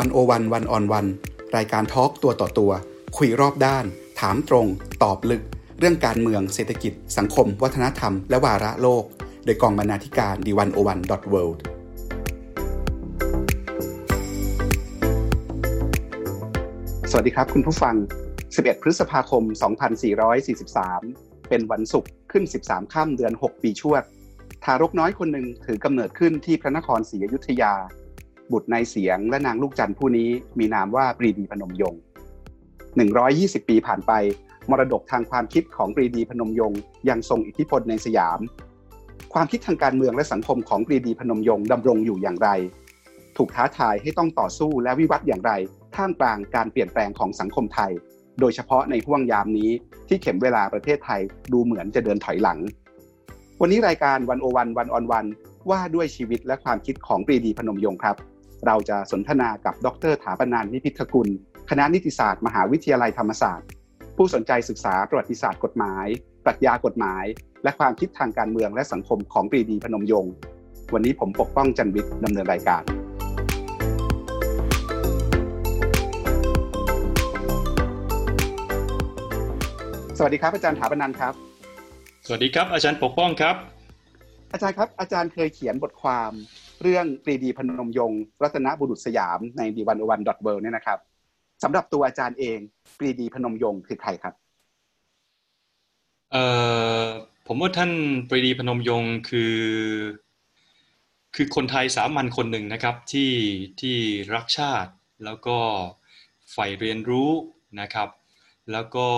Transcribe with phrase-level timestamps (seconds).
[0.00, 1.06] วันโอวันวันออนวัน
[1.56, 2.72] รายการทอล์กตัวต่อตัว
[3.16, 3.84] คุยรอบด้าน
[4.20, 4.66] ถามตรง
[5.02, 5.42] ตอบลึก
[5.78, 9.04] เรื่องการเมืองเศรษฐกิจ สังคม วัฒนธรรม และวาระโลก
[9.44, 11.62] โดยกองบรรณาธิการดีวันโอวันดอทเวิลด์
[17.10, 17.94] สวัสดีครับคุณผู้ฟัง
[18.38, 19.42] 11 พฤษภาคม
[20.66, 24.02] 2443 เป็นวันศุกร์ขึ้น 13 ค่ำเดือน 6 ปีชวด
[24.64, 27.74] ทารกน้อยคนหนึ่งถือกำเนิดขึ้นที่พระนครศรีอยุธยา
[28.52, 32.00] บุตรนายเสียงและนางลูกจันทร์ผู้นี้มีนามว่าปรีดีพนมยงค์
[32.84, 34.12] 120 ปีผ่านไป
[34.70, 38.40] มรดกทางความคิดของปรีดีพนมยงค์ยังทรงอิทธิพลในสยาม
[39.32, 42.48] ความคิดทางการเมืองและสังคมของปรีดีพนมยงค์ดำรงอยู่อย่างไร
[43.36, 45.52] ถูกท้าทายให้ต้องต่อสู้และวิวัฒน์อย่างไร
[45.96, 47.92] ท่ามกลางการเปลี่ยนแปลงของสังคมไทย
[48.40, 49.70] โดยเฉพาะในห่วงยามนี้
[50.08, 51.20] ที่เข็มเวลาประเทศไทย
[51.52, 52.58] ดูเหมือนจะเดินถอยหลัง
[53.60, 55.26] วันนี้รายการวันโอวันวันออนวัน
[55.70, 58.16] ว่าด้วยชีวิตและความคิดของปรีดีพนมยงค์ครับ
[58.64, 61.28] เราจะสนทนากับดรถาปนานนิพิทกุล
[61.70, 63.68] คณะนิติศาสตร์ มหาวิทยาลัยธรรมศาสตร์
[64.16, 66.06] ผู้สนใจศึกษาประวัติศาสตร์กฎหมาย
[66.44, 67.24] ปรัชญากฎหมาย
[67.62, 70.32] และความคิดทางการเมืองและสังคมของปรีดีพนมยงค์
[70.92, 72.82] วันนี้ผมปกป้องจันวิทย์ดำเนินรายการ
[80.18, 81.34] สวัสดีครับอาจารย์ถาปนันครับ
[82.26, 83.56] สวัสดีครับอาจารย์ปกป้องครับ
[84.52, 86.32] อาจารย์ครับอาจารย์เคยเขียนบทความ
[86.82, 90.98] เรื่องปรีดีพนมยงค์รัตนบุรุษสยามในดีวันอวันดอทเวิเนี่ยนะครับ
[91.62, 92.58] สำหรับตัวอาจารย์เอง
[92.98, 94.34] ปรีดีพนมยงค์คือใครครับ
[96.32, 96.44] เอ่
[97.00, 97.04] อ
[97.46, 97.92] ผมว่าท่าน
[98.28, 99.56] ปรีดีพนมยงค์คือ
[101.34, 103.32] คือคนไทยสามัญคนหนึ่งนะครับที่
[103.80, 103.96] ที่
[104.34, 104.92] รักชาติ
[105.24, 105.58] แล้วก็
[106.52, 107.30] ใฝ่เรียนรู้
[107.80, 108.08] นะครับ
[108.72, 109.08] แล้วก็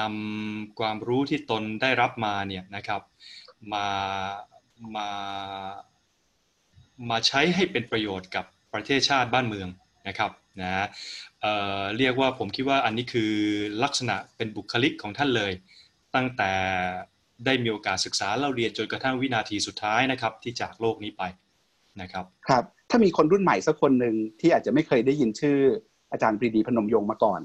[0.00, 3.02] นำความรู้ที่ตนได้รับมาเนี่ยนะครับ
[3.72, 3.86] มา
[4.96, 5.08] มา
[7.10, 9.68] มาใช้ให้เป็นประโยชน์กับประเทศชาติบ้านเมือง
[10.08, 10.86] นะครับนะ
[11.40, 13.32] เเรียกว่าผมคิดว่าอันนี้คือ
[13.84, 15.52] ลักษณะเป็นบุคลิกของท่านเลย
[16.14, 16.52] ตั้งแต่
[17.44, 21.22] ได้มีโอกาสศึกษาเล่าเรียนจนกระทั่งวินาทีสุดท้ายนะครับ ที่จากโลกนี้ไป
[22.02, 25.58] นะครับครับ ถ้ามีคนรุ่นใหม่สักคนหนึ่งที่อาจจะไม่เคยได้ยินชื่อ
[26.12, 27.40] อาจารย์ปรีดีพนมยงค์มาก่อน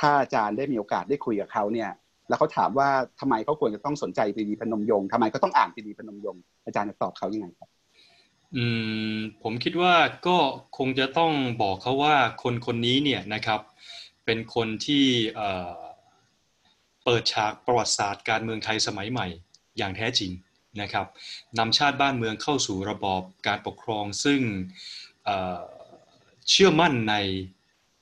[0.00, 1.90] ถ้าอาจารย์ได้มีโอกาสได้คุยกับเขาเนี่ย
[2.28, 2.88] แล้วเขาถามว่า
[3.20, 7.68] ทำไมเขาควรจะต้องสนใจปรีดีพนมยงค์ทำไมเขาต้องอ่านปรีดีพนมยงค์อาจารย์จะตอบเขายังไงครับ
[8.54, 8.64] อื
[9.16, 9.94] มผมคิดว่า
[10.26, 10.38] ก็
[10.78, 13.60] คงจะต้องบอกเขาว่าคนคนนี้เนี่ยนะครับ
[14.24, 15.80] เป็นคนที่เอ่อ
[17.04, 19.26] เปิดฉากประวัติศาสตร์การเมืองไทยสมัยใหม่
[19.78, 20.32] อย่างแท้จริง
[20.80, 21.06] นะครับ
[21.58, 24.40] นำชาติบ้านเมืองเข้าสู่ระบอบการปกครองซึ่ง
[25.24, 25.60] เอ่อ
[26.50, 27.14] เชื่อมั่นใน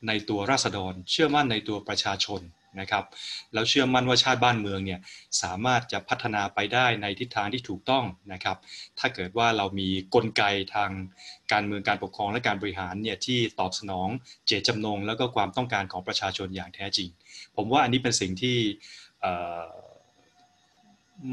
[0.08, 2.40] ในตัวราษฎร เชื่อมั่นในตัวประชาชน
[2.80, 3.04] นะครับ
[3.52, 5.00] แล้วเชื่อมั่นว่าชาติบ้านเมืองเนี่ย
[5.42, 8.56] สามารถจะพัฒนาไปได้ในทิศทางที่ถูกต้องนะครับ
[8.98, 10.42] ถ้าเกิดว่าเรามีกลไก
[10.74, 10.90] ทาง
[11.52, 14.08] การเมืองการปกครองและการบริหารเนี่ยที่ตอบสนอง
[14.46, 17.08] เจตจำนง แล้วก็ความต้องการของประชาชนอย่างแท้จริง
[17.56, 18.56] ผมว่าอันนี้เป็นสิ่งที่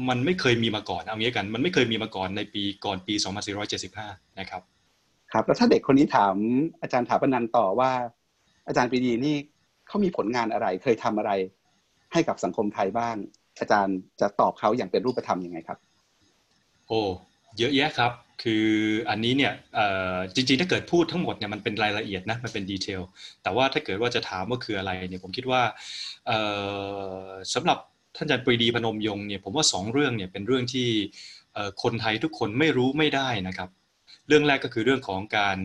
[0.08, 3.14] มันไม่เคยมีมาก่อนเอางี้กัน มันไม่เคยมีมาก่อนในปีก่อนปี
[3.76, 4.62] 2475 นะครับ
[5.32, 6.34] ครับ แล้วถ้าเด็กคนนี้ถาม
[6.80, 7.90] อาจารย์ถาปนันต่อว่า
[8.66, 9.36] อาจารย์ปีดีนี่
[9.92, 11.32] เขามีผลงานอะไร เคยทำอะไร
[12.12, 13.16] ให้กับสังคมไทยบ้าง
[13.60, 15.78] อาจารย์จะตอบเขาอย่างเป็นรูปธรรมยังไงครับ
[16.88, 17.00] โอ้
[17.58, 18.66] เยอะแยะครับ คือ
[19.10, 19.52] อันนี้เนี่ย
[20.34, 23.00] จริงๆ ถ้าเกิดพูดทั้งหมดเนี่ยมันเป็นรายละเอียดนะ มันเป็นดีเทล
[23.42, 25.62] แต่ว่าถ้าเกิดว่าจะถามว่าคืออะไรเนี่ยผมคิดว่า
[27.54, 27.78] สำหรับ
[28.16, 30.88] ท่านอาจารย์ปรีดีพนมยงค์เนี่ยผมว่าสองเรื่องเนี่ยเป็นเรื่องที่
[31.82, 33.68] คนไทยทุกคนไม่รู้ไม่ได้นะครับ
[34.32, 35.58] รื่องแรกก็คือเรื่องของการ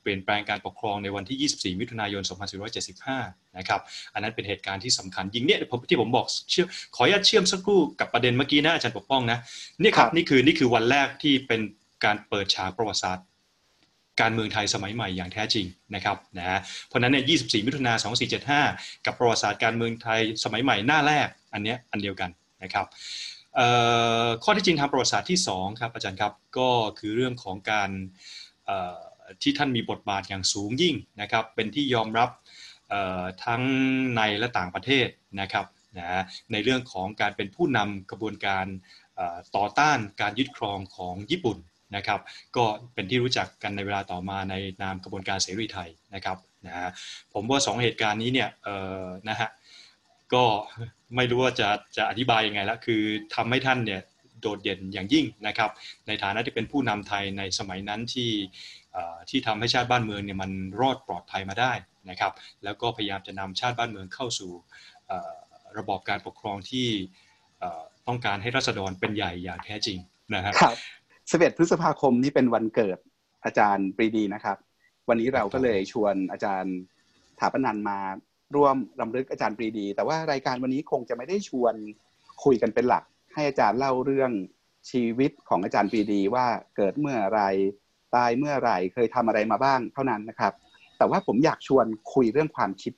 [0.00, 2.22] เปลี่ยนแปลงการปกครองในวันที่ 24 มิถุนายน
[2.88, 3.80] 2475 นะครับ
[4.14, 5.58] อันนั้นเป็นเหตุการณ์ที่สำคัญยิงเนี่ย
[5.90, 6.66] ที่ผมบอกเชื่อ
[6.96, 9.38] ขออนุญาตเชื่อมสักครู่กับประเด็นเมื่อกี้นะอาจารย์ปกป้องนะ
[9.82, 11.60] นี่ครับนี่คือนี่คือวันแรกที่เป็น
[12.04, 13.26] การเปิดฉากประวัติศาสตร์
[14.20, 17.98] การเมืองไทยสมัยใหม่อย่างแท้จริงนะครับนะเพราะนั้นเนี่ย24 มิถุนายน
[18.56, 22.30] 2475 กับประวัติศาสตร์การเมืองไทยสมัยใหม่หน้าแรกอันนี้อันเดียวกัน
[22.62, 22.86] นะครับ
[24.44, 27.90] ข้อที่จริงทางประวัติศาสตร์ที่2ครับอาจารย์ครับก็คือเรื่องของการ
[29.42, 32.30] ที่ท่านมีบทบาทอย่างสูงยิ่งนะครับเป็นที่ยอมรับ
[33.44, 33.62] ทั้ง
[34.16, 35.08] ในและต่างประเทศ
[35.40, 35.66] นะครับ
[35.98, 36.22] นะ
[36.52, 38.66] ในเรื่องของการเป็นผู้นำกระบวนการ
[39.56, 41.58] ต่อต้านการยึดครองของญี่ปุ่น
[41.96, 42.20] นะครับ
[42.56, 46.90] ก็เป็นที่รู้จักกันในเวลาต่อมาในนามกระบวนการเสรีไทยนะครับนะ
[47.32, 48.48] ผมว่าสองเหตุการณ์นี้เนี่ย
[49.28, 49.48] นะฮะ
[50.34, 50.44] ก็
[51.16, 53.02] ไม่รู้ว่าจะจะอธิบายยังไงละคือ
[53.34, 54.00] ทำให้ท่านเนี่ย
[54.40, 55.70] โดดเด่นอย่างยิ่งนะครับ
[56.06, 58.30] ในฐานะที่เป็นผู้นำไทยในสมัยนั้นที่
[59.30, 60.50] ที่ทำให้ชาติบ้านเมืองเนี่ยมัน
[60.80, 61.72] รอดปลอดภัยมาได้
[62.10, 62.32] นะครับ
[62.64, 64.52] แล้วก็พยายามจะนำชาติบ้านเมืองเข้าสู่
[65.78, 66.88] ระบอบการปกครองที่
[68.08, 69.98] ต้องการให้รัษฎรเป็นใหญ่อย่างแท้จริง
[70.34, 70.76] นะครับครับ
[71.52, 72.98] 11พฤษภาคมนี้เป็นวันเกิด
[73.44, 74.56] อาจารย์ปรีดีนะครับ
[75.08, 76.74] วันนี้เราก็เลยชวนอาจารย์
[77.38, 77.98] ถาปนันมา
[78.56, 81.74] ร่วมรำลึกอาจารย์ปรีดี แต่ว่ารายการวันนี้คงจะไม่ได้ชวน
[82.44, 83.04] คุยกันเป็นหลัก
[83.34, 84.30] ให้อาจารย์เล่าเรื่อง
[84.90, 86.46] ชีวิตของอาจารย์ปรีดี ว่า
[86.76, 87.40] เกิดเมื่อไร
[88.14, 90.52] ตายเมื่อไรเคยทำอะไรมาบ้างเท่านั้นนะครับ
[90.98, 92.92] แต่ว่าผมอยากชวนคุยเรื่องความคิด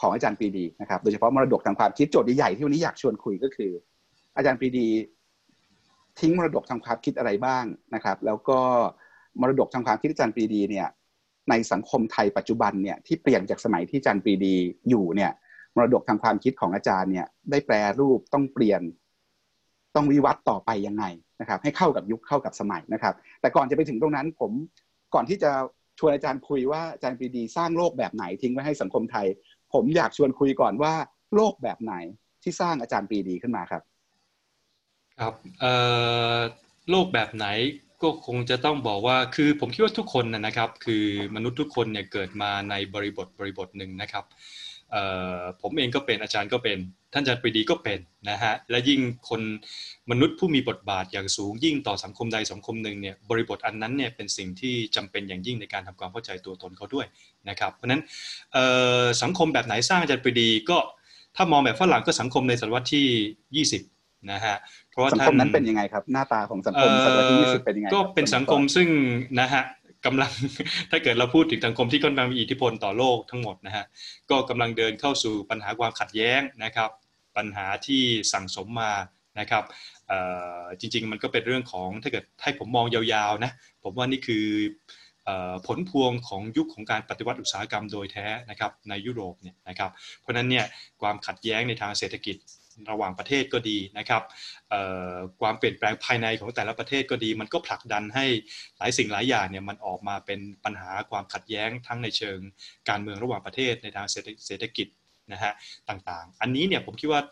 [0.00, 3.72] ของอาจารย์ปรีดีนะครับ โดยเฉพาะมรดกทางความคิดโจทย์ใหญ่ที่วันนี้อยากชวนคุยก็คือ
[4.36, 4.88] อาจารย์ปรีดี
[6.20, 7.64] ทิ้งมรดกทางความคิดอะไรบ้าง
[7.94, 8.58] นะครับ แล้วก็
[9.40, 10.88] มรดกทางความคิดอาจารย์ปรีดีเนี่ย
[11.50, 14.54] ในสังคมไทยปัจจุบันเนี่ยที่เปลี่ยนจากสมัยที่อาจารย์ปรีดี
[14.88, 15.30] อยู่เนี่ย
[15.74, 18.82] มรดกทางความคิดของอาจารย์เนี่ยได้แปลรูปต้องเปลี่ยน
[19.94, 21.04] ต้องวิวัฒน์ต่อไปยังไง
[21.40, 24.52] นะครับ ให้เข้ากับยุคเข้ากับสมัยนะครับ แต่ก่อนจะไปถึงตรงนั้นผม
[25.14, 25.50] ก่อนที่จะ
[25.98, 29.26] ชวนอาจารย์คุยว่าอาจารย์ปรีดีสร้างโลกแบบไหนทิ้งไว้ให้สังคมไทย
[29.72, 30.94] ผมอยากชวนคุยก่อนว่า
[31.34, 31.94] โลกแบบไหน
[32.42, 33.82] ที่สร้างอาจารย์ปรีดีขึ้นมาครับ
[35.20, 35.34] ครับ
[36.90, 37.46] โลกแบบไหน
[38.02, 41.04] ก็คงจะต้องบอกว่าคือผมคิดว่าทุกคนนะครับ คือ
[41.36, 44.24] มนุษย์ทุกคนเนี่ยเกิดมาในบริบทบริบทหนึ่งนะครับ
[45.62, 46.78] ผมเองก็เป็นอาจารย์ก็เป็น
[47.12, 47.98] ท่านอาจารย์ปรีดีก็เป็น
[48.30, 49.42] นะฮะและยิ่งคน
[50.10, 57.06] มนุษย์ผู้มีบทบาทอย่างสูง ยิ่งต่อสังคมใดสังคมหนึ่งเนี่ยบริบทอันนั้นเนี่ยเป็นสิ่งที่จำเป็นอย่างยิ่งในการทำความเข้าใจตัวตนเขาด้วย
[57.48, 58.02] นะครับเพราะฉะนั้น
[59.22, 60.78] สังคมแบบไหนสร้างอาจารย์ปรีดีก็
[61.36, 64.56] ถ้ามองแบบฝรั่งก็สังคมในศตวรรษที่ 20นะฮะ
[64.96, 68.88] เพราะว่าสังคมนั้นเป็นยังไงครับ หน้าตาของสังคมศตวรรษที่20เป็นยังไงก็เป็นสังคมซึ่ง
[69.40, 69.62] นะฮะ
[70.06, 70.32] กำลัง
[70.90, 73.84] ถ้าเกิดเราพูดถึงสังคมที่ค่อนข้างมีอิทธิพลต่อโลกทั้งหมดนะฮะ
[74.30, 76.90] ก็กำลังเดินเข้าสู่ปัญหาความขัดแย้งนะครับ
[77.36, 78.02] ปัญหาที่
[78.32, 78.92] สั่งสมมา
[79.40, 79.64] นะครับ
[80.80, 83.52] จริงๆมันก็เป็นเรื่องของถ้าเกิดให้ผมมองยาวๆนะ
[83.84, 84.44] ผมว่านี่คือ
[85.66, 89.90] ผลพวงของยุคของการปฏิวัติอุตสาหกรรมโดยแท้นะครับในยุโรปเนี่ยนะครับ
[90.20, 90.64] เพราะนั้นเนี่ย
[91.00, 92.36] ความขัดแย้งในทางเศรษฐกิจ
[92.90, 94.22] ระหว่างประเทศก็ดีนะครับ
[95.40, 98.26] ความเปลี่ยนแปลงภายในของแต่ละประเทศก็ดี มันก็ผลักดันให้
[98.78, 102.38] หลายสิ่งหลายอย่างเนี่ยมันออกมาเป็นปัญหาความขัดแย้งทั้งในเชิง
[102.88, 104.06] การเมืองระหว่างประเทศในทาง
[104.46, 104.88] เศรษฐกิจ
[105.32, 105.52] นะฮะ
[105.88, 107.22] ต่างๆ อันนี้เนี่ยผมคิดว่า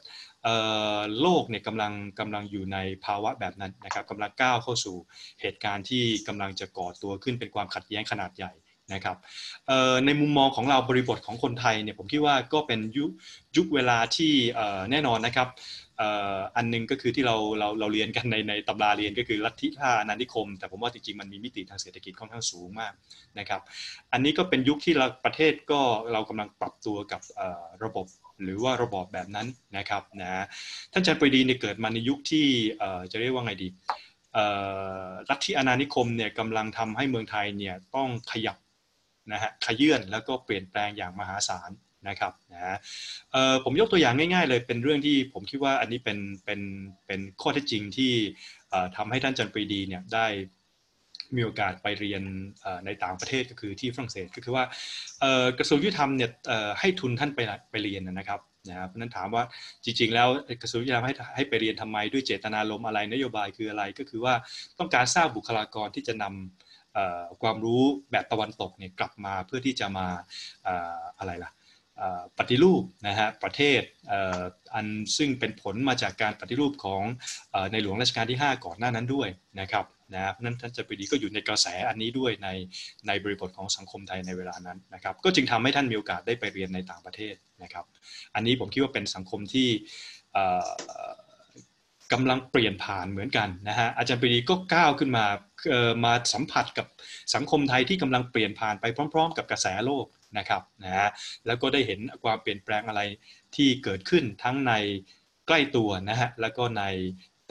[1.20, 4.96] โลกเนี่ยกำลังกำลังอยู่ในภาวะแบบนั้นนะครับกำลังก้าวเข้าสู่
[5.40, 8.52] เหตุการณ์ที่กำลังจะก่อตัวขึ้นเป็นความขัดแย้งขนาดใหญ่
[8.92, 9.16] นะครับ
[10.06, 13.04] ในมุมมองของเราบริบทของคนไทยเนี่ยผมคิดว่าก็เป็นยุ
[13.56, 14.32] ยุคเวลาที่
[14.90, 15.48] แน่นอนนะครับ
[16.56, 22.92] อันนึงก็คือที่เราเราเราเรียนกันในในตำราเรียนก็คือลัทธิท่านานิคม แต่ผมว่าจริงๆมันมีมิติทางเศรษฐกิจค่อนข้างสูงมาก
[23.38, 23.60] นะครับ
[24.12, 25.80] อันนี้ก็เป็นยุคที่เราประเทศก็
[26.12, 27.20] เรากำลังปรับตัวกับ
[27.84, 28.06] ระบบ
[28.42, 29.46] หรือว่าระบอบแบบนั้น
[29.78, 30.44] นะครับนะ
[30.92, 32.46] ท่านอาจารย์ปรีดีเนี่ยเกิดมาในยุคที่
[33.12, 33.68] จะเรียกว่าไงดี
[35.28, 38.56] ลัทธิอนานิคมเนี่ยกำลังทำให้เมืองไทยเนี่ยต้องขยับ
[39.32, 41.70] นะฮะขยื่นแล้วก็เปลี่ยนแปลงอย่างมหาศาล
[42.08, 42.76] นะครับนะฮะ
[43.64, 46.60] ผมยกตัวอย่างง่าย ๆ เลยเป็นเรื่องที่ผมคิดว่าอันนี้เป็นเป็น
[47.06, 48.12] เป็นข้อเท็จจริงที่
[48.96, 50.26] ทำให้ท่านจันปรีดีเนี่ยได้
[51.36, 52.22] มีโอกาสไปเรียน
[52.86, 54.64] ในต่างประเทศก็คือที่ฝรั่งเศสก็คือว่า
[55.58, 56.30] กระทรวงยุติธรรมเนี่ย
[56.80, 59.44] ให้ทุนท่านไปไปเรียนนะครับนะครับเพราะนั้นถามว่า
[59.84, 60.28] จริง ๆ แล้ว
[60.62, 64.34] กระทรวงยุติธรรมให้ให้ไปเรียนทำไมด้วยเจตนาลมอะไรนโยบายคืออะไรก็คือว่า
[64.78, 66.63] ต้องการสร้างบุคลากรที่จะนำ
[67.42, 70.06] ความรู้แบบตะวันตกเนี่ยกลับมาเพื่อที่จะมา
[71.18, 71.52] อะไรล่ะ
[72.38, 73.82] ปฏิรูปนะฮะประเทศ
[74.74, 74.86] อัน
[75.16, 77.02] ซึ่งเป็นผลมาจากการปฏิรูปของ
[77.72, 79.28] ในหลวงรัชกาลที่ 5 ก่อนหน้านั้นด้วย
[79.60, 82.48] นะครับนะเพราะนั้นท่านจะปดีก็อยู่ในกระแสอันนี้ด้วยใน
[83.06, 87.84] ในบริบทของสังคมไทยในเวลานั้นนะครับก็จึงทำให้ท่านมีโอกาสได้ไปเรียนในต่างประเทศนะครับ
[88.34, 89.68] อันนี้ผมคิดว่าเป็นสังคมที่
[92.14, 95.24] กำลังเปลี่ยนผ่านเหมือนกันนะฮะอาจารย์ปรีดีก็ก้าวขึ้นมา
[96.04, 96.86] มาสัมผัสกับ
[97.34, 100.06] สังคมไทยที่กำลังเปลี่ยนผ่านไปพร้อม ๆ กับกระแสโลก
[100.38, 101.08] นะครับนะฮะ
[101.46, 103.02] แล้วก็ได้เห็นความเปลี่ยนแปลงอะไร
[103.56, 104.72] ที่เกิดขึ้นทั้งใน
[105.46, 106.84] ใกล้ตัวนะฮะแล้วก็ใน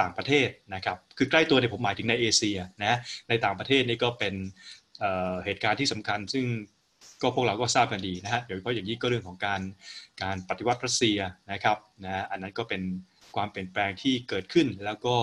[0.02, 2.98] ต่างประเทศนะครับคือใกล้ตัวเนี่ยผมหมายถึงในเอเชียนะ
[3.30, 4.34] ในต่างประเทศนี่ก็เป็น
[5.46, 6.46] เหตุการณ์ที่สำคัญ ซึ่ง
[7.22, 9.62] ก็พวกเราก็ทราบกันดีนะฮะโดยเฉพาะอย่างนี้ก็เรื่องของการ
[10.24, 11.20] การปฏิวัติรัสเซีย
[11.52, 12.82] นะครับนะอันนั้นก็เป็น
[13.36, 15.16] ความเปลี่ยนแปลงที่เกิดขึ้น แล้วก็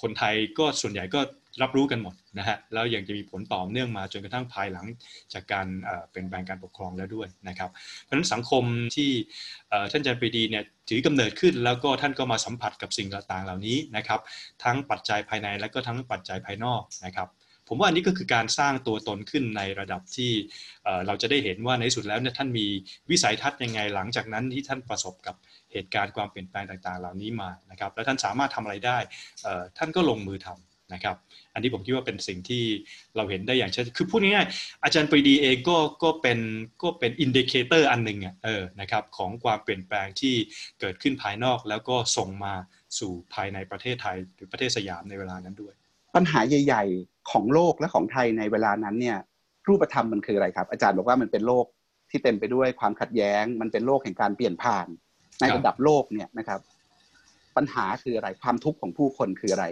[0.00, 1.20] คนไทยก็ส่วนใหญ่ก็
[1.62, 4.86] รับรู้กันหมดนะฮะแล้วยังจะมีผลต่อเนื่องมาจนกระทั่งภายหลัง
[5.32, 5.66] จากการ
[6.12, 8.64] เป็นแปลงการปกครองแล้วด้วยนะครับ เพราะฉะนั้นสังคม
[8.96, 9.10] ที่
[9.92, 14.20] ท่านอาจารย์ปรีดีเนี่ยถือกำเนิดขึ้น แล้วก็ท่านก็มาสัมผัสกับสิ่งต่างๆเหล่านี้นะครับ
[14.64, 17.28] ทั้งปัจจัยภายในและก็ทั้งปัจจัยภายนอกนะครับ
[17.68, 20.32] ผมว่าอันนี้ก็คือการสร้างตัวตนขึ้นในระดับที่
[21.06, 22.66] เราจะได้เห็นว่าในสุดแล้วเนี่ยท่านมี
[23.10, 25.34] วิสัยทัศน์ยังไงหลังจากนั้นที่ท่านประสบกับ
[25.72, 28.98] เหตุการณ์ความเปลี่ยนแปลงต่างๆ เหล่านี้มานะครับ แล้วท่านสามารถทำอะไรได้
[29.78, 31.16] ท่านก็ลงมือทำนะครับ
[31.54, 32.64] อันนี้ผมคิดว่าเป็นสิ่งที่
[33.16, 36.38] เราเห็นได้อย่างชัดคือพูดง่ายๆอาจารย์ปรีดีเองก็ก็เป็น
[36.82, 40.34] ก็เป็น indicator อันหนึ่งอะเออนะครับของความเปลี่ยนแปลงที่
[40.80, 42.54] เกิดขึ้นภายนอกแล้วก็ส่งมา
[42.98, 45.74] สู่ภายในประเทศไทยหรือประเทศสยามในเวลานั้นด้วย
[46.16, 49.18] ปัญหาใหญ่ ๆ ของโลกและของไทยในเวลานั้นเนี่ย
[49.68, 51.64] รูปธรรมมันคืออะไรครับ อาจารย์บอกว่ามันเป็นโลก
[52.10, 54.86] ที่เต็มไปด้วยความขัดแย้ง มันเป็นโลกแห่งการเปลี่ยนผ่าน
[55.40, 56.60] ในระดับโลกเนี่ยนะครับ
[57.56, 59.66] ปัญหาคืออะไรความทุกข์ของผู้คนคืออะไร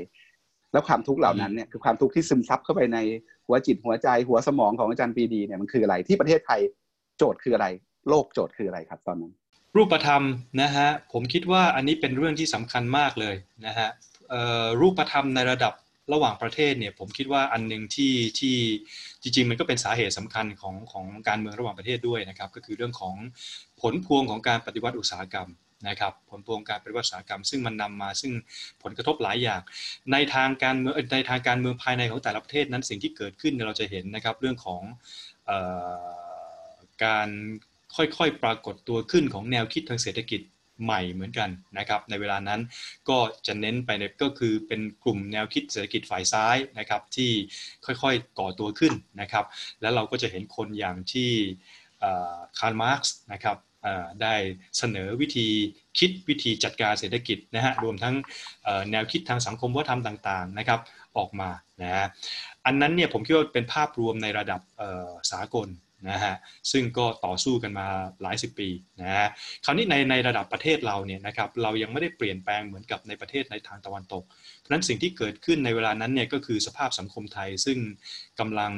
[0.73, 2.99] แล้วความทุกข์เหล่านั้นเนี่ยคือความทุกข์ที่ซึมซับเข้าไปใน
[3.47, 6.61] หัวจิตหัวใจหัวสมองของอาจารย์ปีดีเนี่ยมันคืออะไรที่ประเทศไทย
[7.19, 7.67] โจทย์คืออะไร
[8.09, 9.33] โลกโจทย์คืออะไรครับ ตอนนั้น
[9.77, 10.23] รูปธรรม
[10.63, 13.35] นะฮะผมคิดว่าอันนี้เป็นเรื่องที่สำคัญมากเลย
[13.67, 13.89] นะฮะ
[14.81, 15.73] รูปธรรมในระดับ
[16.13, 18.57] ระหว่างประเทศเนี่ยผมคิดว่าอันหนึ่งที่ที่
[19.23, 23.15] จริง ๆ มันก็เป็นสาเหตุสำคัญของของการเมืองระหว่างประเทศด้วยนะครับ ก็คือเรื่องของ
[23.81, 25.49] ผลพวงของการปฏิวัติอุตสาหกรรม
[25.89, 28.33] นะครับผลพวงการปฏิวัติอุตสาหกรรม ซึ่งมันนำมาซึ่ง
[28.83, 29.61] ผลกระทบหลายอย่าง
[30.13, 34.83] ในทางการเมืองในทางการเมืองภายในของแต่ละประเทศนั้นสิ่งที่เกิดขึ้นเราจะเห็นนะครับเรื่องของ
[37.05, 37.29] การ
[37.97, 40.41] ค่อยๆปรากฏตัวขึ้นของแนวคิดทางเศรษฐกิจ
[40.83, 42.61] ใหม่เหมือนกันนะครับในเวลานั้น
[43.09, 47.31] ก็จะเน้นไปในก็คือเป็นกลุ่มแนวคิดเศรษฐกิจฝ่ายซ้ายนะครับที่
[47.87, 49.45] ค่อยๆก่อตัวขึ้นนะครับ
[49.81, 51.31] แล้วเราก็จะเห็นคนอย่างที่
[52.59, 53.59] คาร์ล มาร์กซ์นะครับ
[54.23, 54.35] ได้
[54.79, 55.49] เสนอวิธี
[55.99, 58.15] คิดวิธีจัดการเศรษฐกิจนะฮะรวมทั้ง
[58.91, 60.81] แนวคิดทางสังคมวัฒนธรรมต่างๆนะครับ
[61.17, 61.51] ออกมา
[61.83, 62.07] นะฮะ
[62.67, 64.61] อันนั้นเนี่ยผมคิดว่าเป็นภาพรวมในระดับ
[65.33, 65.69] สากล
[66.11, 66.35] นะฮะ
[66.73, 67.87] ซึ่งก็ต่อสู้กันมา
[68.23, 68.69] หลายสิบปี
[69.01, 69.29] นะฮะ
[69.65, 74.23] คราวนี้ในในระดับประเทศเราเนี่ยนะครับเรายังไม่ได้เปลี่ยนแปลงเหมือนกับในประเทศในทางตะวันตก
[74.59, 77.79] เพราะฉะนั้นสิ่งที่เกิดขึ้นในเวลานั้นเนี่ยก็คือสภาพสังคมไทยซึ่ง
[78.41, 78.73] กำลัง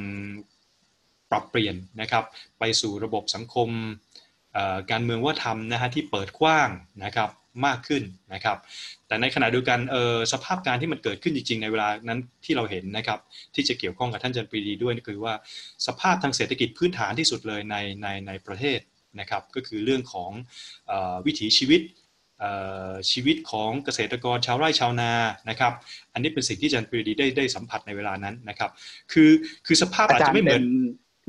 [1.31, 2.25] ปรับเปลี่ยนนะครับ
[2.59, 3.69] ไปสู่ระบบสังคม
[4.91, 6.69] การเมืองว่าทำนะฮะที่เปิดกว้าง
[7.05, 7.31] นะครับ
[7.67, 8.03] มากขึ้น
[8.35, 8.59] นะครับ
[9.07, 9.79] แต่ในขณะเดียวกัน
[10.33, 13.19] สภาพการที่มันเกิดขึ้นจริงๆ ในเวลานั้นที่เราเห็นนะครับ
[13.55, 15.35] ที่จะเกี่ยวข้องกับท่านจันปรีดีด้วยคือว่า
[15.87, 18.81] สภาพทางเศรษฐกิจพื้นฐานที่สุดเลยในในในประเทศ
[19.21, 20.31] นะครับ ก็คือเรื่องของ
[20.91, 20.93] อ
[21.27, 21.83] วิถีชีวิต
[23.11, 25.13] ชีวิตของเกษตรกรชาวไร่ชาวนา
[25.51, 25.73] นะครับ
[26.13, 28.71] อันนี้เป็นสิ่งที่จันปรีดีได้ได้สัมผัสในเวลานั้นนะครับ
[29.13, 29.31] คือ
[29.67, 30.65] คือสภาพอาจจะไม่เหมือน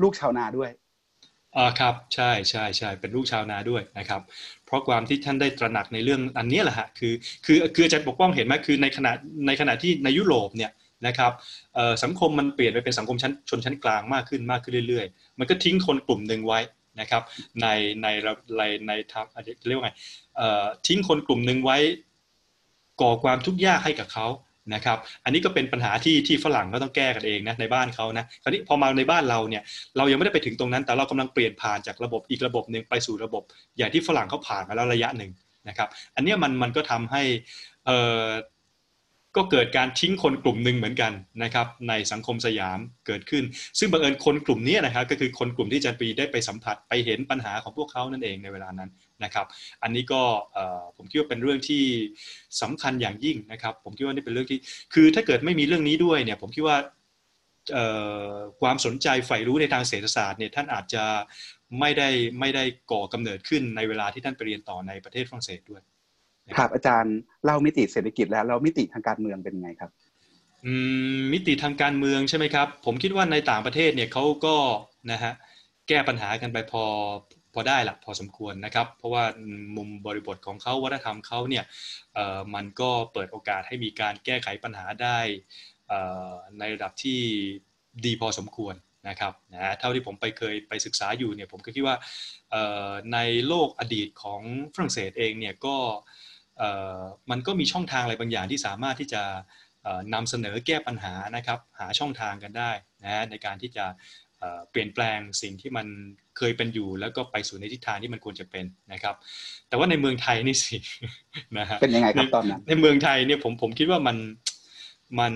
[0.02, 0.70] ลูกชาวนาด้วย
[1.56, 4.20] อ่าครับใช่ใช่ใช่เป็นลูกชาวนาด้วยนะครับ
[4.66, 7.12] เพราะความที่ท่านได้ตระหนักในเรื่องอันนี้แหละฮะคือ
[7.44, 9.12] คือคืออาจารย์ปกป้องเห็นไหมคือในขณะ
[9.46, 10.70] ในขณะที่ในยุโรปเนี่ย
[11.06, 11.32] นะครับ
[12.04, 16.60] สังคมมันเปลี่ยนไปเป็นสังคมชั้นชนชั้นกลางมากขึ้นมากขึ้นเรื่อยๆ มันก็ทิ้งคนกลุ่มหนึ่งไว้
[17.00, 17.22] นะครับ
[17.62, 17.66] ใน
[18.02, 18.06] ใน
[18.58, 19.26] ในในทาง
[19.68, 19.92] เรียกว่าไง
[20.86, 21.78] ทิ้งคนกลุ่มหนึ่งไว้
[23.00, 24.26] ก่อความทุกข์ยากให้กับเขา
[24.74, 29.62] นะครับ อันนี้ก็เป็นปัญหาที่ที่ฝรั่งก็ต้องแก้กันเองนะในบ้านเขานะคราวนี้พอมาในบ้านเราเนี่ย
[29.96, 33.42] เรายังไม่ได้ไปถึงตรงนั้น แต่เรากำลังเปลี่ยนผ่านจากระบบอีกระบบหนึ่งไปสู่ระบบ
[33.78, 35.32] อย่างที่ฝรั่งเขาผ่านมาแล้วระยะหนึ่ง
[35.68, 37.22] นะครับ อันนี้มันมันก็ทำให้
[37.88, 38.26] อ่อ
[39.38, 43.44] ก็เกิดการทิ้งคนกลุ่มหนึ่งเหมือนกันนะครับในสังคมสยามเกิดขึ้น
[43.78, 48.90] ซึ่งบังเอิญคนกลุ่มนี้นะครับก็คือคนกลุ่มที่จันปีได้ไปสัมผัสไปเห็นปัญหาของพวกเขานั่นเองในเวลานั้น
[49.24, 49.46] นะครับ
[49.82, 50.22] อันนี้ก็
[50.96, 51.82] ผมคิดว่าเป็นเรื่องที่
[52.62, 54.58] สำคัญอย่างยิ่งนะครับ ผมคิดว่านี่เป็นเรื่องที่
[54.94, 56.76] คือถ้าเกิดไม่มีเรื่องนี้ด้วยเนี่ยผมคิดว่า
[58.60, 61.04] ความสนใจใฝ่รู้ในทางเศรษฐศาสตร์เนี่ยท่านอาจจะ
[61.80, 62.08] ไม่ได้
[62.40, 65.82] ไม่ได้ก่อกำเนิดขึ้นในเวลาที่ท่านไปเรียนต่อในประเทศฝรั่งเศสด้วย
[66.56, 69.90] ครับอาจารย์เล่ามิติเศรษฐกิจแล้วเรามิติทางการเมืองเป็นไงครับ
[71.32, 74.56] มิติทางการเมืองใช่ไหมครับ ผมคิดว่าในต่างประเทศเนี่ยเขาก็
[75.12, 75.32] นะฮะ
[75.88, 76.84] แก้ปัญหากันไปพอ
[77.54, 79.24] พอได้หละพอสมควรนะครับ เพราะว่า
[79.76, 81.64] มุมบริบทของเขาวัฒนธรรมเขาเนี่ย
[82.54, 85.18] มันก็เปิดโอกาสให้มีการแก้ไขปัญหาได้
[86.58, 87.20] ในระดับที่
[88.04, 88.74] ดีพอสมควร
[89.08, 91.96] นะครับนะเท่าที่ผมไปเคยไปศึกษาอยู่เนี่ยผมก็คิดว่า
[93.12, 94.42] ในโลกอดีตของ
[94.74, 95.76] ฝรั่งเศสเองเนี่ยก็
[97.30, 99.22] มันก็มีช่องทางอะไรบางอย่างที่สามารถที่จะ
[100.14, 102.70] นำเสนอแก้ปัญหานะครับหาช่องทางกันได้
[103.04, 103.86] นะในการที่จะ
[104.70, 105.86] เปลี่ยนแปลงสิ่งที่มัน
[106.38, 109.14] เคยเป็นอยู่ แล้วก็ไปสู่ในทิศทางที่มันควรจะเป็นนะครับ
[109.68, 110.76] แต่ว่าในเมืองไทยนี่สิ
[111.58, 114.16] นะฮะเป็นยังไงครับตอนนั้นในเมืองไทยเนี่ยผมผมคิดว่ามัน
[115.20, 115.34] มัน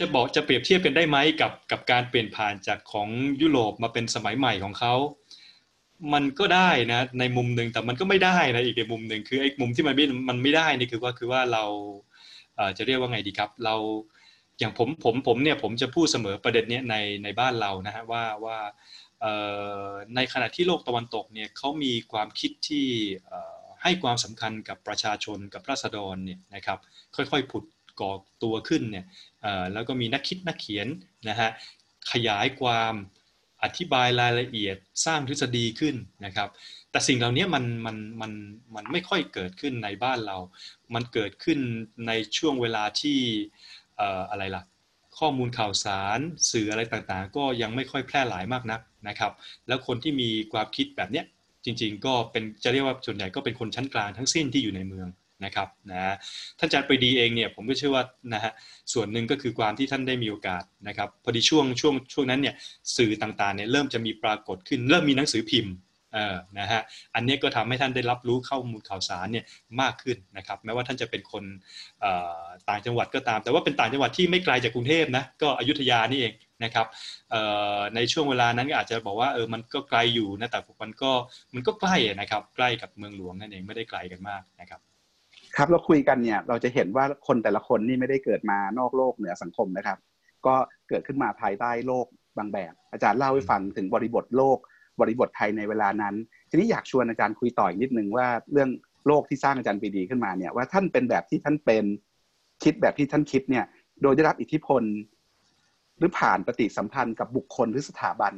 [0.00, 3.08] จะบอกจะเปรียบเทียบกันได้ไหมกับกับการเปลี่ยนผ่านจากของ
[3.42, 4.94] ยุโรปมาเป็นสมัยใหม่ของเขา
[6.12, 11.64] มันก็ได้นะ ในมุมหนึ่งแต่มันก็ไม่ได้นะอีกในมุมหนึ่งคือไอ้มุมที่มันไม่มันไม่ได้นี่คือว่าคือว่าเรา
[12.78, 13.76] จะเรียกว่าไงดีครับ เรา
[14.58, 18.58] อย่างผมผมผมเนี่ยผมจะพูดเสมอประเด็นเนี้ยในในบ้านเรานะฮะว่าว่า
[20.14, 22.86] ในขณะที่โลกตะวันตกเนี่ยเขามีความคิดที่
[23.82, 26.78] ให้ความสำคัญกับประชาชนกับราษฎรเนี่ยนะครับ
[27.16, 27.64] ค่อยๆผุด
[28.00, 28.12] ก่อ
[28.42, 29.04] ตัวขึ้นเนี่ย
[29.72, 30.86] แล้วก็มีนักคิดนักเขียน
[31.28, 31.50] นะฮะ
[32.12, 32.94] ขยายความ
[33.62, 36.48] อธิบายรายละเอียดสร้างทฤษฎีขึ้นนะครับ
[36.90, 38.32] แต่สิ่งเหล่านี้มันมันมัน
[38.74, 40.36] มันไม่ค่อยเกิดขึ้นในบ้านเรา
[40.94, 41.58] มันเกิดขึ้น
[42.06, 43.18] ในช่วงเวลาที่
[44.30, 44.62] อะไรล่ะ
[45.18, 46.18] ข้อมูลข่าวสาร
[46.50, 49.32] สื่ออะไรต่างๆ ก็ยังไม่ค่อยแพร่หลายมากนักนะครับ
[49.68, 51.26] แล้วคนที่มีความคิดแบบเนี้ย
[51.64, 55.08] จริง ๆ ก็เป็นจะเรียกว่าส่วนใหญ่ก็เป็นคนชั้นกลางทั้งสิ้นที่อยู่ในเมือง
[55.44, 56.14] นะครับนะ
[56.58, 58.04] ท่านอาจารย์ปรีดีเองเนี่ยผมก็เชื่อว่า
[58.34, 58.52] นะฮะ
[58.92, 62.54] ส่วนหนึ่งก็คือความที่ท่านได้มีโอกาสนะครับพอดีช่วงช่วงช่วงนั้นเนี่ย
[62.96, 65.74] สื่อต่างๆเนี่ยเริ่มจะมีปรากฏขึ้น เริ่มมีหนังสือพิมพ์
[66.14, 66.80] เออนะฮะ
[67.14, 69.44] อันนี้ก็ทำให้ท่านได้รับรู้ข้อมูลข่าวสารเนี่ย
[69.80, 71.44] มากขึ้นนะครับแม้ว่าท่านจะเป็นคน
[72.68, 76.32] ต่างจังหวัดก็ตาม แต่ว่าเป็นต่างจังหวัดที่ไม่ไกลจากกรุงเทพนะก็อยุธยานี่เอง
[76.64, 76.86] นะครับ
[77.94, 81.10] ในช่วงเวลานั้นอาจจะบอกว่าเออมันก็ไกลอยู่นะแต่มันก็
[81.54, 84.80] มันก็ใกล้นะครับใกล้กับเมืองหลวงนั่นเองไม่ได้ไกลกันมากนะครับ
[85.56, 89.98] ครับเราคุยกันเนี่ยเราจะเห็นว่าคนแต่ละคนนี่ไม่ได้เกิดมานอกโลกเหนือสังคมนะครับ
[90.46, 90.54] ก็
[90.88, 92.06] เกิดขึ้นมาภายใต้โลก
[92.38, 94.58] บางแบบ อาจารย์เล่าให้ฟังถึงบริบทโลก
[95.00, 96.14] บริบทไทยในเวลานั้น
[96.50, 98.70] ทีนี้อยากชวนอาจารย์คุยต่ออีกนิดนึงว่าเรื่อง
[99.06, 101.84] โลกที่สร้างอาจารย์ปีดีขึ้นมาเนี่ยว่าท่านเป็นแบบที่ท่านเป็น
[102.62, 103.64] คิดแบบที่ท่านคิดเนี่ย
[104.02, 104.82] โดยได้รับอิทธิพล
[105.98, 108.32] หรือผ่านปฏิสัมพันธ์กับบุคคลหรือสถาบัน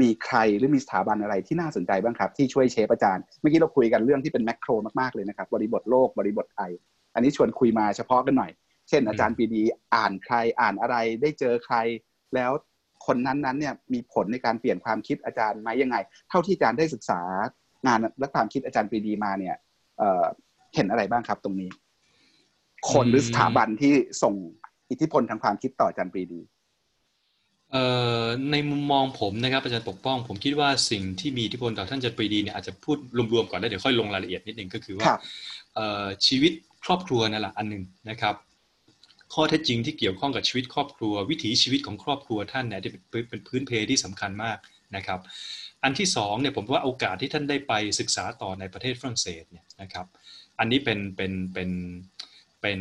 [0.00, 4.70] มีใครหรือมีสถาบันอะไรที่น่าสนใจบ้างครับ ที่ช่วยเชฟอาจารย์เมื่อกี้เราคุยกันเรื่องที่เป็นแมกโคร
[5.00, 6.70] มากๆเลยนะครับ บริบทโลกบริบทไทย
[7.14, 8.50] อันนี้ชวนคุยมาเฉพาะกันหน่อย
[8.88, 9.62] เช่น อาจารย์ปีดี
[9.94, 11.76] อ่านใครอ่านอะไรได้เจอใคร
[12.34, 12.50] แล้ว
[13.06, 15.96] คนนั้นๆเนี่ยมีผลในการเปลี่ยนความคิดอาจารย์ไหมยังไง
[16.28, 17.20] เท่าที่อาจารย์ได้ศึกษา
[17.86, 19.56] งานและความคิดอาจารย์ปีดีมาเนี่ย
[20.74, 21.70] เห็นอะไรบ้างครับตรงนี้
[22.90, 24.34] คนหรือสถาบันที่ส่ง
[24.90, 26.40] อิทธิพลทางความคิดต่ออาจารย์ปีดี
[28.50, 32.96] ในมุมมองผมนะครับอาจารย์ปกป้อง ผมคิดว่าสิ่งที่มีอิทธิพลต่อท่านอาจารย์ปรีดีเนี่ยอาจจะพูด
[33.32, 35.06] รวมๆก่อนแล้วเดี๋ยวค่อยลงรายละเอียดนิดนึงก็คือว่า
[36.26, 36.52] ชีวิต
[36.84, 38.34] ครอบครัวนั่นแหละอันหนึ่งนะครับ
[39.34, 42.80] ข้อเท็จจริงที่เกี่ยวข้องกับชีวิตครอบครัว วิถีชีวิตของครอบครัวท่านเนี่ย
[43.30, 44.58] เป็นพื้นเพที่สำคัญมาก
[44.96, 45.20] นะครับ
[45.84, 50.06] อันที่สองเนี่ยผมว่าโอกาสที่ท่านได้ไปศึกษาต่อในประเทศฝรั่งเศสเนี่ยนะครับ
[50.58, 51.70] อันนี้เป็นเป็นเป็น
[52.62, 52.80] เป็น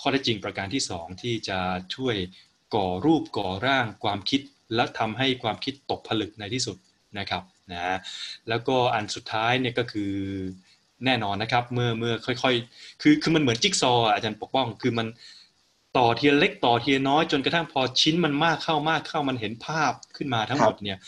[0.00, 1.58] ข้อเท็จจริงประการที่สองที่จะ
[1.94, 2.16] ช่วย
[2.74, 4.40] ก่อรูปก่อร่างความคิด
[4.74, 6.76] และทำให้ความคิดตกผลึกในที่สุด
[7.18, 7.98] นะครับนะ
[8.48, 10.12] แล้วก็อันสุดท้ายเนี่ยก็คือ
[11.04, 15.06] แน่นอนนะครับเมื่อเมื่อค่อยๆ คือคือมันเหมือนจิ๊กซออาจารย์ปกป้อง คือมัน
[15.98, 20.98] ต่อเทียเล็กต่อเทียน้อยจนกระทั่งพอชิ้นมันมากเข้ามากเข้ามันเห็นภาพขึ้นมาทั้งหมดเนี่ย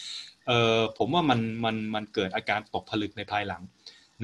[0.46, 3.62] เออผมว่ามันมันมันเกิดอาการตกผลึกในภายหลัง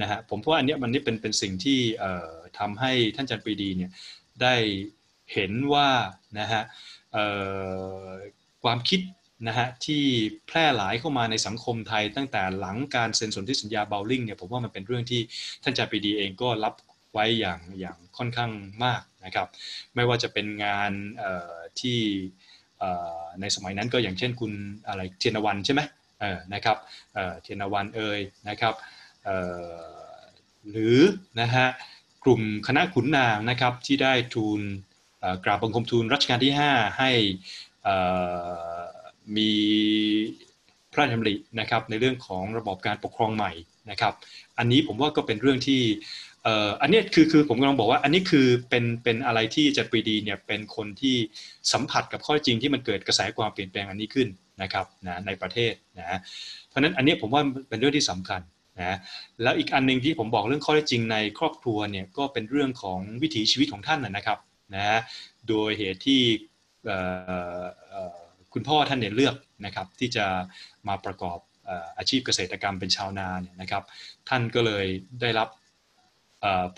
[0.01, 3.91] นะฮะผมว่าอันเนี้ยมันนี่เป็นเป็นสิ่งที่เอ่อทำให้ท่านจันปรีดีเนี่ย
[4.41, 4.55] ได้
[5.33, 5.89] เห็นว่า
[6.39, 6.63] นะฮะ
[8.63, 9.01] ความคิด
[9.47, 10.03] นะฮะที่
[10.47, 15.21] แพร่หลายเข้ามาในสังคมไทยตั้งแต่หลังการเซ็นสนธิสัญญาเบลลิงเนี่ยผมว่ามันเป็นเรื่องที่
[15.63, 16.73] ท่านจาปีดีเองก็รับ
[17.13, 18.51] ไว้อย่างอย่างค่อนข้าง
[18.83, 19.47] มากนะครับ
[19.95, 20.91] ไม่ว่าจะเป็นงาน
[21.79, 21.99] ที่
[23.41, 24.51] ในสมัยนั้นก็อย่างเช่นคุณ
[24.87, 25.81] อะไรเทียนวันใช่ไหม
[26.53, 26.77] นะครับ
[27.41, 28.73] เทียนวันเอ่ยนะครับ
[30.69, 30.99] หรือ
[31.41, 31.67] นะฮะ
[32.23, 34.61] กลุ่มคณะขุนนางนะครับที่ได้ทูล
[35.43, 37.11] กราบบังคมทูลรัชกาลที่ 5 ให้
[39.37, 39.51] มี
[40.91, 43.51] พระราชดำรินะครับในเรื่องของระบบการปกครองใหม่
[43.91, 44.13] นะครับ
[44.57, 45.81] อันนี้ผมว่าก็เป็นเรื่องที่
[46.81, 51.15] อันนี้คือคือผมกำลังบอกว่าอันนี้คือเป็นเป็นอะไรที่จัดปรีดีเนี่ยเป็นคนที่
[51.73, 54.27] สัมผัสกับข้อจริงที่มันเกิดกระแสความเปลี่ยนแปลงอันนี้ขึ้น
[54.61, 56.19] นะครับนะในประเทศนะ
[56.69, 58.41] เพราะฉะนั้นอันนี้ผมว่าเป็นเรื่องที่สำคัญ
[58.79, 58.97] นะ
[59.41, 64.39] แล้วอีกอันหนึ่งที่ผมบอกเรื่องข้อเท็จจริงในครอบครัวเนี่ยก็เป็นเรื่องของวิถีชีวิตของท่านนะครับ
[64.75, 64.99] นะ
[65.49, 66.21] โดยเหตุที่
[68.53, 70.25] คุณพ่อท่านเนี่ยเลือกนะครับที่จะ
[70.87, 71.39] มาประกอบ
[71.97, 73.83] อาชีพเกษตรกรรมเป็นชาวนาเนี่ยนะครับ
[74.29, 74.85] ท่านก็เลย
[75.21, 75.49] ได้รับ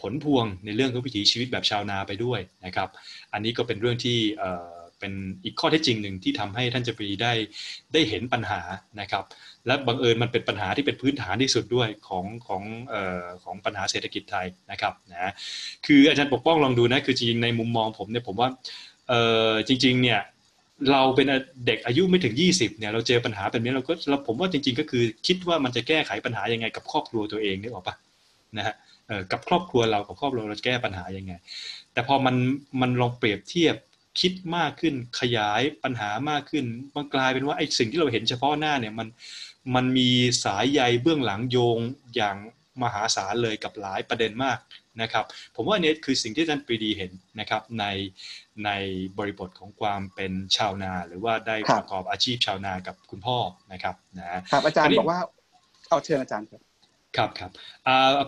[0.01, 2.89] ผลพวงในเรื่องของวิถีชีวิตแบบชาวนาไปด้วยนะครับ
[3.33, 4.17] อันนี้ก็เป็นเรื่องที่
[4.99, 7.33] เป็นอีกข้อเท็จจริงหนึ่งที่ทำให้ท่านจะปรีได้
[7.93, 8.61] ได้เห็นปัญหา
[9.01, 9.23] นะครับ
[9.67, 15.31] และบังเอิญมันเป็นปัญหาที่เป็นพื้นฐานที่สุดด้วยของของออของปัญหาเศรษฐกิจไทยนะครับนะ
[15.85, 18.49] คืออาจารย์ปกป้องลองดูนะคือจริงในมุมมองผมเนี่ยผมว่า
[19.67, 20.19] จริงๆเนี่ย
[20.91, 21.27] เราเป็น
[21.65, 27.95] เด็กอายุไม่ถึง 20เนี่ยเราเจอปัญหาแบบนี้เราก็เราผมว่าจริง ๆ ก็คือคิดว่ามันจะแก้ไขปัญหายังไงกับครอบครัวตัวเองนี่หรอปะ
[28.57, 28.75] นะฮะ
[29.31, 31.33] กับครอบครัวเรากับครอบครัวเราแก้ปัญหายังไง
[31.93, 32.35] แต่พอมัน
[32.81, 33.75] มันลองเปรียบเทียบ
[34.19, 39.07] คิดมากขึ้นขยายปัญหามากขึ้นมันกลายเป็นว่าไอ้สิ่งที่เราเห็นเฉพาะหน้าเนี่ยมัน
[39.75, 40.09] มันมี
[40.43, 41.79] สายใยเบื้องหลังโยง
[42.15, 42.37] อย่าง
[42.83, 44.59] มหาศาลเลยกับหลายประเด็นมาก
[45.01, 45.25] นะครับ
[45.55, 47.85] ผมว่าเนี่ยคือสิ่งที่ท่านปรีดีเห็นนะครับใน
[48.65, 48.71] ใน
[49.17, 53.37] บริบทของความเป็นชาวนา หรือว่าได้ประกอบอาชีพชาวนากับคุณพ่อ
[53.73, 55.19] นะครับนะครับอาจารย์บอกว่า
[55.89, 56.61] เอาเชิญอาจารย์ครับ
[57.17, 57.51] ครับครับ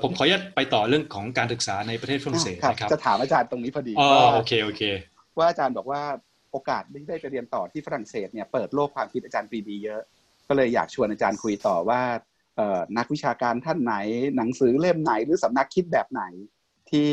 [0.03, 4.81] ผมขออนุญาตไปต่อเรื่องของการศึกษาในประเทศฝรั่งเศสนะครับจะถามอาจารย์ตรงนี้พอดีอ๋อโอเคโอเค
[5.37, 6.01] ว่าอาจารย์บอกว่า
[6.51, 10.01] โอกาสที่ได้ไปเรียนต่อที่ฝรั่งเศสเนี่ยเปิดโลกความคิดอาจารย์ปรีดีเยอะ
[10.47, 12.01] ก็เลยอยากชวนอาจารย์คุยต่อว่า
[12.97, 13.95] นักวิชาการท่านไหน
[14.35, 16.23] หนังสือเล่มไหน หรือสำนักคิดแบบไหน
[16.89, 17.07] ที่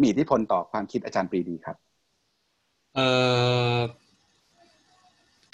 [0.00, 1.76] มีอิทธิพลต่อความคิดอาจารย์ปรีดีครับ
[2.94, 3.00] เอ
[3.76, 3.78] อ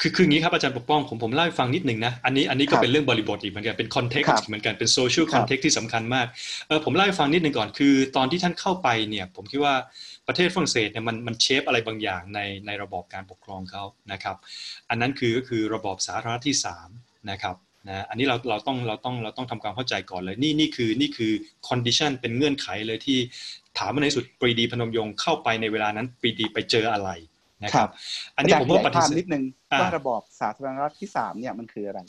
[0.00, 6.26] คือคืออย่างนี้ครับอาจารย์ปกป้องผมผมเล่าให้ฟังนิดหนึ่งนะอันนี้อันนี้ก็เป็นเรื่องบริบทอีกเหมือนกันเป็น context เหมือนกันเป็น social context ที่สำคัญมาก
[6.68, 9.74] เออผมเล่าให้ฟังนิดหนึ่งก่อนคือ ตอนที่ท่านเข้าไปเนี่ยผมคิดว่า
[10.26, 14.36] ประเทศฝรั่งเศสเนี่ยมันมัน shape อะไรบางอย่างในในระบอบการปกครองเขานะครับ
[14.88, 17.56] อันนั้นคือก็คือระบอบสาธารณรัฐที่3 นะครับ
[17.88, 21.32] นะอันนี้เราเราต้องเราต้องเราต้องทำความเข้าใจก่อนเลยนี่นี่คือนี่คือ
[21.68, 23.18] condition เป็นเงื่อนไขเลยที่
[23.78, 27.10] ถามมาในสุดปรีดีพนมยงค์เข้าไปในเวลานั้นปรีดีไปเจออะไร
[27.64, 27.88] นะครับ
[28.36, 29.44] อันนี้ผมว่าปฏิเสธนิดนึง
[29.80, 32.00] ว่าระบอบสาธารณรัฐที่สามเนี่ยมันคืออะไร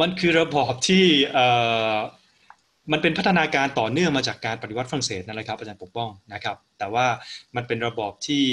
[0.00, 1.46] มันคือระบอบที่เอ่
[1.92, 1.96] อ
[2.92, 7.06] มันเป็นพัฒนาการต่อเนื่องมาจากการปฏิวัติฝรั่งเศสนั่นแหละครับอาจารย์ปกป้องนะครับ แต่ว่า
[7.56, 8.44] มันเป็นระบอบที่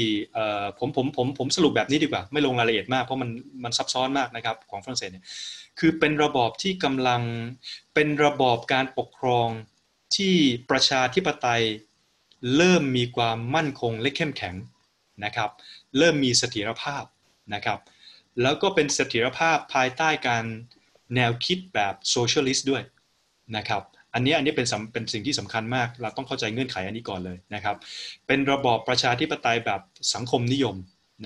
[0.79, 3.29] ผมผมผมผมสรุปแบบนี้ดีกว่า ไม่ลงรายละเอียดมากเพราะมัน
[3.63, 5.25] มันซับซ้อนมากนะครับของฝรั่งเศสเนี่ย
[5.79, 7.21] คือเป็นระบอบที่กำลัง
[7.93, 9.49] เป็นระบอบการปกครอง
[10.15, 10.35] ที่
[10.69, 11.63] ประชาธิปไตย
[12.55, 14.55] เริ่มมีความมั่นคงและเข้มแข็ง
[15.25, 15.49] นะครับ
[15.97, 17.03] เริ่มมีเสถียรภาพ
[17.53, 17.79] นะครับ
[18.41, 20.45] แล้วก็เป็นเสถียรภาพภายใต้การ
[21.15, 22.83] แนวคิดแบบโซเชียลิสต์ด้วย
[23.57, 23.83] นะครับ
[24.15, 27.75] อันนี้อันนี้เป็นเป็นสิ่งที่สำคัญมาก เราต้องเข้าใจเงื่อนไขอันนี้ก่อนเลยนะครับ
[28.27, 29.81] เป็นระบอบประชาธิปไตยแบบ
[30.13, 30.75] สังคมนิยม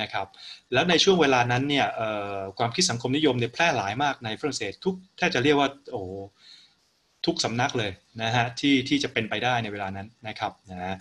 [0.02, 0.28] นะครับ
[0.74, 1.88] แล้วในช่วงเวลานั้นเนี่ย
[2.58, 6.02] ความคิดสังคมนิยมเนี่ยแพร่หลายมากในฝรั่งเศสทุกแทบจะเรียกว่าโอ้
[7.26, 7.92] ทุกสำนักเลย
[8.24, 10.96] นะฮะที่ที่จะเป็นไปได้ในเวลานั้นนะครับนะ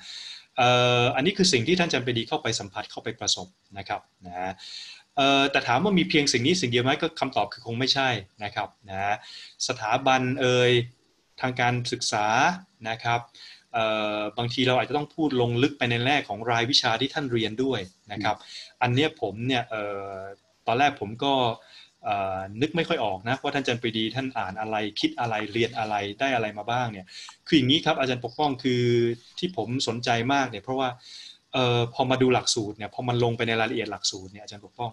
[1.17, 3.49] อันนี้คือสิ่งที่ท่านจันไปดีเข้าไปสัมผัสเข้าไปประสบ
[3.79, 4.53] นะครับนะ
[5.51, 8.09] แต่ถามว่ามีเพียงสิ่งนี้สิ่งเดียวไหมก็คำตอบคือคงไม่ใช่
[8.45, 9.15] นะครับนะ
[9.69, 10.73] สถาบันเอ่ย
[11.41, 12.27] ทางการศึกษา
[12.89, 13.21] นะครับ
[14.39, 17.81] บางทีเราอาจจะต้องพูดลงลึกไปในแรกของรายวิชาที่ท่านเรียนด้วย
[18.13, 18.37] นะครับ
[18.83, 19.63] อันนี้ผมเนี่ย
[20.67, 21.35] ตอนแรกผมก็
[22.63, 27.07] นึกไม่ค่อยออกนะว่าท่านอาจารย์ปรีดีท่านอ่านอะไรคิดอะไรเรียนอะไรได้อะไรมาบ้างเนี่ย
[27.47, 28.83] คืออย่างนี้ครับอาจารย์ปกป้องคือ
[29.39, 30.89] ที่ผมสนใจมากเนี่ยเพราะว่า
[31.57, 34.91] ออพอมาดูหลักสูตรเนี่ยพอมันลงไปในรายละเอียดหลักสูตรเนี่ยอาจารย์ปกป้อง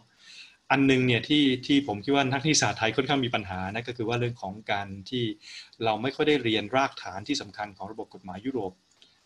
[0.72, 5.24] อันนึงเนี่ยที่ที่ผมคิดว่านักนิสาไทยค่อนข้างมีปัญหานะก็คือว่าเรื่องของการที่
[5.84, 8.72] เราไม่ค่อยได้เรียนรากฐานที่สำคัญของระบบกฎหมายยุโรป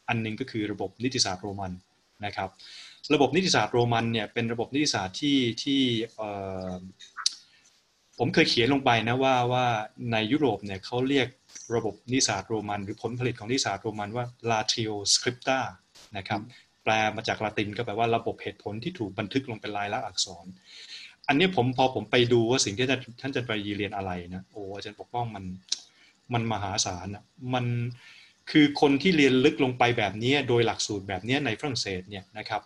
[0.07, 1.71] อันนึงก็คือระบบนิติศาสตร์โรมัน
[2.25, 2.49] นะครับ
[3.13, 5.81] ระบบนิติศาสตร์โรมันเนี่ยเป็นระบบนิติศาสตร์ที่ที่
[8.19, 9.65] ผมเคยเขียนลงไปนะว่าว่า
[10.11, 11.27] ในยุโรปเนี่ยเขาเรียก
[11.75, 15.59] ระบบนิสาสตร์โรมัน หรือผลผลิตของนิสาสตร์โรมันว่า latio scripta
[16.17, 16.41] นะครับ
[16.83, 20.45] แปลมาจากลาตินก็แปลว่าระบบเหตุผลที่ถูกบันทึกลงเป็นลายลักษณ์อักษร
[21.29, 25.43] อันนี้ผมพอผมไปดูว่าสิ่งที่ท่านอาจารย์ไปยีเรียนอะไรนะโอ้อาจารย์ปกป้องมัน
[26.33, 27.65] มันมหาศาลอะมัน
[28.51, 32.61] คือคนที่เรียนลึกลงไปแบบนี้โดยหลักสูตรแบบนี้ในฝรั่งเศสเนี่ยนะครับ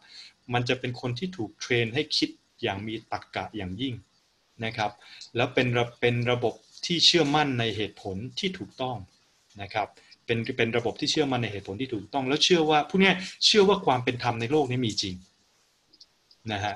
[0.54, 2.30] มันจะเป็นคนที่ถูกเทรนให้คิด
[2.62, 3.94] อย่างมีตรรกกะอย่างยิ่ง
[4.66, 4.92] นะครับ
[5.36, 5.68] แล้วเป็น
[6.02, 6.54] เป็นระบบ
[6.86, 8.98] ที่เชื่อมั่นในเหตุผลที่ถูกต้อง
[9.62, 9.88] นะครับ
[10.26, 13.12] เป็นเป็นระบบที่เชื่อมั่นในเหตุผลที่ถูกต้อง แล้วเชื่อว่าผู้นี้
[13.46, 15.16] เชื่อว่าความเป็นธรรมในโลกนี้มีจริง
[16.54, 16.76] นะฮะ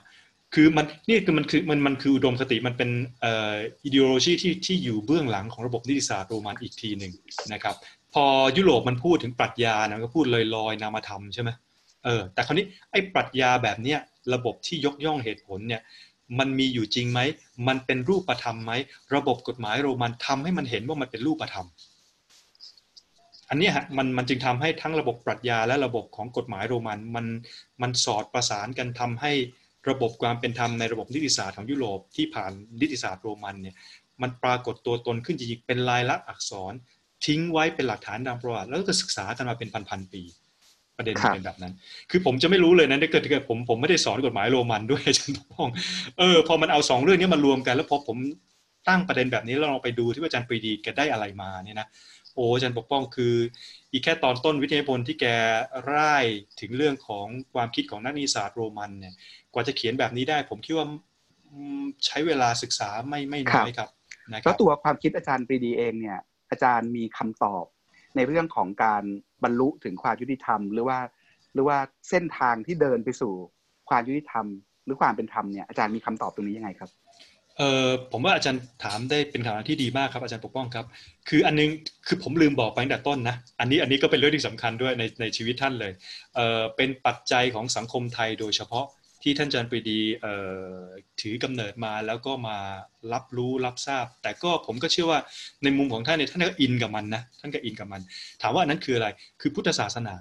[0.54, 2.90] คือมันนี่คือมันคือมันมันคืออุดมคติมันเป็น
[3.22, 7.14] เอ่ออิเดโลจีที่ที่อยู่เบื้องหลังของระบบนิติศาสตร์โรมันอีกทีหนึ่ง
[7.54, 7.76] นะครับ
[8.14, 8.26] พอ
[8.58, 11.50] ยุโรปมันพูดถึงปรัชญานะก็พูดลอยลอยนามธรรมใช่ไหม
[12.06, 14.00] เออแต่คราวนี้ไอ้ปรัชญาแบบเนี้ย
[14.34, 15.82] ระบบที่ยกย่องเหตุผลเนี่ย
[16.40, 17.20] มันมีอยู่จริงไหม
[17.68, 18.72] มันเป็นรูปธรรมไหม
[19.16, 21.68] ระบบกฎหมายโรมันทำให้มันเห็นว่ามันเป็นรูปธรรม
[23.50, 27.26] อันนี้ฮะมันมันจึงทำให้ทั้งระบบปรัชญาและระบบของกฎหมายโรมันมัน
[27.82, 29.32] มันสอดประสานกันทำให้
[29.90, 33.76] ระบบความเป็นธรรมในระบบนิติศาสตร์ของยุโรปที่ผ่านนิติศาสตร์โรมันเนี่ย
[34.22, 36.74] มันปรากฏตัวตนขึ้นจริงๆเป็นลายลักษณ์อักษร
[37.26, 40.22] ทิ้งไว้เป็นหลักฐานทางประวัติแล้วก็ศึกษากันมาเป็นพันๆปี
[40.98, 41.74] ประเด็นเป็นแบบนั้น
[42.10, 45.70] คือผมจะไม่รู้เลยนะถ้าเกิดเกิดผมผมไม่ได้สอนกฎหมายโรมันด้วยอาจารย์พ้อง
[46.20, 48.18] เออพอมันเอาสองเรื่องนี้มารวมกัน แล้วพอผม
[48.88, 51.88] ตั้งประเด็นแบบนี้แล้วเราไปดูที่อาจารย์ปรีดีแกได้อะไรมาเนี่ยนะ
[52.38, 53.36] โอ้อาจารย์ปกป้องคือ
[53.92, 55.26] อีกแค่ตอนต้นวิทยาพลที่แก
[55.94, 56.26] ร่าย
[56.60, 59.14] ถึงเรื่องของความคิดของนักนิสาสตร์โรมันเนี่ย
[59.54, 60.88] กว่าจะเขียนแบบนี้ได้ ผมคิดว่า
[62.06, 63.90] ใช้เวลาศึกษาไม่ไม่น้อยครับ
[64.34, 66.20] นะครับแล้วตัวความคิดอาจารย์ปรีดีเองเนี่ย
[66.52, 67.66] อาจารย์มีคำตอบ
[68.16, 69.04] ในเรื่องของการ
[69.44, 71.00] บรรลุถึงความยุติธรรม หรือว่า
[71.54, 71.78] หรือว่า
[72.10, 73.34] เส้นทางที่เดินไปสู่
[73.90, 74.46] ความยุติธรรม
[74.86, 76.90] หรือความเป็นธรรมเนี่ยอาจารย์มีคำตอบตรงนี้ยังไงครับ
[77.58, 80.86] เออผมว่าอาจารย์ถามได้เป็นคำถามที่ดีมากครับอาจารย์ปกป้องครับ
[81.30, 81.70] คืออันนึง
[82.08, 85.92] คือผมลืมบอกไปตั้งแต่ต้นนะอันนี้อันนี้ก็เป็นเรื่องที่สำคัญด้วยในในชีวิตท่านเลย
[86.36, 88.86] เออเป็นปัจจัยของสังคมไทยโดยเฉพาะ
[89.24, 90.00] ที่ท่านอาจารย์ปรีดี
[91.22, 92.58] ถือกำเนิดมาแล้วก็มา
[93.14, 95.20] รับรู้รับทราบ แต่ก็ผมก็เชื่อว่า
[95.64, 98.02] ในมุมของท่านเนี่ยท่านก็อินกับมันนะท่านก็อินกับมัน
[98.42, 99.08] ถามว่านั้นคืออะไร
[99.42, 100.16] คือพุทธศาสนา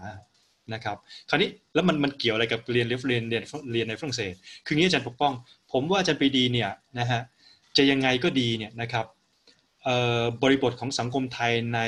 [0.75, 0.97] นะครับ
[1.29, 4.35] คราวนี้แล้วมันมันเกี่ยวอะไรกับเรียนเรียนเรียนเรียนในฝรั่งเศส
[4.67, 5.33] คืองี้อาจารย์ปกป้อง
[5.73, 7.21] ผมว่าอาจารย์ปรีดีเนี่ยนะฮะ
[7.77, 9.07] จะยังไงก็ดีเนี่ยนะครับ
[10.43, 11.81] บริบทของสังคมไทยใน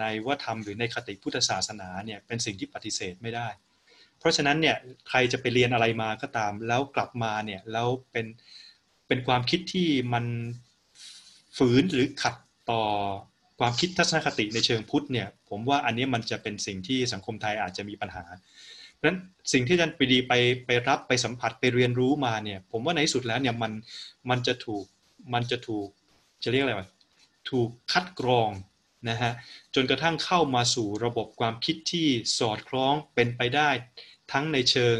[0.00, 3.48] ในวัฒนธรรมหรือในคติพุทธศาสนาเนี่ยเป็นสิ่งที่ปฏิเสธไม่ได้
[4.18, 4.76] เพราะฉะนั้นเนี่ย
[5.08, 8.26] ใครจะไปเรียนอะไรมาก็ตาม แล้วกลับมาเนี่ยแล้วเป็น
[9.08, 10.24] เป็นความคิดที่มัน
[11.56, 12.34] ฝืนหรือขัด
[12.70, 12.82] ต่อ
[13.60, 18.24] ความคิดทัศนคติในเชิงพุทธเนี่ยผมว่าอันนี้มันจะเป็นสิ่งที่สังคมไทยอาจจะมีปัญหา
[19.04, 19.18] นั้น
[19.52, 20.32] สิ่งที่อาจารย์ปรีดีไป
[20.66, 23.72] ไปรับไปสัมผัสไปเรียนรู้มาเนี่ย ผมว่าในที่สุดแล้วเนี่ยมัน
[24.30, 24.84] มันจะถูก
[25.34, 25.88] มันจะถูก
[26.44, 26.88] จะเรียกอะไรวะ
[27.50, 28.50] ถูกคัดกรอง
[29.08, 29.32] นะฮะ
[29.74, 32.06] จนกระทั่งเข้ามาสู่ระบบความคิดที่
[32.38, 33.70] สอดคล้องเป็นไปได้
[34.32, 34.96] ทั้งในเชิง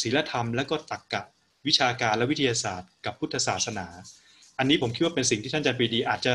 [0.00, 1.22] ศีลธรรม และก็ตรรกะ
[1.66, 3.86] วิชาการและวิทยาศาสตร์ กับพุทธศาสนา
[4.58, 6.32] อันนี้ผมคิดว่าเป็นสิ่งที่ท่านอาจารย์ปรีดี อาจจะ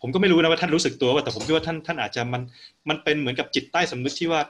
[0.00, 2.42] ผมก็ไม่รู้นะว่าท่านรู้สึกตัวว่าแต่ผมคิดว่าท่านท่านอาจจะมัน
[2.88, 4.40] มันเป็นเหมือนกับจิตใต้สำนึกที่ว่า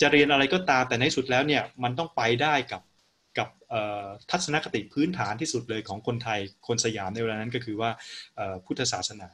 [0.00, 2.82] จะเรียนอะไรก็ตามแต่ในสุดแล้วเนี่ยมันต้องไปได้กับ
[3.38, 3.48] กับ
[4.30, 7.90] ทัศนคติพื้นฐานที่สุดเลยของคนไทยคนสยามในเวลานั้นก็คือว่า
[8.64, 9.28] พุทธศาสนา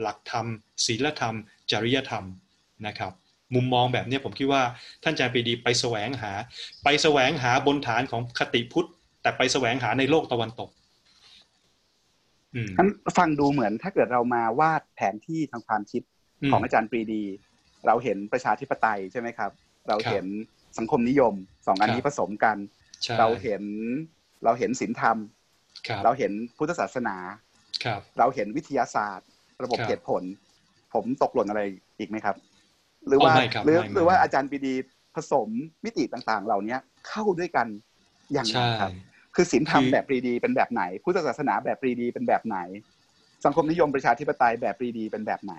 [0.00, 0.46] หลักธรรม
[0.86, 1.34] ศีลธรรม
[1.70, 2.24] จริยธรรม
[2.86, 3.12] นะครับ
[3.54, 4.62] มุมมองแบบนี้ผมคิดว่า
[5.02, 6.32] ท่านอาจารย์ปรีดีไปแสวงหา
[6.84, 8.88] ไปแสวงหาบนฐานของคติพุทธ
[9.22, 10.70] แต่ไปแสวงหาในโลกตะวันตก
[12.78, 16.02] นั้นฟังดูเหมือนถ้าเกิดเรามาวาดแผนที่ทางความคิด
[16.50, 17.22] ของอาจารย์ปรีดี
[17.86, 19.50] เราเห็นประชาธิปไตยใช่ไหมครับ
[19.88, 20.26] เราเห็น
[20.78, 21.34] สังคมนิยม
[21.66, 22.56] สองอันนี้ผสมกัน
[23.18, 23.62] เราเห็น
[24.44, 25.16] เราเห็นศีลธรรม
[26.04, 27.16] เราเห็นพุทธศาสนา
[28.18, 29.28] เราเห็นวิทยาศาสตร์
[29.62, 30.22] ระบบเหตุผล
[30.94, 31.62] ผมตกหล่นอะไร
[31.98, 32.36] อีกไหมครับ
[33.08, 33.32] หรือว่า
[33.64, 34.74] หรือหรือว่าอาจารย์ปรีดี
[35.14, 35.48] ผสม
[35.84, 36.76] มิติต่างๆ เหล่านี้
[37.08, 37.66] เข้าด้วยกัน
[38.32, 38.92] อย่างไรครับ
[39.34, 42.58] คือศีลธรรมแบบปรีดีเป็นแบบไหน พุทธศาสนาแบบปรีดีเป็นแบบไหน
[43.44, 45.54] สังคมนิยมประชาธิปไตยแบบปรีดีเป็นแบบไหน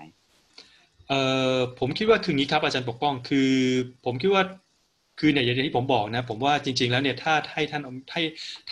[1.10, 1.22] เอ่
[1.56, 3.52] อผมคิดว่าคืองี้ครับอาจารย์ปกป้องคือ
[4.04, 4.42] ผมคิดว่า
[5.18, 8.22] คือเนี่ยอย่างที่ผมบอกนะผมว่าจริง ๆ แล้วเนี่ยถ้าให้ท่านให้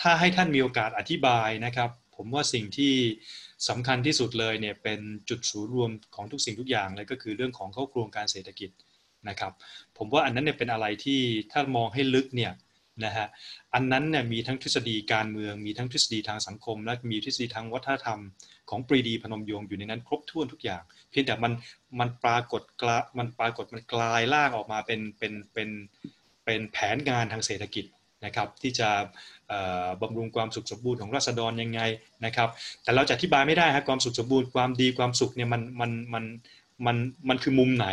[0.00, 2.94] ถ้าให้ท่านมีโอกาสอธิบายนะครับ ผมว่าสิ่งที่
[3.68, 8.70] สำคัญที่สุดเลยเนี่ยเป็นจุดศูนย์รวมของทุกสิ่งทุกอย่างเลยก็คือเรื่องของเข้าโครงการเศรษฐกิจ
[9.28, 9.52] นะครับ
[9.98, 11.20] ผมว่าอันนั้นเนี่ยเป็นอะไรที่
[11.52, 12.52] ถ้ามองให้ลึกเนี่ย
[13.04, 13.26] นะฮะ
[13.74, 18.20] อันนั้นเนี่ยมีทั้งทฤษฎีการเมือง มีทั้งทฤษฎีทางสังคม และมีทฤษฎีทางวัฒนธรรม
[18.70, 21.52] ของปรีดีพนมยงค์อยู่ในนั้นครบถ้วนทุกอย่าง เพียงแต่มัน
[22.00, 25.68] มันปรากฏกลามันปรากฏมันกลายล่างออกมาเป็นเป็นเป็น
[26.44, 27.84] เป็นแผนงานทางเศรษฐกิจ
[28.24, 28.88] นะครับที่จะ
[30.02, 31.80] บำรุงความสุขสมบูรณ์ของราษฎรยังไง
[32.24, 32.48] นะครับ
[32.82, 36.24] แต่เราจะอธิบายไม่ได้ครับความสุขสมบูรณ์ความดีความสุขเนี่ยมันมันมัน
[36.86, 36.96] มัน
[37.28, 37.86] มันคือมุมไหน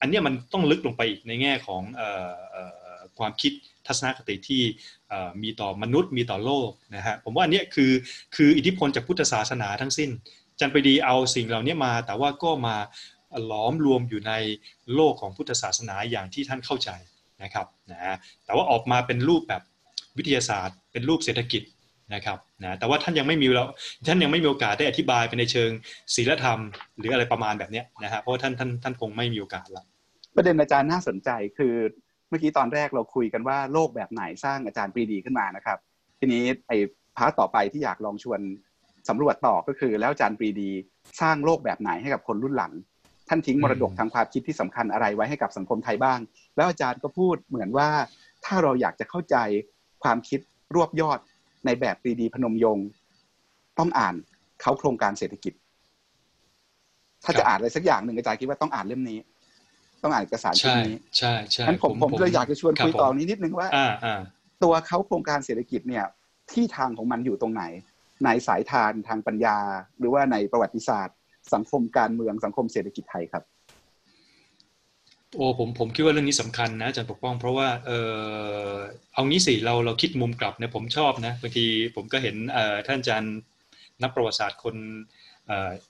[0.00, 1.82] อันนี้มันต้องลึกลงไปอีกในแง่ของ
[3.18, 3.52] ความคิด
[3.86, 4.62] ทัศนคติที่
[5.42, 7.92] มีต่อมนุษย์มีต่อโลกนะฮะผมว่าอันนี้คือ
[8.36, 10.10] คืออิทธิพลจากพุทธศาสนาทั้งสิ้น
[10.60, 12.76] จันไปดีเอาสิ่งเหล่านี้มา แต่ว่าก็มา
[13.50, 14.32] ล้อมรวมอยู่ใน
[14.94, 16.90] โลกของพุทธศาสนาอย่างที่ท่านเข้าใจ
[17.42, 18.14] นะครับนะ
[18.44, 19.62] แต่ว่าออกมาเป็นรูปแบบ
[20.18, 21.62] วิทยาศาสตร์ เป็นรูปเศรษฐกิจ
[22.14, 23.64] นะครับนะแต่ว่าท่านยังไม่มีเรา
[24.08, 25.70] ท่านยังไม่มีโอกาสได้อธิบายไปในเชิง
[26.14, 26.58] ศีลธรรม
[26.98, 29.84] หรืออะไรประมาณแบบนี้นะฮะเพราะท่านท่านท่านคงไม่มีโอกาสละ
[30.36, 31.74] ประเด็นอาจารย์น่าสนใจคือ
[32.30, 35.78] เมื่อกี้ตอนแรกเราคุยกันว่าโลกแบบไหนสร้างอาจารย์ปรีดีขึ้นมานะครับ
[36.18, 36.78] ทีนี้ไอ้
[37.16, 38.40] พาร์ตต่อไปที่อยากลองชวน
[39.08, 40.70] สำรวจต่อก็คือ แล้วอาจารย์ปรีดี
[41.20, 42.72] สร้างโลกแบบไหนให้กับคนรุ่นหลัง
[43.28, 46.18] ท่านทิ้งมรดกทางความคิดที่สำคัญอะไรไว้ให้กับสังคมไทยบ้าง
[46.56, 47.88] แล้วอาจารย์ก็พูดเหมือนว่า
[48.44, 49.36] ถ้าเราอยากจะเข้าใจ
[50.02, 50.40] ความคิด
[50.74, 51.18] รวบยอด
[51.66, 52.86] ในแบบปรีดีพนมยงค์
[53.78, 54.14] ต้องอ่าน
[54.60, 55.54] เขาโครงการเศรษฐกิจ
[57.24, 59.18] ถ้าจะอ่านอะไรสักอย่างหนึ่งอาจารย์คิดว่าต้องอ่านเล่มนี้
[60.02, 63.68] ต้องอ่านเอกสารชิ้นนี้ใช่ใช่งั้นผมผมเลยอยากจะชวนคุยต่อนี้นิดนึงว่า
[64.62, 66.04] ตัวเขาโครงการเศรษฐกิจเนี่ย
[66.52, 67.64] ที่ทางของมันอยู่ตรงไหน
[68.24, 69.58] ในสายทานทางปัญญา
[69.98, 71.16] หรือว่าในประวัติศาสตร์
[71.54, 73.42] สังคมการเมืองสังคมเศรษฐกิจไทยครับ
[75.36, 77.90] โอ้ผมผมคิดว่าเรื่องนี้สำคัญนะอาจารย์ปกป้อง เพราะว่าเอ
[78.68, 78.74] อ
[79.14, 83.34] เอางี้สิเราเราคิดมุมกลับเนี่ยผมชอบนะบางทีผมก็เห็นเออท่านอาจารย์
[84.02, 84.76] นักประวัติศาสตร์คน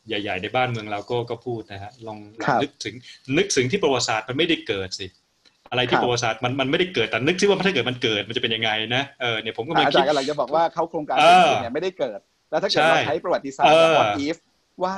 [0.08, 2.18] ใหญ่ ๆ ในบ้านเมืองเราก็ก็พูดนะฮะลอง
[2.62, 2.94] นึกถึง
[3.38, 5.06] นึกถึงที่ประวัติศาสตร์มันไม่ได้เกิดสิ
[5.70, 12.20] อะไรที่ประวัติศาสตร์มันมันไม่ได้เกิดแต่นึกที่ว่าถ้าเกิดมันเกิดมันจะเป็นยังไงนะเออเนี่ยผมก็มาคิดอาจารย์กำลังจะบอกว่าเขาโครงการเนี่ยไม่ได้เกิด
[12.50, 14.36] แล้วถ้าเกิดเราใช้ประวัติศาสตร์แบบว่าอีฟ
[14.82, 14.92] ว่า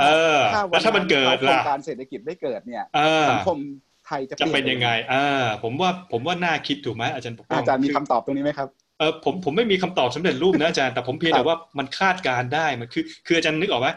[0.55, 2.85] ถ้าวันนั้นโครงการเศรษฐกิจไม่เกิดเนี่ย
[3.31, 3.59] สังคม
[4.07, 13.89] ไทยจะเป็นยังไงอ่าผมว่าผมว่าน่าคิดถูกไหมอาจารย์ปกป้องอาจารย์มีคำตอบตรงนี้ไหมครับเออผมผมไม่มีคำตอบสำเร็จรูปนะอาจารย์แต่ผมเพียงแต่ว่ามันคาดการได้มันคือ คืออาจารย์นึกออกไหม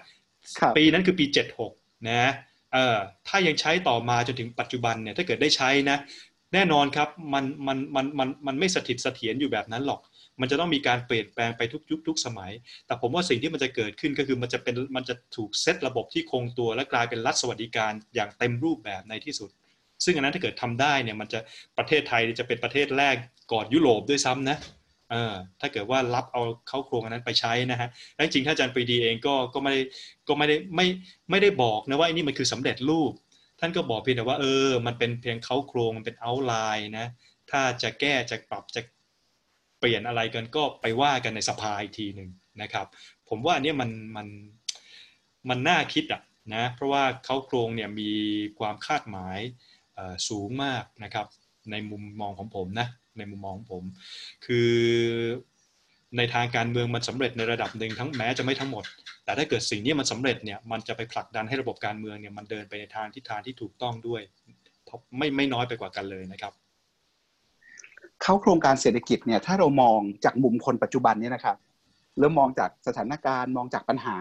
[0.77, 1.25] ปีนั้นคือปี
[1.67, 2.31] 76นะ
[2.73, 5.97] เออถ้ายังใช้ต่อมาจนถึงปัจจุบันเนี่ยถ้าเกิดได้ใช้นะ
[6.53, 9.99] แน่นอนครับมันมันมันมันมันไม่สถิตเสถียรอยู่แบบนั้นหรอก
[10.41, 12.51] มันจะต้องมีการเปลี่ยนแปลงไปทุกยุคทุกสมัย
[12.86, 19.49] แต่ผมว่าสิ่งที่มันจะเกิดขึ้นก็คือมันจะเป็นมันจะถูกเซตระบบที่คงตัวและกลายเป็นรัฐสวัสดิการอย่างเต็มรูปแบบในที่สุด
[20.05, 21.39] ซึ่งอันนั้นถ้าเกิดทำได้เนี่ยมันจะ
[21.77, 23.15] ประเทศไทยจะเป็นประเทศแรก
[23.51, 24.58] ก่อนยุโรปด้วยซ้ำนะ
[25.62, 29.82] ถ้าเกิดว่ารับเอาเข้าโครงอันนั้นไปใช้นะฮะแลจริงถ้าอาจารย์ปรีดีเองก็ก็ไม่ได้
[30.28, 30.88] ก็ไม่ได้ไม่
[31.30, 33.12] ไม่ได้บอกนะว่าอันนี้มันคือสำเร็จรูป
[33.60, 37.06] ท่านก็บอกเพียงแต่ว่าเออ มันเป็นเพียงเข้าโครงมันเป็นเอาไลน์นะ
[37.52, 38.82] ถ้าจะแก้จะปรับจะ
[39.80, 42.30] เปลี่ยนอะไรกันก็ไปว่ากันในสภาอีกทีหนึ่ง
[42.62, 42.88] นะครับ
[43.30, 44.28] ผมว่าอันนี้มันมัน
[45.50, 46.22] มันน่าคิดอะ
[46.56, 48.12] นะเพราะว่าเขาโครงเนี่ยมี
[48.60, 49.39] ความคาดหมาย
[50.30, 51.28] สูงมากนะครับ
[51.72, 53.84] ในมุมมองของผมนะ ในมุมมองของผม
[54.45, 54.69] คือ
[56.17, 58.84] ในทางการเมืองมันสำเร็จในระดับหนึ่งทั้งแม้จะไม่ทั้งหมด
[59.25, 64.21] แต่ถ้าเกิดสิ่งนี้มันสำเร็จเนี่ยมันจะไปผลักดันให้ระบบการเมืองเนี่ยมันเดินไปในทางทิศทางที่ถูกต้องด้วย
[65.17, 66.54] ไม่ไม่น้อยไปกว่ากันเลยนะครับ
[68.21, 71.58] เข้าโครงการเศรษฐกิจเนี่ยถ้าเรามองจากมุมคนปัจจุบันเนี่ยนะครับ
[72.19, 74.17] แล้วมองจากสถานการณ์มองจากปัญหา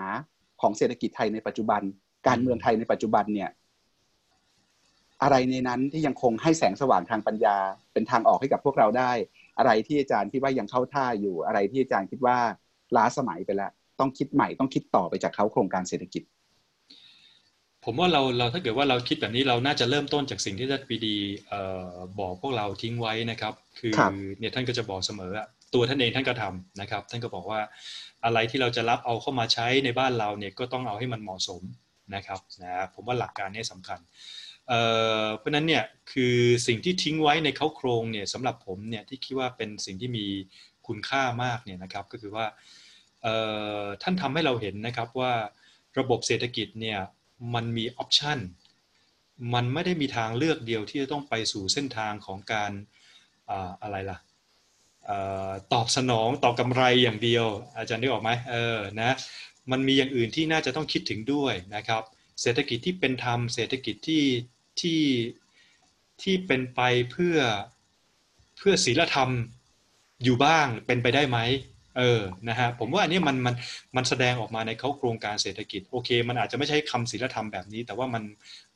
[0.61, 1.80] ของเศรษฐกิจไทยในปัจจุบัน
[2.28, 3.50] การเมืองไทยในปัจจุบันเนี่ย
[5.22, 7.57] อะไรในนั้นที่ยังคงให้แสงสว่างทางปัญญา
[7.92, 9.12] เป็นทางออกให้กับพวกเราได้
[9.59, 12.37] อะไรที่อาจารย์คิดว่ายังเข้าท่าอยู่ อะไรที่อาจารย์คิดว่า
[12.96, 16.22] ล้าสมัยไปแล้ว ต้องคิดใหม่ต้องคิดต่อไปจากเขาโครงการเศรษฐกิจ
[17.85, 21.16] ผมว่าเราเราถ้าเกิดว่าเราคิดแบบนี้เราน่าจะเริ่มต้นจากสิ่งที่ท่านปีดี
[22.20, 23.92] บอกพวกเราทิ้งไว้นะครับ คือ
[24.38, 25.33] เนี่ยท่านก็จะบอกเสมอ
[25.74, 27.61] ตัวท่านเองท่านก็ทำนะครับ ท่านก็บอกว่า
[28.24, 31.62] อะไรที่เราจะรับเอาเข้ามาใช้ในบ้านเราเนี่ยก็ต้องเอาให้มันเหมาะสม
[32.14, 33.98] นะครับนะผมว่าหลักการนี้สำคัญ
[34.66, 40.27] เพราะนั้นเนี่ยคือสิ่งที่ทิ้งไว้ในเขาโครงเนี่ยสำหรับผมเนี่ยที่คิดว่าเป็นสิ่งที่มี
[40.87, 42.46] คุณค่ามากเนี่ยนะครับก็คือว่า
[44.03, 45.33] ท่านทำให้เราเห็นนะครับว่า
[45.98, 46.98] ระบบเศรษฐกิจเนี่ย
[47.55, 48.38] มันมีออปชัน
[49.55, 52.72] มันไม่ได้มีทางเลือกเดียวที่จะต้องไปสู่เส้นทางของการ
[53.83, 54.18] อะไรล่ะ
[55.72, 57.46] ตอบสนองต่อกำไรอย่างเดียว
[57.77, 59.11] อาจารย์ได้ออกไหมเออนะ
[59.70, 62.03] มันมีอย่างอื่นที่น่าจะต้องคิดถึงด้วยนะครับ
[62.42, 64.22] เศรษฐกิจที่เป็นธรรมเศรษฐกิจที่
[64.80, 65.02] ที่
[66.22, 66.80] ที่เป็นไป
[67.12, 67.38] เพื่อ
[68.58, 69.30] เพื่อศีลธรรม
[70.24, 71.38] อยู่บ้างเป็นไปได้ไหม
[71.98, 73.54] เออ นะฮะ ผมว่าอันนี้มันมัน
[73.96, 78.24] มันแสดงออกมาในเขาโครงการเศรษฐกิจ โอเค มันอาจจะไม่ใช่คำศีลธรรมแบบนี้ แต่ว่ามัน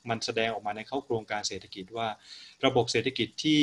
[0.09, 2.09] มันแสดงออกมาในเขาโครงการเศรษฐกิจว่า
[2.67, 3.63] ระบบเศรษฐกิจที่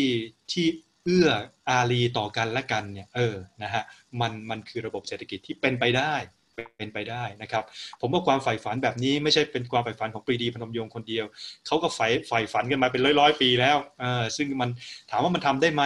[0.51, 0.65] ที่
[1.03, 1.29] เอื้อ
[1.69, 3.83] อารีต่อกันและกันเนี่ย เออ นะฮะ
[4.21, 6.13] มันมันคือระบบเศรษฐกิจที่เป็นไปได้
[6.55, 7.63] เป็นไปได้นะครับ
[8.01, 11.25] ผมว่าความใฝ่ฝันแบบนี้ไม่ใช่เป็นความใฝ่ฝันของปรีดีพนมยงคนเดียว
[11.67, 13.77] เขาก็ใฝ่ใฝ่ฝันกันมาเป็นร้อยร้อยปีแล้ว
[14.37, 14.69] ซึ่งมัน
[15.11, 15.83] ถามว่ามันทำได้ไหม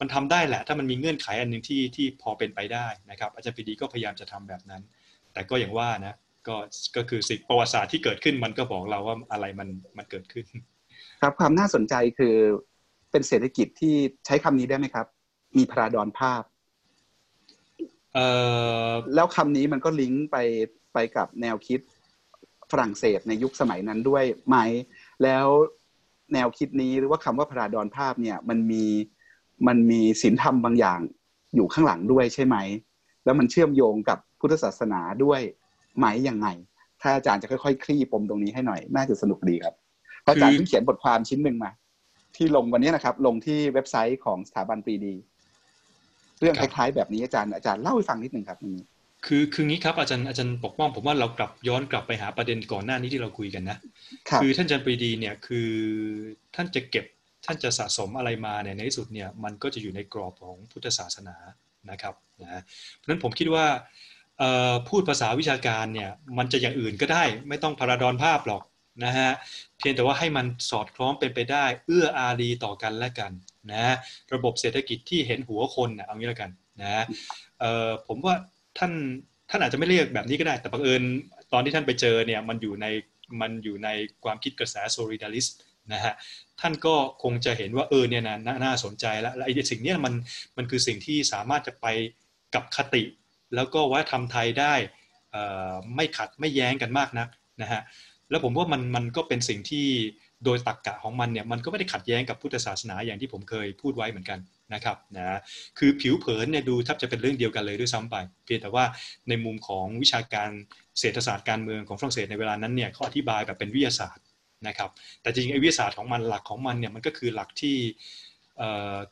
[0.00, 4.82] มันทำได้แหละ ถ้ามันมีเงื่อนไขอันหนึ่งที่ที่พอเป็นไปได้นะครับ อาจารย์ปรีดีก็พยายามจะทำแบบนั้น
[5.32, 6.16] แต่ก็อย่างว่านะ
[6.48, 6.56] ก็
[6.96, 10.46] ก็คือสิ่งประวัติศาสตร์ที่เกิดขึ้นมันก็บอกเราว่าอะไรมันมันเกิดขึ้น
[11.20, 12.34] ครับความน่าสนใจคือ
[13.10, 13.94] เป็นเศรษฐกิจที่
[14.26, 15.06] ใช้คำนี้ได้ไหมครับ
[15.58, 16.42] มีพราดอนภาพ
[19.14, 20.36] แล้วคำนี้มันก็ลิงก์ไป
[20.94, 21.80] ไปกับแนวคิด
[22.70, 24.56] ฝรั่งเศสในยุคสมัยนั้นด้วยไหม
[25.22, 25.46] แล้ว
[26.34, 28.84] แนวคิดนี้หรือว่าคำว่าพราดอนภาพเนี่ยมันมี
[29.66, 31.00] มันมีศีลธรรมบางอย่าง
[31.54, 32.56] อยู่ข้างหลังด้วยใช่ไหม
[33.24, 35.40] แล้วมันเชื่อมโยงกับพุทธศาสนาด้วย
[35.98, 36.48] ไหมยังไง
[37.00, 39.74] ถ้าอาจารย์จะค่อยๆ คลี่ปมตรงนี้ให้หน่อย น่าจะสนุกดีครับ
[40.22, 41.70] เพราะอาจารย์เพิ่งเขียนบทความชิ้นหนึ่งมา
[42.36, 45.14] ที่ลงวันนี้นะครับ ลงที่เว็บไซต์ของสถาบันปรีดี
[46.42, 48.84] เรื่องคล้ายๆแบบนี้อาจารย์อาจารย์เล่าให้ฟังนิดหนึ่งครับนี้
[49.26, 53.78] คือคืองี้ครับอาจารย์อาจารย์ปกป้องผมว่าเรากลับย้อนกลับไปหาประเด็นก่อนหน้านี้ที่เราคุยกันนะ
[54.42, 55.70] คือท่านอาจารย์ปรีดีเนี่ยคือ
[56.54, 57.04] ท่านจะเก็บ
[57.46, 61.36] ท่านจะสะสมอะไรมาเนี่ยในที่สุดเนี่ยมันก็จะอยู่ในกรอบของพุทธศาสนา
[61.90, 62.60] นะครับนะ
[62.94, 63.66] เพราะฉะนั้นผมคิดว่า
[64.88, 68.62] พูดภาษาวิชาการเนี่ยมันจะอย่างอื่นก็ได้ ไม่ต้องพาราดอนภาพหรอก
[69.04, 69.30] นะฮะ
[69.78, 73.32] เพียงแต่ว่าให้มันสอดคล้องเป็นไปได้ เอื้ออารีต่อกันและกัน
[73.70, 73.94] นะ
[74.34, 76.50] ระบบเศรษฐกิจที่เห็นหัวคนนะเอางี้แล้วกัน
[76.82, 77.04] นะ
[78.06, 78.34] ผมว่า
[78.78, 78.92] ท่าน
[79.50, 81.02] ท่านอาจจะไม่เรียกแบบนี้ก็ได้ แต่บังเอิญ
[81.52, 82.86] ตอนที่ท่านไปเจอเนี่ยมันอยู่ใน
[83.40, 83.88] มันอยู่ใน
[84.24, 85.46] ความคิดกระแสโซลิดาริส
[85.92, 86.14] นะฮะ
[86.60, 90.14] ท่านก็คงจะเห็นว่าเออเนี่ยนะน่าสนใจแล้วและไอ้สิ่งนี้มัน
[90.56, 91.86] มันคือสิ่งที่สามารถจะไป
[92.54, 93.02] กับคติ
[93.54, 94.74] แล้วก็ว่าทำไทยได้
[95.96, 97.28] ไม่ขัดไม่แย้งกันมากนัก
[97.62, 97.80] นะฮะ
[98.30, 99.86] แล้วผมว่ามันมันก็เป็นสิ่งที่
[100.44, 104.38] โดยตรกกะของมันเนี่ยมันก็ไม่ได้ขัดแย้งกับพุทธศาสนาอย่างที่ผมเคยพูดไว้เหมือนกัน
[104.74, 105.38] นะครับนะ
[105.78, 108.84] คือผิวเผินเนี่ยดูแทบจะเป็นเรื่องเดียวกันเลยด้วยซ้ำไป เพียงแต่ว่า
[109.28, 110.50] ในมุมของวิชาการ
[111.00, 114.24] เศรษฐศาสตร์การเมืองของฝรั่งเศสในเวลานั้นเนี่ยเขาอธิบายแบบเป็นวิทยาศาสตร์
[114.68, 114.90] นะครับ
[115.22, 117.76] แต่จริงไอ้วิทยาศาสตร์ของมันหลักของมันเนี่ยมันก็คือหลักที่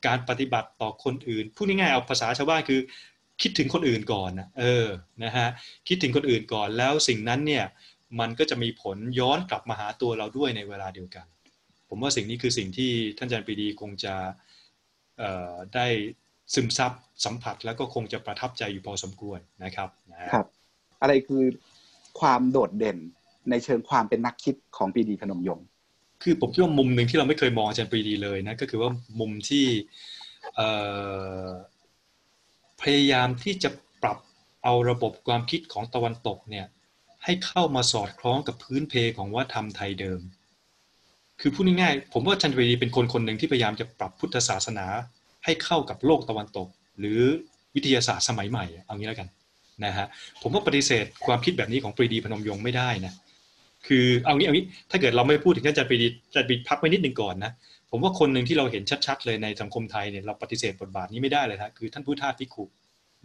[0.07, 2.81] การปฏิบัติต่อคนอื่นพูดง่ายๆเอาภาษาชาวบ้านคือ
[3.43, 4.87] คิดถึงคนอื่นก่อนนะเออ
[5.25, 5.49] นะฮะ
[5.89, 7.65] คิดถึงคนอื่นก่อนแล้วสิ่งนั้นเนี่ย
[8.21, 11.27] มันก็จะมีผลย้อนกลับมาหาตัวเราด้วยในเวลาเดียวกัน
[11.89, 14.15] ผมว่าสิ่งนี้คือสิ่งที่ท่านอาจารย์ปรีดีคงจะ
[15.75, 15.87] ได้
[16.55, 16.93] ซึมซับ
[17.25, 19.89] สัมผัสแล้วก็คงจะประทับใจอยู่พอสมควรนะครับ
[20.35, 20.47] ครับ
[21.01, 21.43] อะไรคือ
[22.21, 22.99] ความโดดเด่น
[23.51, 25.67] ในเชิงความเป็นนักคิดของปรีดีพนมยงค์
[26.23, 28.91] คือผมคิดว่ามุมหนึ่งที่เราไม่เคยมองอาจารย์ปรีดีเลยนะก็คือว่า
[29.21, 29.67] มุมที่
[32.83, 33.71] พยายามที่จะ
[34.03, 34.19] ปรับ
[34.65, 36.67] เอาระบบความคิดของตะวันตกเนี่ย
[37.25, 40.21] ให้เข้ามาสอดคล้องกับพื้นเพของวัฒนธรรมไทยเดิม
[41.41, 44.87] คือพูดง่ายๆ ผมว่าจันทวีเป็นคนคนหนึ่งที่พยายามจะปรับพุทธศาสนา
[45.45, 46.69] ให้เข้ากับโลกตะวันตก
[46.99, 47.21] หรือ
[47.75, 49.29] วิทยาศาสตร์สมัยใหม่ เอางี้แล้วกัน
[49.85, 50.07] นะฮะ
[50.43, 53.13] ผมว่าปฏิเสธความคิดแบบนี้ของปรีดีพนมยงค์ไม่ได้นะ
[53.87, 57.53] คือเอางี้เอางี้ ถ้าเกิดเราไม่พูดถึงท่านอาจารย์ปรีดีอาจารย์ปรีพักไว้นิดหนึ่งก่อนนะ
[57.91, 62.65] ผมว่าคนหนึ่งที่เราเห็นชัดๆ เลยในสังคมไทยเนี่ยเราปฏิเสธบทบาทนี้ไม่ได้เลยนะคือท่านผู้ท่าพิคุ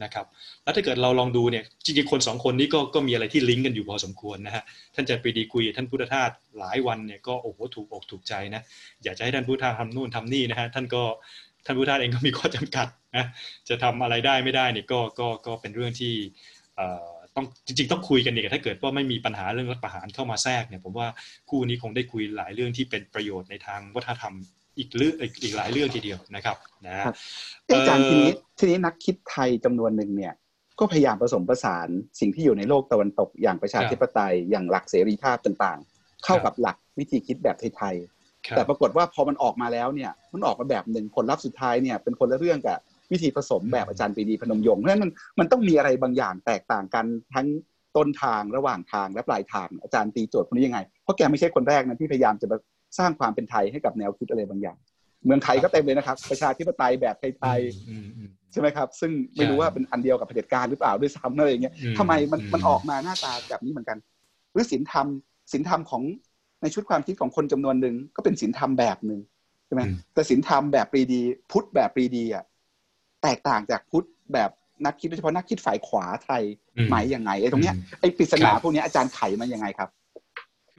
[0.03, 0.25] นะครับ
[0.63, 4.63] แล้วถ้าเกิดเราลองดูเนี่ยจริงๆคนสองคนนี้ก็ก็มีอะไรที่ลิงก์กันอยู่พอสมควรนะฮะ
[4.95, 6.29] ท่านอาจารย์ปดีคุยท่านพุทธทาส
[6.59, 8.61] หลายวันเนี่ยก็โอ้โหถูกอกถูกใจนะ
[9.03, 11.03] อยากจะให้ท่านพุทธทาสทำนู่นทำนี่นะฮะท่านก็
[11.65, 12.87] ท่านพุทธทาสเองก็มีข้อจำกัด
[13.17, 13.25] นะ
[13.69, 16.13] จะทำอะไรได้ไม่ได้เนี่ยก็ก็ก็เป็นเรื่องที่
[17.35, 21.07] ต้องจริงๆต้องคุยกันอีกถ้าเกิดว่าไม่มีปัญหาเรื่องรัฐประหารเข้ามาแทรกเนี่ยผมว่า
[21.49, 24.35] คู่นี้คงได้คุยหลายเรื่องที่เป็นประโยชน์ในทางวัฒนธรรม
[24.77, 25.13] อีกเรื่อง
[25.43, 26.55] อีกหลายเรื่องทีเดียวนะครับ
[26.87, 26.95] นะ
[27.75, 30.33] อาจารย์ทีนี้ทีนี้นักคิดไทยจำนวนหนึ่งเนี่ย
[30.79, 31.87] ก็พยายามผสมผสาน
[32.19, 42.77] สิ่งที่อยู่ในโลกตะวันตกอย่างประชาธิปไตยอย่างหลักเสรีภาพต่างๆ เข้ากับหลักวิธีคิดแบบไทยๆแต่ปรากฏว่าพอมันออกมาแล้วเนี่ยมันออกมาแบบหนึ่งผลลัพธ์สุดท้ายเนี่ยเป็นคนละเรื่องกับ
[43.11, 47.47] วิธีผสมแบบอาจารย์ปรีดีพนมยงค์เพราะฉะนั้นมันมันต้องมีอะไรบางอย่างแตกต่างกันทั้ง
[47.97, 52.47] ต้นทางระหว่างทางและปลายทางอาจารย์ตีโจทย์คนนี้ยังไง เพราะแกไม่ใช่คนแรกนะที่พยายามจะ
[52.97, 54.77] สร้างความเป็นไทยให้กับแนวคิดอะไรบางอย่าง
[55.25, 63.97] เมืองไทยก็เต็มเลยนะครับ ประชาธิปไตยแบบไทยๆใช่ไหมครับ ซึ่งไม่รู้ว่าเป็นอันเดียวกับเผด็จการหรือเปล่าด้วยซ้ำอะไรอย่างเงี้ยทำไมมันมันออกมาหน้าตาแบบนี้เหมือนกัน
[64.51, 65.07] หรือศีลธรรม
[65.51, 66.03] ศีลธรรมของ
[66.61, 69.19] ในชุดความคิดของคนจำนวนหนึ่งก็เป็นศีลธรรมแบบหนึ่ง
[69.65, 69.81] ใช่ไหม
[70.13, 71.21] แต่ศีลธรรมแบบปรีดี
[71.51, 72.43] พุทธแบบปรีดีอะ
[73.23, 74.49] แตกต่างจากพุทธแบบ
[74.85, 76.43] นักคิดโดยเฉพาะนักคิดฝ่ายขวาไทย
[76.89, 79.89] หมายยังไงไอ้ตรงเนี้ยไอ้ปริศนาพวกนี้อาจารย์ไขมันยังไงครับ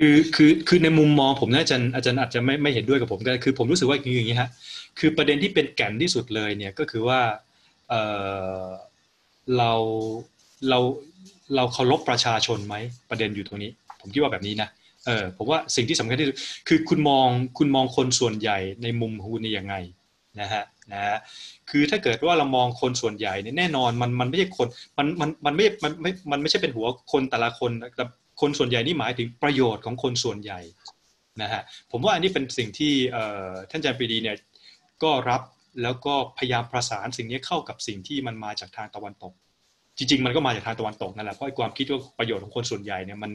[0.00, 4.50] คือคือคือในมุมมองผมนะอาจารย์อาจารย์อาจจะไม่ไม่เห็นด้วยกับผมก็คือ ผมรู้สึกว่าอย่างนี้ฮะ
[4.98, 7.20] คือประเด็นที่เป็นแก่นที่สุดเลยเนี่ยก็คือว่า
[7.88, 7.94] เอ
[8.60, 8.64] อ
[9.56, 9.72] เรา
[10.68, 10.78] เรา
[11.56, 12.74] เราเคารพประชาชนไหม
[13.10, 13.70] ประเด็นอยู่ตรงนี้
[14.00, 14.68] ผมคิดว่าแบบนี้นะ
[15.06, 16.36] เออผมว่าสิ่งที่สำคัญที่สุด
[16.68, 17.28] คือคุณมอง
[17.58, 19.74] คุณมองคนส่วนใหญ่ในมุมของคุณนี่ยังไง
[20.40, 21.18] นะฮะนะฮะ
[21.70, 24.66] คือถ้าเกิดว่าเรามองคนส่วนใหญ่เนี่ยแน่นอนมันมันไม่ใช่คน
[24.98, 28.04] มันมันมันไม่มันไม่มันไม่ใช่เป็นหัวคนแต่ละคนแต่
[28.40, 30.60] คนส่วนใหญ่นี่หมายถึงประโยชน์ของคนส่วนใหญ่
[31.42, 31.62] นะฮะ
[31.92, 32.92] ผมว่าอันนี้เป็นสิ่งที่
[33.70, 34.36] ท่านอาจารย์ปรีดีเนี่ย
[35.02, 35.42] ก็รับ
[35.82, 39.32] แล้วก็พยายามประสานสิ่งนี้เข้ากับสิ่งที่มันมาจากทางตะวันตก
[39.98, 43.32] จริง ๆ มันก็มาจากทางตะวันตกนั่นแหละเพราะความคิดว่าประโยชน์ของคนส่วนใหญ่เนี่ยมัน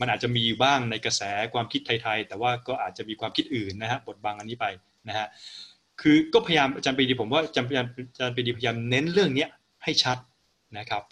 [0.00, 1.22] มันอาจจะมีบ้างในกระแส
[1.54, 4.66] ความคิดไทยๆแต่ว่าก็อาจจะมีความคิดอื่นนะฮะบทบังอันนี้ไป
[5.08, 5.26] นะฮะ
[6.00, 9.46] คือก็พยายามอาจารย์ปรีดีผมว่าอาจารย์อาจารย์ปรีดีพยายามเน้นเรื่องนี้
[9.84, 10.18] ให้ชัด
[10.78, 11.02] นะครับ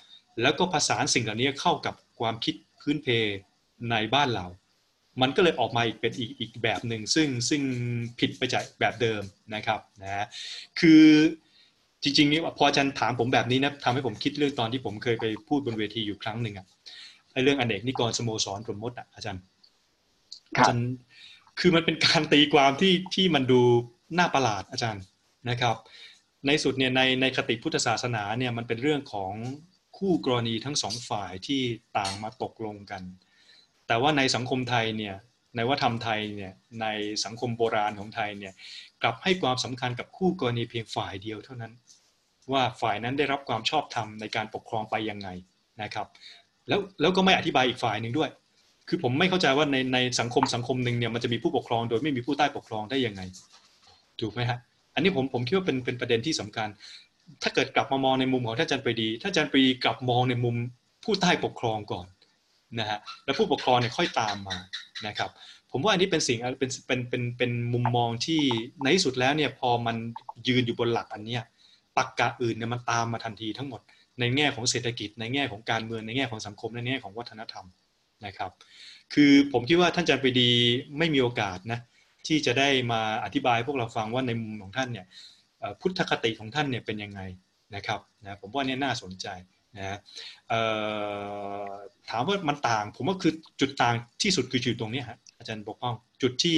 [0.42, 2.54] แล้วก็ผสานสิ่งเหล่านี้เข้ากับความคิด
[2.84, 3.08] พื้นเพ
[3.90, 4.46] ในบ้านเรา
[5.22, 7.62] มันก็เลยออกมาอีกเป็นอีกอีกแบบหนึ่งซึ่งซึ่ง
[8.18, 9.22] ผิดไปจากแบบเดิม
[9.54, 10.26] นะครับนะ
[10.80, 11.04] คือ
[12.02, 16.66] จริงๆนี่พออาจารย์ถามผมแบบนี้นะทำให้ผมคิดเรื่องตอนที่ผมเคยไปพูดบนเวทีอยู่ครั้งหนึ่งอะ
[17.32, 19.42] ไอ้เรื่องอเนกนิกรสโมสรสมมติอะอาจารย์
[20.54, 20.86] อาจารย์
[21.60, 23.60] คือมันเป็นการตีความที่ที่มันดู
[24.18, 25.02] น่าประหลาดอาจารย์
[25.50, 25.76] นะครับ
[26.46, 29.32] ในสุดเนี่ยในในคติพุทธศาสนาเนี่ยมันเป็นเรื่องของ
[29.96, 31.62] คู่กรณีทั้งสองฝ่ายที่
[31.98, 33.02] ต่างมาตกลงกัน
[33.86, 35.14] แต่ว่าในสังคมไทยเนี่ย
[35.56, 36.86] ในวัฒนธรรมไทยเนี่ยใน
[37.24, 38.52] สังคมโบราณของไทยเนี่ย
[39.02, 41.72] กลับให้ความสำคัญกับคู่กรณีเพียงฝ่ายเดียวเท่านั้น
[42.52, 45.28] ว่าฝ่ายนั้นได้รับความชอบธรรมในการปกครองไปยังไง
[45.82, 46.06] นะครับ
[46.68, 48.30] แล้วแล้วก็ไม่อธิบายอีกฝ่ายหนึ่งด้วย
[48.88, 53.22] คือผมไม่เข้าใจว่าในในสังคมสังคมหนึ่งเนี่ยมันจะมีผู้ปกครองโดยไม่มีผู้ใต้ปกครองได้ยังไง
[54.20, 54.58] ถูกไหมฮะ
[54.94, 56.68] อันนี้ผมผมคิดว่าเป็นเป็นประเด็นที่สำคัญ
[57.42, 60.56] ถ้าเกิดกลับมามองในมุมของท่านอาจารย์ปรีดีท่านอาจารย์ปรีกลับมองในมุม
[61.04, 62.06] ผู้ใต้ปกครองก่อน
[62.78, 64.56] นะฮะแล้วผู้ปกครองเนี่ยค่อยตามมา
[65.06, 65.30] นะครับ
[65.70, 68.40] ผมว่าอันนี้เป็นสิ่งเป็นเป็นเป็นเป็นมุมมองที่
[68.82, 69.96] ในที่สุดแล้วเนี่ยพอมัน
[70.48, 71.42] ยืนอยู่บนหลักอันเนี้ย
[71.96, 73.80] ตักกะอื่นเนี่ยมันตามมาทันทีทั้งหมด
[74.20, 77.66] ในแง่ของเศรษฐกิจ ในแง่ของการเมืองในแง่ของสังคมในแง่ของวัฒนธรรม
[78.26, 78.50] นะครับ
[79.14, 80.50] คือผมคิดว่าท่านอาจารย์ปรีดี
[80.98, 81.80] ไม่มีโอกาสนะ
[82.26, 85.06] ที่จะได้มาอธิบายพวกเราฟังว่าในมุมของท่านเนี่ย
[85.80, 87.20] พุทธคติของท่านเนี่ยเป็นยังไง
[87.74, 89.26] นะครับนะผมว่านี่น่าสนใจ
[89.76, 89.98] นะ
[92.10, 96.56] ถามว่ามันต่าง ผมว่าคือจุดต่างที่สุดคือจุดตรงนี้ฮะอาจารย์ปกป้องจุดที่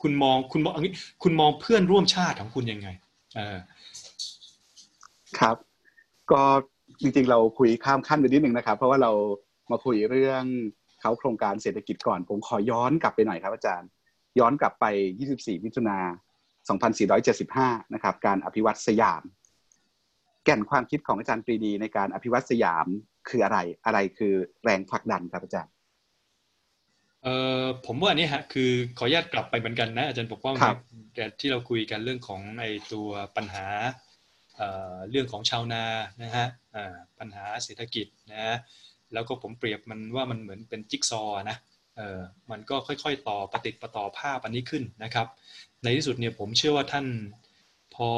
[0.00, 2.88] คุณมองคุณมองอย่างนี้คุณมองเพื่อนร่วมชาติของคุณยังไง
[5.38, 5.56] ครับ
[6.32, 6.42] ก็
[7.00, 9.12] จริงๆ เราคุยข้ามขั้นไปนิดนึงนะครับ เพราะว่าเรา
[9.70, 10.44] มาคุยเรื่อง
[11.00, 13.88] เขาโครงการเศรษฐกิจก่อน ผมขอย้อนกลับไปหน่อยครับอาจารย์
[14.38, 14.84] ย้อนกลับไป
[15.24, 15.98] 24 มิถุนา
[16.68, 19.22] 2475 นะครับ การอภิวัตสยาม
[20.44, 22.86] แก่นความคิดของอาจารย์ปรีดีในการอภิวัตสยาม
[23.28, 24.34] คืออะไร อะไรคือ
[24.64, 25.72] แรงผลักดันครับอาจารย์
[27.22, 30.54] เอ่อผมว่าอันนี้ฮะคือขออนุญาตกลับไปเหมือนกันนะอาจารย์ปกป้อง
[31.14, 33.66] แต่ที่เราคุยกันเรื่องของไอ้ตัวปัญหา
[34.56, 35.84] เอ่อเรื่องของชาวนา
[36.22, 38.56] นะฮะอ่าปัญหาเศรษฐกิจนะ
[39.12, 41.56] แล้วก็ผมเปรียบมันว่ามันเหมือนเป็นจิ๊กซอนะ
[41.96, 45.26] เออมันก็ค่อยๆ ต่อปฏิปต่อภาพอันนี้ขึ้นนะครับ
[45.82, 47.06] ในที่สุดเนี่ยผมเชื่อว่าท่าน
[47.94, 48.10] พอ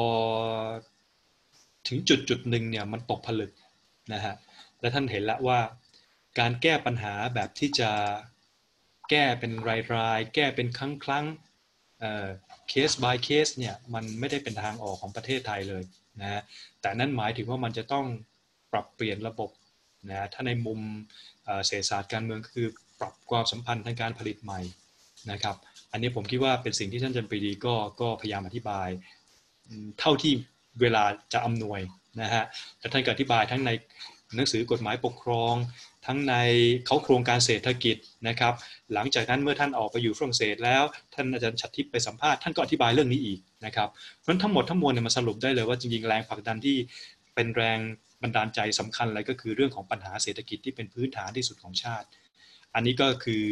[1.87, 3.51] ถึงจุดจุดหนึ่งเนี่ยมันตกผลึก
[4.13, 4.35] นะฮะ
[4.79, 5.59] และท่านเห็นแล้วว่า
[6.39, 7.91] การแก้ปัญหาแบบที่จะ
[9.09, 9.51] แก้เป็น
[9.95, 11.25] รายๆ แก้เป็นครั้งครั้ง
[12.69, 15.83] เคส by เคสเนี่ยมันไม่ได้เป็นทางออกของประเทศไทยเลย
[16.21, 16.41] นะ
[16.81, 18.05] แต่นั่นหมายถึงว่ามันจะต้อง
[18.71, 19.49] ปรับเปลี่ยนระบบ
[20.09, 20.79] นะถ้าในมุม
[21.65, 22.67] เศรษฐศาสตร์การเมืองคือ
[22.99, 24.59] ปรับความสัมพันธ์ทางการผลิตใหม่
[25.31, 25.55] นะครับ
[25.95, 28.87] อันนี้ผมคิดว่าเป็นสิ่งที่ท่านจันปรีดีก็ก็พยายามอธิบาย
[29.99, 30.33] เท่าที่
[30.81, 31.81] เวลาจะอำนวย
[32.21, 32.43] นะฮะ
[32.79, 33.71] และท่านก็อธิบายทั้งใน
[34.35, 35.53] หนังสือกฎหมายปกครอง
[36.05, 36.35] ทั้งใน
[36.85, 38.53] เขาโครงการเศรษฐกิจนะครับ
[38.93, 40.83] หลังจากนั้นเมื่อท่านออกไปอยู่ฝรั่งเศสแล้ว
[41.13, 43.89] ท่านอาจารย์ชัดทิพย์ไปสัมภาษณ์ท่านก็อธิบายเรื่องนี้อีกนะครับ
[44.19, 46.77] เพราะทั้งหมดทั้งมวลเนี่ยมาสรุปได้เลยว่าจริงๆแรงผลักดันที่
[47.35, 47.79] เป็นแรง
[48.21, 52.07] บันดาลใจสำคัญอะไรก็คือเรื่องของปัญหาเศรษฐกิจที่เป็นพื้นฐานที่สุดของชาติ
[52.75, 53.45] อันนี้ก็คือ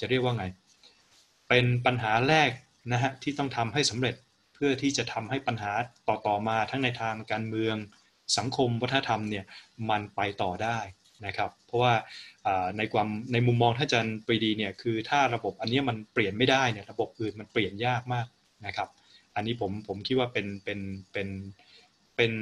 [0.00, 0.44] จะเรียกว่าไง
[1.50, 2.50] เป็นปัญหาแรก
[2.92, 4.14] นะฮะที่ต้องทำให้สำเร็จ
[4.54, 5.72] เพื่อที่จะทำให้ปัญหา
[6.08, 7.76] ต่อๆมาทั้งในทางการเมือง
[8.38, 9.44] สังคมวัฒนธรรมเนี่ย
[9.90, 10.78] มันไปต่อได้
[11.26, 11.94] นะครับเพราะว่า
[12.78, 18.26] ในความในมุมมองท่านอาจารย์ปรีดีเนี่ยคือถ้าระบบอันนี้มันเปลี่ยนไม่ได้เนี่ยระบบอื่นมันเปลี่ยนยากมาก
[18.66, 18.88] นะครับ
[19.34, 20.80] อันนี้ผมผมคิดว่าเป็นเป็น
[21.12, 21.28] เป็น
[22.16, 22.32] เป็น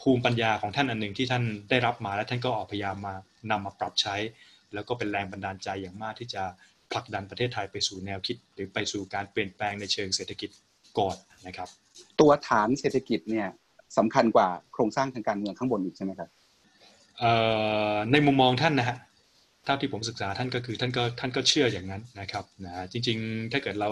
[0.00, 3.14] ภูมิปัญญาของท่านอันหนึ่งที่ท่านได้รับมาและท่านก็ออกพยายามมา
[3.50, 4.16] นำมาปรับใช้
[4.74, 6.42] แล้วก็เป็นแรงบันดาลใจอย่างมากที่จะ
[6.94, 10.50] ผลักดันประเทศไทยไปสู่แนวคิด หรือไปสู่การเปลี่ยนแปลงในเชิงเศรษฐกิจ
[10.98, 11.16] ก่อน
[11.46, 11.68] นะครับ
[12.20, 13.48] ตัวฐานเศรษฐกิจเนี่ย
[13.96, 16.28] สำคัญกว่าโครงสร้างทางการเมืองข้างบนอีกใช่ไหมครับ
[18.12, 18.96] ในมุมมองท่านนะฮะ
[19.64, 23.90] เท่าที่ผมศึกษาท่านก็คือท่านก็ท่านก็เชื่ออย่างนั้นนะครับนะจริงๆ ถ้าเกิดเรา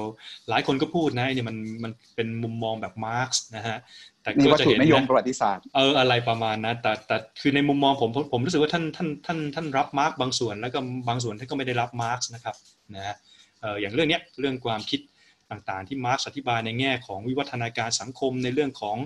[0.48, 3.78] หลายคนก็พูดนะนี่มันมันเป็นมุมมองแบบมาร์กซ์นะฮะ
[4.22, 12.56] แต่ก็จะเห็นนิยมประวัติศาสตร์เอออะไรประมาณนะแต่แต่คือในมุมมองผมผมรู้สึกว่าท่านท่านท่านท่านรับมาร์กซ์บางส่วนแล้วก็บางส่วนท่านก็ไม่ได้รับมาร์กซ์นะครับ
[12.94, 13.16] นะ
[13.60, 15.00] เอออย่างเรื่องเนี้ยเรื่องความคิด
[15.50, 18.96] ต่างๆ ที่มาร์กซ์อธิบายในแง่ของวิวัฒนาการสังคมในเรื่องของ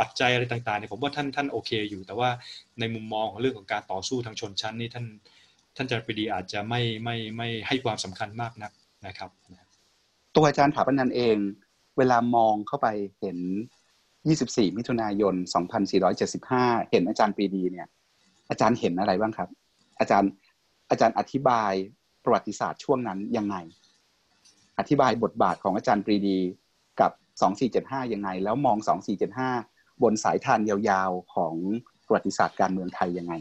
[0.00, 2.30] ปัจจัยอะไรต่างๆเนี่ยผมว่าท่านท่านโอเคอยู่ แต่ว่า
[2.80, 5.06] ในมุมมองของเรื่องของการต่อสู้ทางชนชั้นนี่ท่าน
[5.78, 8.72] ท่านอาจารย์ปรีดีอาจจะไม่ไม่ไม่ให้ความสำคัญมากนัก
[9.06, 9.30] นะครับ
[10.34, 11.36] ตัวอาจารย์ถาปนันเอง
[11.98, 12.88] เวลามองเข้าไป
[13.20, 13.38] เห็น
[14.08, 15.34] 24 มิถุนายน
[16.12, 17.88] 2475 เห็นอาจารย์ปรีดีเนี่ย
[18.50, 19.48] อาจารย์เห็นอะไรบ้างครับ
[19.98, 20.30] อาจารย์
[20.90, 21.72] อาจารย์อธิบาย
[22.24, 23.56] ประวัติศาสตร์ช่วงนั้นยังไง
[24.78, 26.38] อธิบายบทบาทของอาจารย์ปรีดี
[27.00, 27.12] กับ
[28.02, 28.76] 2475 ยังไง แล้วมอง
[29.40, 31.54] 2475 บนสายทานยาวๆของ
[32.06, 33.34] ประวัติศาสตร์การเมืองไทยยังไง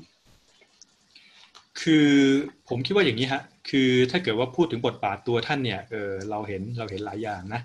[1.82, 2.10] คือ
[2.70, 7.62] ผมคิดว่าอย่างนี้ฮะคือถ้าเกิดว่าพูดถึงบทบาทตัวท่านเนี่ยเออเราเห็นเราเห็นหลายอย่างนะ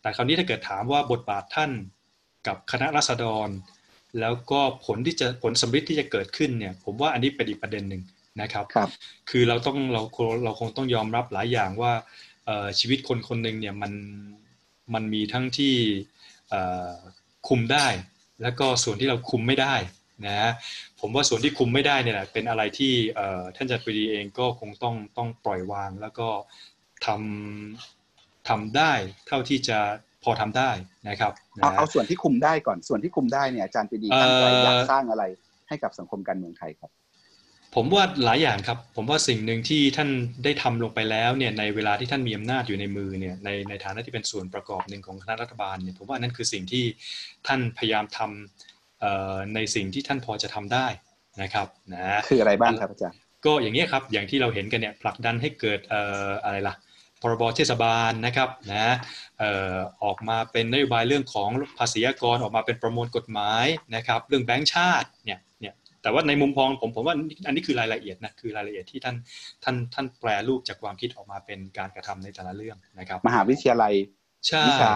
[0.00, 1.70] แต่คราวนี้ถ้าเกิดถามว่าบทบาทท่าน
[2.46, 3.48] กับคณะรัษฎร
[4.20, 8.02] แล้วก็ผลที่จะผลสำลิดที่จะเกิดขึ้นเนี่ยผมว่าอันนี้เป็นอีกประเด็นหนึ่ง
[8.40, 8.90] นะครับครับ
[9.30, 10.02] คือเราต้องเรา
[10.44, 11.92] เราคงต้องยอมรับหลายอย่างว่า
[12.78, 13.92] ชีวิตคนคนหนึ่งเนี่ยมัน
[14.94, 15.74] มันมีทั้งที่
[17.48, 17.86] คุมได้
[18.42, 19.74] แล้วก็ส่วนที่เราคุมไม่ได้
[20.28, 20.52] นะ
[21.00, 22.92] ผมว่าส่วนที่คุมไม่ได้เนี่ยแหละเป็นอะไรที่
[23.56, 26.28] ท่านจัดปรีเองก็คงต้องต้องปล่อยวางแล้วก็
[27.06, 28.92] ทำทำได้
[29.26, 29.78] เท่าที่จะ
[30.24, 30.70] พอทำได้
[31.08, 35.24] นะครับเอาเอาส่วนที่คุมได้ก่อนส่วนที่คุมได้เนี่ยอาจารย์ปรีดีตั้งใจอยากสร้างอะไร
[35.68, 36.90] ให้กับสังคมการเมืองไทยครับ
[37.74, 40.10] ผมว่าหลายอย่างครับ ผมว่าสิ่งหนึ่งที่ท่าน
[40.44, 46.84] ได้ทำลงไปแล้วเนี่ยในเวลาที่ท่านมีอำนาจอยู่ในมือเนี่ยในในฐานะที่เป็นส่วนประกอบหนึ่งของคณะรัฐบาลเนี่ยผมว่านั่นคือสิ่งที่
[47.46, 48.73] ท่านพยายามทำ
[49.54, 50.86] ในสิ่งที่ท่านพอจะทำได้
[51.42, 55.80] นะครับนะคืออะไรบ้างครับอาจารย์ก็อย่างนี้ครับอย่างที่เราเห็นกันเนี่ยผลักดันให้เกิด
[56.44, 56.74] อะไรล่ะ
[57.22, 58.94] พรบเทศบาลนะครับนะ
[60.04, 61.48] ออกมาเป็นนโยบายเรื่องของ
[61.78, 67.14] ภาษีกรออกมาเป็นประมวลกฎหมายนะครับ เรื่องแบงก์ชาติเนี่ยเนี่ยแต่ว่าในมุมพองผมผมว่า
[67.46, 69.16] อันนี้คือรายละเอียดนะคือรายละเอียดที่ท่าน
[69.64, 73.92] ท่านท่านแปลรูปจากความคิดออกมาเป็นการกระทำในแต่ละเรื่องนะครับ มหาวิทยาลัย
[74.68, 74.92] วิชา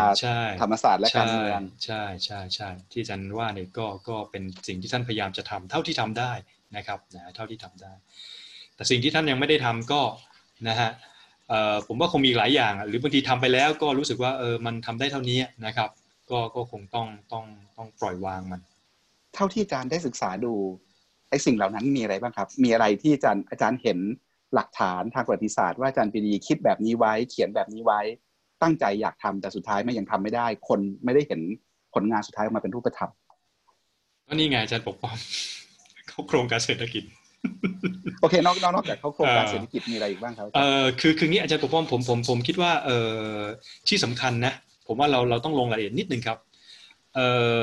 [0.62, 6.32] ธรรมศาสตร์และการเมืองใช่ใช่ใช่ที่อาจารย์ว่าเนี่ยก็ก็เป็นสิ่งที่ท่านพยายามจะทำเท่าที่ทำได้
[6.76, 7.92] นะครับนะเท่าที่ทำได้
[8.74, 10.02] แต่สิ่งที่ท่านยังไม่ได้ทำก็
[10.68, 10.90] นะฮะ
[11.86, 15.90] ผมว่าคงมีหลายอย่าง หรือบางทีทำไปแล้วก็รู้สึกว่าเออมันทำได้เท่านี้นะครับ
[16.30, 17.44] ก็ก็คงต้องต้อง
[17.76, 18.60] ต้องปล่อยวางมัน
[19.34, 20.52] เท่าที่อาจารย์ได้ศึกษาดู
[21.30, 23.98] ไอ้สิ่งเหล่านั้นมีอะไรบ้างครับ มีอะไรที่อาจารย์อาจารย์เห็น
[24.54, 28.00] หลักฐานทางประวัติศาสตร์ว่าอาจารย์ปีดีคิดแบบนี้ไว้ เขียนแบบนี้ไว้
[28.62, 31.40] ตั้งใจอยากทำแต่สุดท้ายไม่ยังทำไม่ได้ คนไม่ได้เห็น
[31.94, 33.10] ผลงานสุดท้ายออกมาเป็นรูปธรรม
[34.26, 35.14] ก็นี่ไงอาจารย์ปกป้อง
[36.08, 37.04] เขาโครงการเศรษฐกิจ
[38.20, 42.90] โอเคนอกนอกจากเขาโครงการเศรษฐกิจมีอะไรอีกบ้างครับเออคือคืองี้อาจารย์ปกป้องผมผมผมคิดว่าเอ
[43.38, 43.38] อ
[43.88, 44.52] ที่สำคัญนะ
[44.86, 46.38] ผมว่าเราเราต้องลงรายละเอียดนิดนึงครับ
[47.14, 47.20] เอ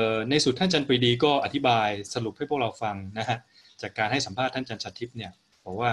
[0.08, 3.38] อในสุดท่านจันปรีดีก็อธิบายสรุปให้พวกเราฟังนะฮะ
[3.82, 5.32] จากการให้สัมภาษณ์ท่านจันชัดทิพย์เนี่ย
[5.64, 5.90] บอกว่า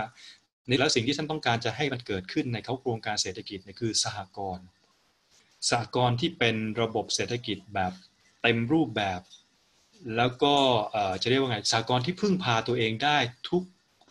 [0.68, 4.66] ในแล้วสิ่งที่ท่านต้องการจะให้มันเกิดขึ้นในเขาโครงการเศรษฐกิจเนี่ยคือสหกรณ์
[5.70, 7.91] สหกรณ์ที่เป็นระบบเศรษฐกิจแบบ
[8.41, 9.22] เต็มรูปแบบ
[10.18, 10.55] แล้วก็
[11.22, 13.18] จะเรียกว่าไงสากลที่พึ่งพาตัวเองได้
[13.49, 13.64] ทุก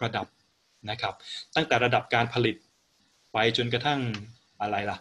[0.03, 0.27] ระดับ
[0.91, 1.15] นะครับ
[1.55, 2.57] ตั้งแต่ระดับการผลิต
[3.33, 4.01] ไปจนกระทั่ง
[4.61, 4.99] อะไรล่ะ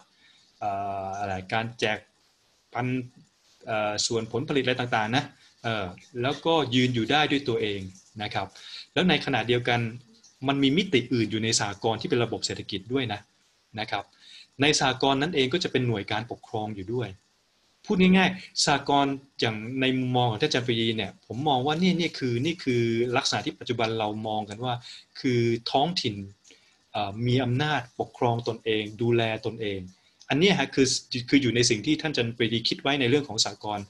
[1.20, 1.98] อะไรการแจก
[2.74, 2.86] พัน
[4.06, 5.24] ส่วนผลผลิตอะไรต่างๆนะ
[6.22, 7.80] แล้วก็ยืนอยู่ได้ด้วยตัวเอง
[8.22, 8.46] นะครับ
[8.92, 9.80] แล้วในขณะเดียวกัน
[10.48, 13.20] มันมีมิติอื่นอยู่ในสากลที่เป็นระบบเศรษฐกิจด้วยนะ
[13.80, 14.04] นะครับ
[14.60, 17.08] ในสากลนั้นเองก็จะเป็นหน่วยการปกครองอยู่ด้วย
[17.84, 19.06] พูดง่ายๆสากล
[19.40, 22.82] อย่างในมุมมองของท่านอาจารย์ปรีเนี่ยผมมองว่านี่นี่คือนี่คือ
[23.16, 24.74] ลักษณะที่ปัจจุบันเรามองกันว่า
[25.20, 25.40] คือ
[25.70, 26.14] ท้องถิ่น
[27.26, 29.80] มีอำนาจปกครองตนเอง ดูแลตนเอง
[30.28, 30.86] อันนี้ฮะคือ
[31.28, 33.80] คืออยู่ในสิ่งที่ท่านจันปรีดีคิดไว้ในเรื่องของสากล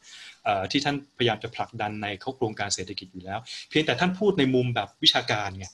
[0.70, 3.38] ที่ท่านพยายามจะผลักดันในเขาโครงการเศรษฐกิจอยู่แล้ว
[3.68, 5.66] เพียงแต่ท่านพูดในมุมแบบวิชาการไง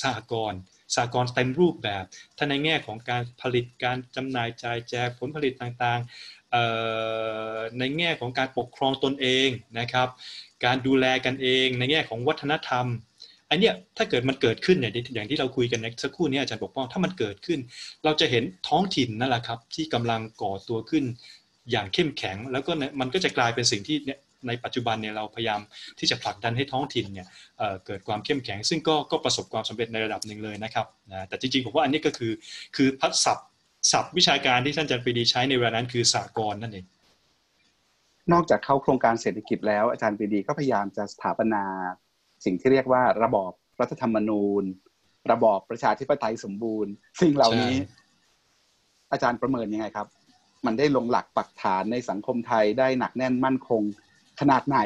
[0.00, 0.60] สหกรณ์
[0.94, 2.04] สหกรณ์เต็มรูปแบบ
[2.36, 9.48] ท่านในแง่ของการผลิตการจำหน่ายจ่ายแจกผลผลิตต่างๆในแง่ของการปกครองตนเอง
[9.78, 10.08] นะครับ
[10.64, 12.86] การดูแลกันเอง ในแง่ของวัฒนธรรม
[13.50, 17.60] อันเนี้ยถ้าเกิดมันเกิดขึ้นเนี่ยอย่างที่เราคุยกันในสักครู่นี้อาจารย์ปกป้องถ้ามันเกิดขึ้น
[18.04, 21.04] เราจะเห็นท้องถิ่นนั่นแหละครับ ที่กำลังก่อตัวขึ้น
[21.70, 23.96] อย่างเข้มแข็ง แล้วก็มันก็จะกลายเป็นสิ่งที่
[24.46, 25.60] ในปัจจุบันเนี่ยเราพยายาม
[25.98, 27.26] ที่จะผลักดันให้ท้องถิ่นเนี่ย
[27.86, 32.32] เกิดความเข้มแข็ง ซึ่งก็ก็ประสบความสำเร็จในระดับหนึ่งเลยนะครับนะแต่จริงๆผมว่าอันนี้ก็คือ
[32.76, 33.48] คือพัฒศัพท์
[33.92, 36.86] ศัพท์วิชาการที่ท่านอาจารย์ปรีดีใช้ในเวลานั้นคือสากลนั่นเอง
[38.32, 41.64] นอกจากเข้าโครงการเศรษฐกิจแล้วอาจารย์ปรีดีก็พยายามจะสถาปนา
[42.44, 44.64] สิ่งที่เรียกว่าระบอบรัฐธรรมนูญ
[45.32, 47.74] ระบอบประชาธิปไตยสมบูรณ์ สิ่งเหล่านี้
[49.12, 50.06] อาจารย์ประเมินยังไงครับ
[50.66, 53.82] มันได้ลงหลักปักฐานในสังคมไทยได้หนักแน่นมั่นคง
[54.40, 54.78] ขนาดไหน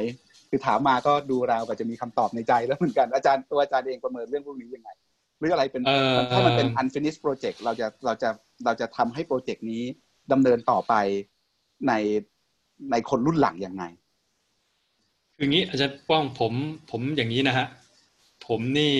[0.50, 4.90] คือถามมาก็ดูราวกับจะมีคำตอบในใจแล้วเหมือนกันอาจารย์ตัวอาจารย์เองประเมินเรื่องพวกนี้ยังไง
[5.38, 5.82] หรืออะไรเป็น
[6.32, 8.28] ถ้ามันเป็น unfinished project เราจะเราจะ
[8.64, 9.82] เราจะทำให้โปรเจกต์นี้
[10.32, 10.94] ดำเนินต่อไป
[11.88, 11.92] ใน
[12.90, 13.84] ในคนรุ่นหลังยังไง
[15.36, 16.52] คืองี้อาจารย์ป้องผม
[16.90, 17.66] ผมอย่างนี้นะฮะ
[18.46, 18.94] ผมนี่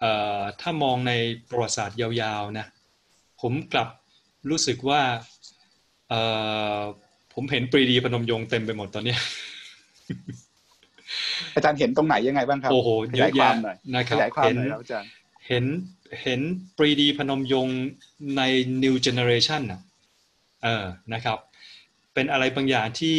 [0.00, 1.12] เอ่อถ้ามองใน
[1.48, 2.66] ประวัติศาสตร์ยาวๆนะ
[3.40, 3.88] ผมกลับ
[4.50, 5.00] รู้สึกว่า
[6.08, 6.20] เอ่
[6.78, 6.80] อ
[7.34, 9.14] ผมเห็นปรีดีพนมยงเต็มไปหมดตอนนี้
[11.54, 13.50] อาจารย์เห็นตรงไหนยังไงบ้างครับโอ้โหเยอะแยะ
[13.94, 14.56] นะครับเห็น
[15.48, 15.64] เห็น
[16.22, 16.40] เห็น
[16.76, 17.68] ปรีดีพนมยง
[18.36, 18.42] ใน
[18.82, 19.80] new generation นะ
[20.62, 21.38] เออนะครับ
[22.14, 23.16] เป็นอะไรบางอย่างที่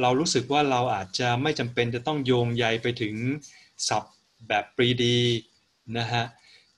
[0.00, 3.14] เรารู้สึกว่าเราอาจจะไม่จำเป็นจะต้องโยงใยไปถึง
[3.88, 4.14] ศัพท์
[4.48, 5.18] แบบปรีดี
[5.98, 6.24] นะฮะ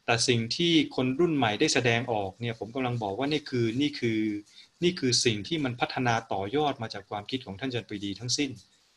[0.05, 4.21] แต่สิ่งที่คนรุ่นใหม่ได้แสดงออกเนี่ยผมกำลังบอกว่านี่คือนี่คือ
[4.83, 8.51] นี่คือสิ่งที่มันพัฒนาต่อยอดมาจากความคิดของท่านจันปรีดีทั้งสิ้น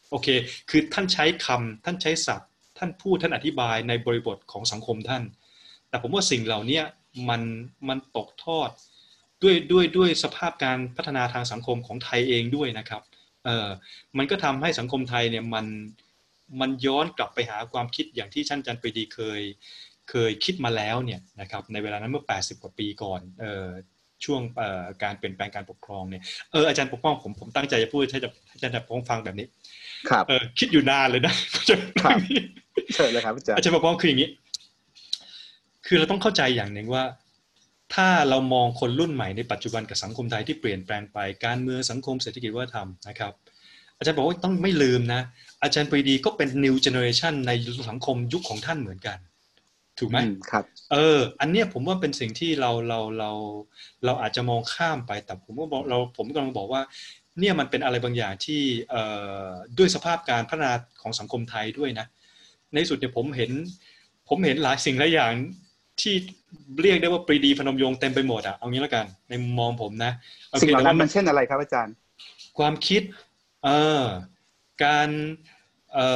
[0.10, 0.28] โอเค
[0.70, 5.24] คือท่านใช้คำท่านใช้ศัพท์ ท่านพูดท่านอธิบายในบริบทของสังคมท่าน
[5.90, 6.82] แต่ผมว่าสิ่งเหล่านี้
[7.30, 7.42] มัน
[7.88, 8.70] มันตกทอด
[9.44, 13.02] ด้วยด้วยด้วยสภาพการพัฒนาทางสังคมของไทยเองด้วยนะครับ
[13.46, 13.68] เออ
[14.18, 15.66] มันก็ทำให้สังคมไทยเนี่ยมัน
[16.60, 19.42] มันย้อนกลับไปหาความคิดอย่างที่ท่านจันปรีดีเคย
[20.10, 23.68] เคยคิดมาแล้วเนี่ยนะครับในเวลานั้นเมื่อ 80 กว่าปีก่อนเออ
[24.26, 24.42] ช่วง
[25.04, 28.20] การเปลี่ยนแปลงการปกครองเนี่ยเอออาจารย์ปกป้องผมผมตั้งใจจะพูดให้
[28.54, 29.48] อาจารย์จะปกป้องฟังแบบนี้
[30.10, 31.34] ครับเออคิดอยู่นานเลยนะ
[32.02, 32.18] ครับ
[32.96, 34.30] เชิญเลยครับอาจารย์อาจารย์ปกป้องคืออย่างนี้
[35.86, 37.04] คือเราต้องเข้าใจอย่างหนึ่งว่า
[37.96, 43.34] ถ้าเรามองคนรุ่นใหม่ในปัจจุบันกับสังคมไทยที่เปลี่ยนแปลงไปการเมืองสังคมเศรษฐกิจวัฒนธรรมนะครับ
[43.98, 45.22] อาจารย์บอกว่าต้องไม่ลืมนะ
[45.64, 47.52] อาจารย์ปรีดีก็เป็น new generation ใน
[47.90, 49.18] สังคมยุคของท่านเหมือนกัน
[50.00, 50.18] ถูกไหม
[50.52, 53.32] ครับ เออ อันเนี้ยผมว่าเป็นสิ่งที่เราเราเรา
[54.06, 56.82] เราอาจจะมองข้ามไปแต่ผมก็บอกเราผมกำลังบอกว่า
[57.40, 59.04] เนี่ยมันเป็นอะไรบางอย่างที่เอ่
[59.46, 59.48] อ
[59.78, 62.06] ด้วยสภาพการพัฒนาของสังคมไทยด้วยนะ
[62.74, 63.52] ในสุดเนี่ยผมเห็น
[64.30, 65.32] ผมเห็นหลายสิ่งหลายอย่าง
[66.02, 66.16] ที่
[66.82, 70.12] เรียกได้ว่าปรีดีพนมยงเต็มไปหมดอะเอางี้แล้วกัน ในมุมมองผมนะ
[70.62, 71.96] สิ่งเหล่านั้นมันเช่นอะไรครับอาจารย์
[72.58, 73.02] ความคิด
[73.64, 74.04] เอ่อ
[74.84, 75.10] การ
[75.94, 76.08] เอ่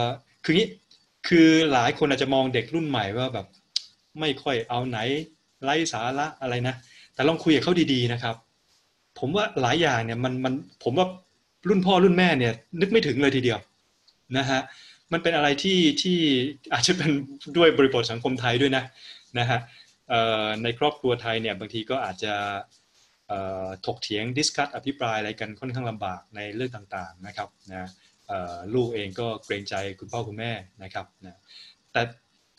[0.00, 0.04] อ
[0.44, 0.68] คืองี้
[1.28, 3.46] คือหลายคนอาจจะมองเด็กรุ่นใหม่ว่าแบบ
[4.20, 4.98] ไม่ค่อยเอาไหน
[5.62, 6.74] ไร้สาระอะไรนะ
[7.14, 8.36] แต่ลองคุยกับเขาดีๆนะครับ
[9.18, 10.54] ผมว่าหลายอย่างเนี่ยมันมัน
[10.84, 11.06] ผมว่า
[11.68, 13.58] รุ่นพ่อรุ่นแม่เนี่ย นึกไม่ถึงเลยทีเดียว
[14.38, 14.60] นะฮะ
[15.12, 16.18] มันเป็นอะไรที่ที่
[16.72, 17.10] อาจจะเป็น
[17.56, 18.84] ด้วยบริบทสังคมไทยด้วยนะ
[19.38, 19.58] นะฮะ
[20.62, 22.34] ในครอบครัวไทยเนี่ยบางทีก็อาจจะ
[23.86, 27.90] ถกเถียงดิสคัตอภิปรายอะไรกันค่อนข้างลำบากในเรื่องต่างๆนะครับนะ
[28.74, 30.52] ลูกเองก็เกรงใจคุณพ่อคุณแม่
[30.82, 31.38] นะครับนะ
[31.92, 32.02] แต่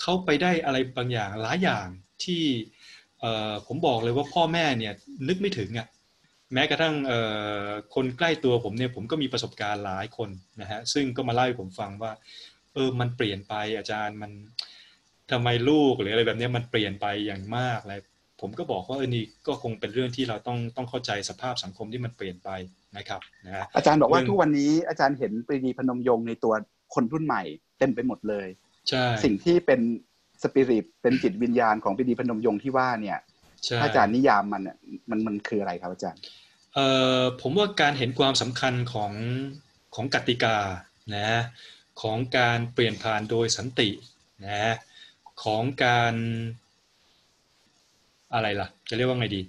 [0.01, 1.87] เขาไปได้อะไรบางอย่างหลายอย่าง
[2.23, 2.43] ที่
[3.67, 4.93] ผมบอกเลยว่าพ่อแม่เนี่ย
[5.27, 5.87] นึกไม่ถึงอะ
[6.53, 6.95] แม้กระทั่ง
[7.95, 10.29] คนใกล้ตัวผมเนี่ยผมก็มีประสบการณ์หลายคน
[10.61, 12.11] นะฮะซึ่งก็มาเล่าให้ผมฟังว่า
[12.73, 14.31] เออมันเปลี่ยนไปอาจารย์มัน
[15.31, 18.01] ทำไมลูกหรืออะไรแบบนี้มันเปลี่ยนไปอย่างมากเลย
[18.41, 22.49] ผมก็บอกว่าเออนี่ก็คงเป็นเรื่องที่เราต้องต้องเข้าใจสภาพสังคมที่มันเปลี่ยนไป
[22.97, 26.53] นะครับนะอาจารย์บอกว่าทุกวันนี้อาจารย์เห็นปรีดีพนมยงในตัว
[26.93, 27.41] คนรุ่นใหม่
[27.79, 28.47] เต็มไปหมดเลย
[28.89, 29.79] ใช่สิ่งที่เป็น
[30.43, 33.17] สปิริตเป็นจิตวิญญาณของปรีดีพนมยงที่ว่าเนี่ย
[33.83, 34.63] อาจารย์นิยามมัน
[35.09, 36.21] มันมันคืออะไรครับอาจารย์
[36.73, 36.87] เอ่
[37.19, 39.11] อผมว่าการเห็นความสำคัญของ
[39.95, 40.57] ของกติกา
[41.15, 41.41] นะ
[42.01, 43.89] ของการเปลี่ยนผ่านโดยสันติ
[44.45, 44.73] นะ
[45.43, 46.13] ของการ
[48.33, 49.41] อะไรล่ะ จะเรียกว่าไงดี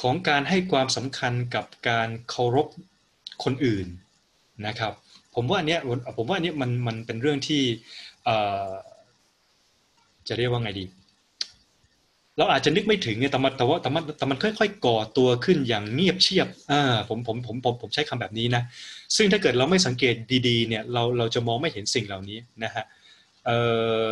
[0.00, 2.66] ของการให้ความสำคัญกับการเคารพ
[3.44, 3.86] คนอื่น
[4.66, 4.92] นะครับ
[5.34, 5.80] ผมว่าอันเนี้ย
[6.16, 7.62] ผมว่าอันเนี้ยมันมันเป็นเรื่องที่
[10.28, 10.84] จะเรียกว่าไงดี
[12.38, 18.62] เราอาจจะนึกไม่ถึงเนี่ยแต่มันแต่ว่าแต่มันแต่มันค่อยๆ ก่อตัวขึ้นอย่างเงียบเชียบอ่าผมผมผมผมผมใช้คำแบบนี้นะ
[19.16, 20.14] ซึ่งถ้าเกิดเราไม่สังเกต
[20.48, 22.84] ดีๆเนี่ยเราเราจะมองไม่เห็นสิ่งเหล่านี้นะฮะ
[23.46, 23.58] เอ่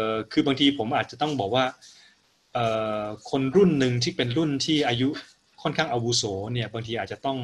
[0.09, 1.65] อคือบางทีผมอาจจะต้องบอกว่า
[2.55, 2.67] เอ่
[3.03, 5.09] อคนรุ่นหนึ่งที่เป็นรุ่นที่อายุ
[5.65, 7.39] ค่อนข้างอาวุโสเนี่ยบางทีอาจจะต้อง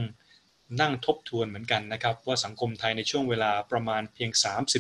[0.81, 4.31] นั่งทบทวนเหมือนกันนะครับ ว่าสังคมไทยในช่วงเวลาประมาณเพียง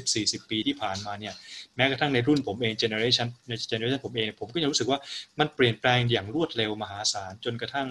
[0.01, 1.35] 30-40 ปีที่ผ่านมาเนี่ย
[1.77, 4.99] แม้กระทั่งในรุ่นผมเอง generation ใน generation ผมเอง ผมก็ยังรู้สึกว่า
[5.39, 7.89] มันเปลี่ยนแปลงอย่างรวดเร็วมหาศาลจนกระทั่ง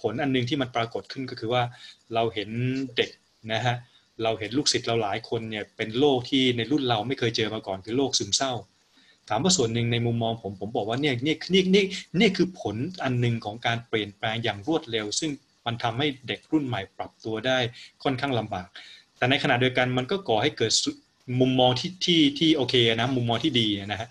[0.00, 1.62] ผลอันนึงที่มันปรากฏขึ้นก็คือว่า
[2.14, 2.50] เราเห็น
[2.96, 3.10] เด็ก
[3.52, 3.76] นะฮะ
[4.22, 8.52] เราเห็นลูกศิษย์เราหลายคนเนี่ยเป็นโรคที่ในรุ่นเราไม่เคยเจอมาก่อนคือโรคซึมเศร้า
[9.30, 11.84] ถามว่าส่วนหนึ่งในมุมมองผมผมบอกว่าเนี่ยเนี่ยนี่นี่
[12.20, 15.30] นี่คือผลอันหนึ่งของการเปลี่ยนแปลงอย่างรวดเร็ว ซึ่ง
[15.66, 17.58] มันทำให้เด็กรุ่นใหม่ปรับตัวได้
[18.02, 18.66] ค่อนข้างลำบาก
[19.18, 20.72] แต่ในขณะเดียวกันมันก็ก่อให้เกิด
[21.40, 24.08] มุมมองที่ที่ที่โอเคนะมุมมองที่ดีนะฮะ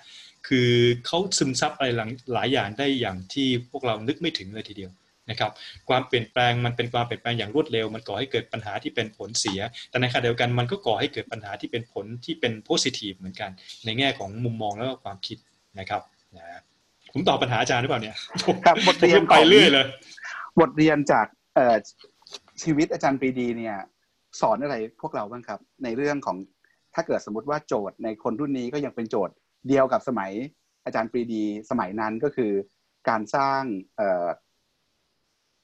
[0.48, 0.70] คือ
[1.06, 1.88] เขาซึมซับอะไร
[2.34, 4.92] หลายอย่างได้อย่างที่พวกเรานึกไม่ถึงเลยทีเดียว
[5.30, 5.52] นะครับ
[5.90, 9.60] ความเปลี่ยนแปลงมันเป็นความเปลี่ยนแปลงอย่างรวดเร็ว มันก่อให้เกิดปัญหาที่เป็นผลเสีย
[9.90, 13.52] แต่ในขณะเดียวกันมันก็ก่อให้เกิดปัญหาที่เป็นผลที่เป็นโพสิทีฟเหมือนกัน
[13.86, 15.38] ในแง่ของมุมมองแล้วก็ความคิด
[15.80, 16.02] นะครับ
[16.38, 16.46] นะ
[17.14, 18.16] ผมตอบปัญหาอาจารย์หรือเปล่าเนี่ย
[18.66, 19.86] ครับบทเรียนไปเรื่อยเลย
[20.60, 21.28] บทเรียนจาก
[22.64, 23.76] ชีวิตอาจารย์ปรีดีเนี่ย
[24.42, 26.38] สอนอะไรพวกเราบ้างครับ ในเรื่องของ
[26.96, 29.36] ถ้าเกิดสมมติว่าโจทย์ในคนรุ่นนี้ก็ยังเป็นโจทย์
[29.68, 30.32] เดียวกับสมัย
[30.86, 32.52] อาจารย์ปรีดี สมัยนั้นก็คือ
[33.10, 33.62] การสร้าง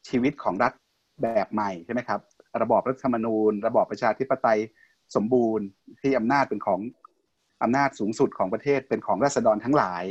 [0.07, 0.73] ชีวิตของรัฐ
[1.21, 2.19] แบบใหม่ใช่ไหมครับ
[2.61, 4.59] ระบอบรัฐธรรมนูญ ระบอบประชาธิปไตย
[5.15, 5.65] สมบูรณ์
[6.01, 6.79] ที่อำนาจเป็นของ
[7.63, 10.03] อำนาจสูงสุดของประเทศเป็นของรัษฎรทั้งหลาย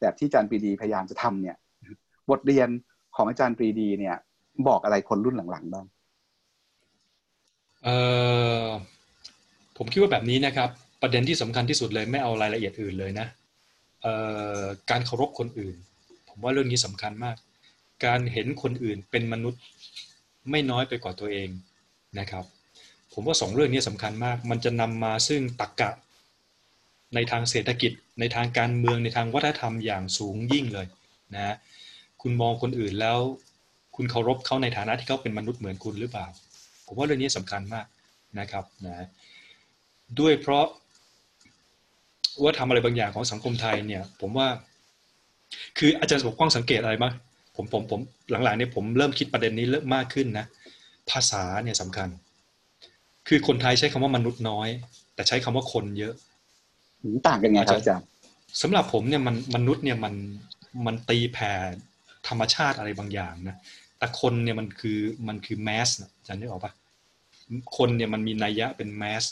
[0.00, 1.56] แบบที่อาจารย์ปรีดีพยายามจะทำเนี่ย
[2.30, 2.68] บทเรียน
[3.16, 4.16] ของอาจารย์ปรีดีเนี่ย
[4.68, 5.86] บอกอะไรคนรุ่นหลังๆบ้าง
[7.84, 7.96] เอ่
[8.64, 8.66] อ
[9.76, 10.68] ผมคิดว่าแบบนี้นะครับ
[11.02, 13.26] ประเด็นที่สำคัญที่สุดเลยไม่เอารายละเอียดอื่นเลยนะ
[14.02, 14.14] เอ่
[14.58, 15.76] อการเคารพคนอื่น
[16.28, 17.36] ผมว่าเรื่องนี้สำคัญมาก
[18.04, 19.62] การเห็นคนอื่นเป็นมนุษย์
[20.50, 21.48] ไม่น้อยไปกว่าตัวเอง
[22.18, 22.44] นะครับ
[23.12, 25.90] ผมว่าสองเรื่องนี้สำคัญมาก มันจะนำมาซึ่งตรกกะ
[27.14, 30.86] ในทางเศรษฐกิจ ในทางการเมืองในทางวัฒนธรรมอย่างสูงยิ่งเลย
[31.34, 31.56] นะ
[32.22, 33.18] คุณมองคนอื่นแล้ว
[33.96, 36.26] คุณเคารพเขาในฐานะที่เขาเป็นมนุษย์เหมือนคุณหรือเปล่า
[36.86, 37.86] ผมว่าเรื่องนี้สำคัญมาก
[38.40, 39.06] นะครับนะ
[40.20, 40.66] ด้วยเพราะ
[42.42, 44.48] ว่าทำอะไรบางอย่างของสังคมไทยเนี่ย ผมว่า
[45.78, 47.12] คืออาจารย์สมกว้างสังเกตอะไรบ้าง
[47.56, 48.00] ผมผมผม
[48.30, 50.46] หลังๆเนี่ยผมเริ่มคิดประเด็นนี้เริ่มมากขึ้นนะ
[51.10, 52.08] ภาษาเนี่ยสำคัญ
[53.28, 54.68] คือคนไทยใช้คำว่ามนุษย์น้อย
[55.14, 56.14] แต่ใช้คำว่าคนเยอะ
[57.28, 58.06] ต่างกันไงครับอาจารย์
[58.62, 60.14] สำหรับผมเนี่ยมันมนุษย์เนี่ยมัน
[60.86, 61.52] มันตีแผ่
[62.28, 63.56] ธรรมชาติอะไรบางอย่างนะ
[63.98, 64.98] แต่คนเนี่ยมันคือ
[65.28, 66.72] มันคือแมสนะจำได้ออกปะ
[67.76, 69.24] คนเนี่ยมันมีนัยยะเป็นแมส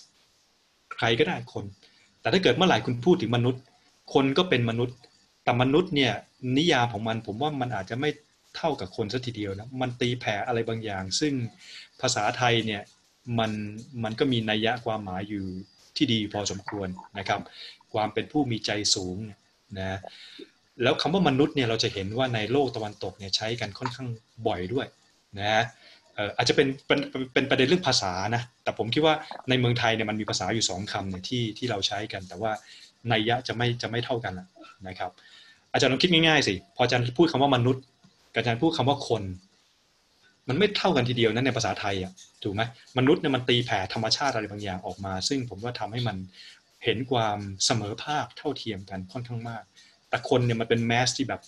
[0.95, 1.65] ใครก็ได้คน
[2.21, 3.63] แต่ถ้าเกิดเมื่อไหร่คุณพูดถึงมนุษย์
[4.15, 4.97] คนก็เป็นมนุษย์
[5.45, 6.13] แต่มนุษย์เนี่ย
[6.59, 8.11] นิยามของมัน ผมว่ามันอาจจะไม่
[8.57, 11.33] เท่ากับคนซะทีเดียวนะมันตีแผ่อะไรบางอย่าง ซึ่ง
[12.01, 12.83] ภาษาไทยเนี่ย
[13.39, 13.53] มัน
[14.05, 15.45] มันก็มีนัยยะความหมายอยู่
[15.97, 16.89] ที่ดีพอสมควร
[17.19, 17.41] นะครับ
[17.93, 19.17] ความเป็นผู้มีใจสูง
[19.79, 19.99] นะ
[20.83, 24.09] แล้วคำว่ามนุษย์เนี่ยเราจะเห็นว่าในโลกตะวันตกเนี่ยใช้กันค่อนข้าง
[24.47, 24.87] บ่อยด้วย
[25.41, 25.65] นะ
[26.37, 27.01] อาจจะเป็นเป็น
[27.33, 29.15] เป็นประเด็นเรื่องภาษานะแต่ผมคิดว่า
[29.49, 32.53] ในเมืองไทยเนี่ยมันมีภาษาอยู่สองคำเนี่ยที่ที่เราใช้กัน แต่ว่า
[33.13, 34.35] นัยยะจะไม่จะไม่เท่ากัน
[34.89, 35.11] นะครับ
[35.73, 37.83] อาจารย์ลองคิดง่ายๆสิ พออาจารย์พูดคำว่ามนุษย์
[38.33, 39.23] กับอาจารย์พูดคำว่าคน
[40.49, 42.13] มันไม่เท่ากันทีเดียวนะในภาษาไทยอะ
[42.43, 42.63] ถูกไหม
[42.99, 46.17] มนุษย์เนี่ยมันตีแผ่ธรรมชาติอะไรบางอย่างออกมา ซึ่งผมว่าทำให้มัน
[46.85, 49.63] เห็นความเสมอภาคเท่าเทียมกันค่อนข้างมาก
[50.09, 51.41] แต่คนเนี่ยมันเป็นแมสที่แบบ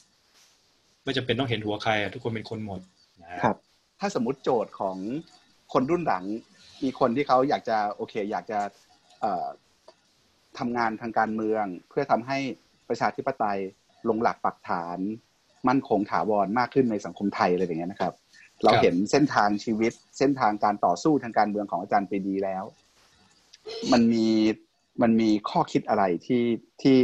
[1.05, 2.81] ไม่จำเป็นต้องเห็นหัวใครอะทุกคนเป็นคนหมด
[3.45, 3.57] ครับ
[4.01, 4.97] ถ้าสมมติโจทย์ของ
[5.73, 6.25] คนรุ่นหลัง
[6.83, 8.61] มีคนที่เขาอยากจะโอเค อยากจะ
[10.59, 12.39] ทำงานทางการเมือง เพื่อทำให้
[12.89, 13.59] ประชาธิปไตย
[14.09, 14.99] ลงหลักปักฐาน
[15.69, 18.15] มั่นคงถาวรมากขึ้นในสังคมไทยอะไรอย่างเงี้ยนะครับ
[18.65, 22.65] เราเห็นเส้นทางชีวิต เส้นทางการต่อสู้ทางการเมืองของอาจารย์ปรีดีแล้ว
[23.93, 24.27] มันมี
[25.03, 26.45] มันมีข้อคิดอะไรที่
[26.83, 26.97] ที่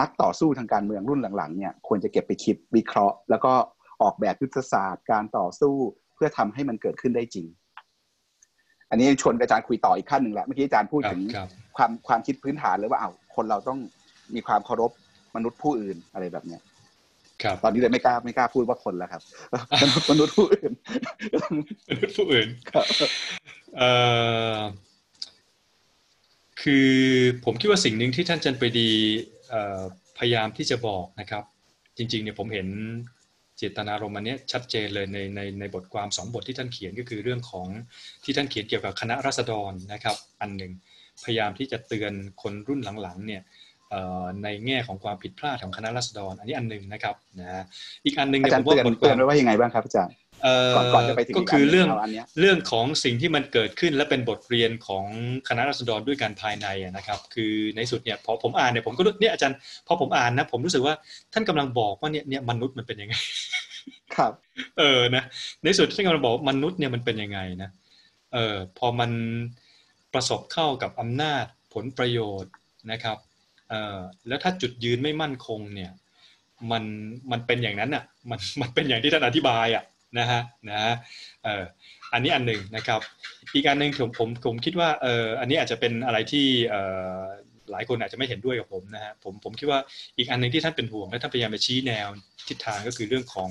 [0.00, 3.52] นักต่อสู้ทางการเมืองรุ่นหลังๆเนี่ยควรจะเก็บไปคิดวิเคราะห์ แล้วก็
[4.02, 5.74] ออกแบบยุทธศาสตร์การต่อสู้
[6.14, 7.46] เพื่อทำให้มันเกิดขึ้นได้จริง
[8.90, 11.20] อันนี้ชวนอาจารย์คุยต่ออีกขั้นหนึ่งแหละเมื่อกี้อาจารย์พูดถึง
[11.76, 13.78] ความความคิดพื้นฐานเลยว่าเอาคนเราต้อง
[14.34, 14.90] มีความเคารพ
[15.36, 16.60] มนุษย์ผู้อื่นอะไรแบบเนี้ย
[17.42, 19.22] ครับตอนนี้เลยไม่กล้าไม่กล้าพูดว่าคนแล้วครับ
[20.10, 20.72] มนุษย์ผู้อื่น
[21.90, 22.84] มนุษย์ผู้อื่นครับ
[23.76, 23.90] เอ่
[24.56, 24.58] อ
[26.62, 26.90] คือ
[27.44, 28.90] ผมคิดว่าสิ่งหนึ่งที่ท่านจันปดี
[30.18, 31.44] พยายามที่จะบอกนะครับ
[31.96, 32.68] จริงๆเนี่ยผมเห็น
[33.58, 37.66] เจตนารมณ์อันนี้ชัดเจนเลยในในในบทความสองบทที่ท่านเขียนก็คือเรื่องของ
[38.24, 40.72] ที่ท่านเขียนเกี่ยวกับคณะรัษฎรนะครับ อันหนึ่ง
[41.24, 42.12] พยายามที่จะเตือน
[42.42, 43.42] คนรุ่นหลังๆเนี่ย
[44.44, 47.64] ในแง่ของความผิดพลาดของคณะรัษฎร อันนี้อันหนึ่งนะครับนะ
[48.04, 50.14] อีกอันหนึ่งเนี่ยผมว่าบทความว่ายังไงบ้างครับอาจารย์
[50.94, 51.88] ก่อนจะไปถึงก็คือเรื่อง
[52.40, 55.04] เรื่องของสิ่งที่มันเกิดขึ้นและเป็นบทเรียนของ
[55.48, 56.66] คณะรัษฎรด้วยการภายใน
[56.96, 60.94] นะครับ คือในสุดเนี่ยพอผมอ่านเนี่ยผมก็เนี่ยอาจารย์พอผมอ่านนะผมรู้สึกว่า
[61.32, 63.14] ท่านกำลังบอกว่าเนี่ยเนี่ยมนุษย์มันเป็นยังไง
[64.14, 64.32] ครับ
[64.78, 65.22] เออนะ
[65.62, 67.70] ในสุดท่านกำลังบอกมนุษย์เนี่ยมันเป็นยังไงนะ
[68.34, 69.10] เออพอมัน
[70.14, 72.52] ประสบเข้ากับอำนาจผลประโยชน์
[72.92, 73.29] นะครับเออ
[74.28, 75.92] แล้วถ้าจุดยืนไม่มั่นคงเนี่ย
[76.70, 76.84] มัน
[77.32, 79.84] มันเป็นอย่างนั้นอะมันมันเป็นอย่างที่ท่านอธิบายอะ
[80.18, 80.94] นะฮะนะฮะ
[81.44, 81.64] เออ
[82.12, 83.00] อันนี้อันหนึ่งนะครับ
[83.54, 86.82] อีกอันหนึ่งผมผมผมคิดว่าเอออันนี้อาจจะเป็นอะไรที่เอ่
[87.18, 87.20] อ
[87.70, 89.80] หลายคนอาจจะไม่เห็นด้วยกับผมนะฮะผมผมคิดว่า
[90.18, 92.08] อีกอันหนึ่งที่ท่านเป็นห่วงและท่านพยายามไปชี้แนว
[92.48, 93.50] ทิศทางก็คือเรื่องของ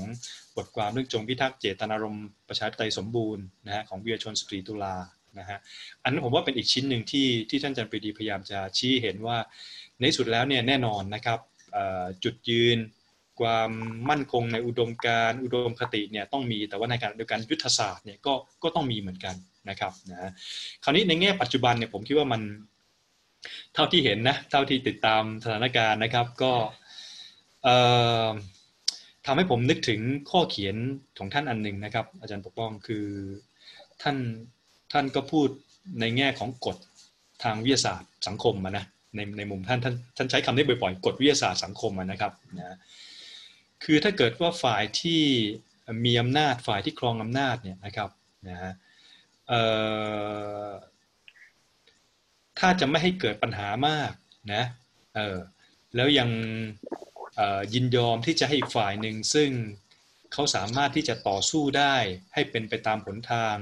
[0.56, 4.96] บทความเรื่องจงพิทักษ์เจตนารมณ์ประชาธิปไตยสมบูรณ์นะฮะของวิทยชนสตรีตุลา
[5.40, 5.58] นะฮะ
[6.04, 9.38] อันนั้นผมว่าเป็นอีกชิ้นหนึ่งที่ที่ท่านจันปรีดีพยายามจะชี้เห็นว่า
[10.02, 11.40] ในสุดแล้วเนี่ยแน่นอนนะครับ
[12.24, 12.78] จุดยืน
[13.40, 13.72] ความ
[14.10, 18.34] มั่นคงในอุดมการอุดมคติเนี่ยต้องมีแต่ว่าในการเดียวกันยุทธศาสตร์เนี่ยก็
[18.64, 19.36] ก็ต้องมีเหมือนกัน
[19.70, 20.32] นะครับนะ
[20.84, 22.42] คราวนี้ในแง่ปัจจุบันเนี่ยผมคิดว่ามัน
[23.74, 26.54] เท่าที่เห็นนะเท่าที่ติดตามสถานการณ์นะครับก็
[29.26, 30.76] ทำให้ผมนึกถึงข้อเขียน
[31.18, 33.06] ของท่านอันหนึ่งนะครับ อาจารย์ปกป้องคือ
[34.02, 34.18] ท่าน
[34.92, 35.50] ท่านก็พูด
[36.00, 36.78] ในแง่ของกฎ
[37.44, 38.86] ทางวิทยาศาสตร์สังคมนะ
[39.16, 42.76] ในในมุมท่านท่านท่านใช้คำนี้บ่อยๆกฎวิทยาศาสตร์สังคมนะครับนะ
[43.84, 45.22] คือถ้าเกิดว่าฝ่ายที่
[46.06, 48.10] มีอำนาจฝ่ายที่ครองอำนาจเนี่ยนะครับ
[48.50, 48.74] นะฮะ
[52.60, 54.12] ถ้าจะไม่ให้เกิดปัญหามาก
[54.54, 54.64] นะ
[55.16, 55.38] เออ
[55.96, 56.30] แล้วยัง
[57.74, 59.50] ยินยอมที่จะให้อีกฝ่ายหนึ่งซึ่ง
[60.34, 61.96] เขาสามารถที่จะต่อสู้ได้
[62.34, 63.56] ให้เป็นไปตามผลทาง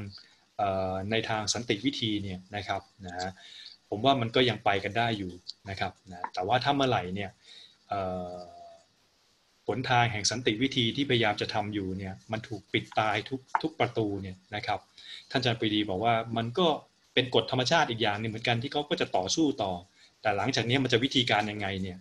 [1.11, 3.31] ในทางสันติวิธีเนี่ยนะครับนะ
[3.89, 5.31] ผมว่ามันก็ยังไปกันได้อยู่
[5.69, 7.31] นะครับนะแต่ว่าถ้าเมื่อไหร่เนี่ย
[9.67, 14.79] ผลทางแห่งสันติวิธีที่พยายามจะทำอยู่เนี่ยมันถูกปิดตายทุกทุกประตูเนี่ยนะครับ
[15.31, 16.67] ท่านอาจารย์ปรีดีบอกว่ามันก็
[17.13, 19.71] เป็นกฎธรรมชาติอีกอย่างหนึ่งเหมือนกันที่เขาก็จะต่อสู้ต่อ
[20.21, 21.97] แต่หลังจากนี้มันจะวิธีการยังไงเนี่ย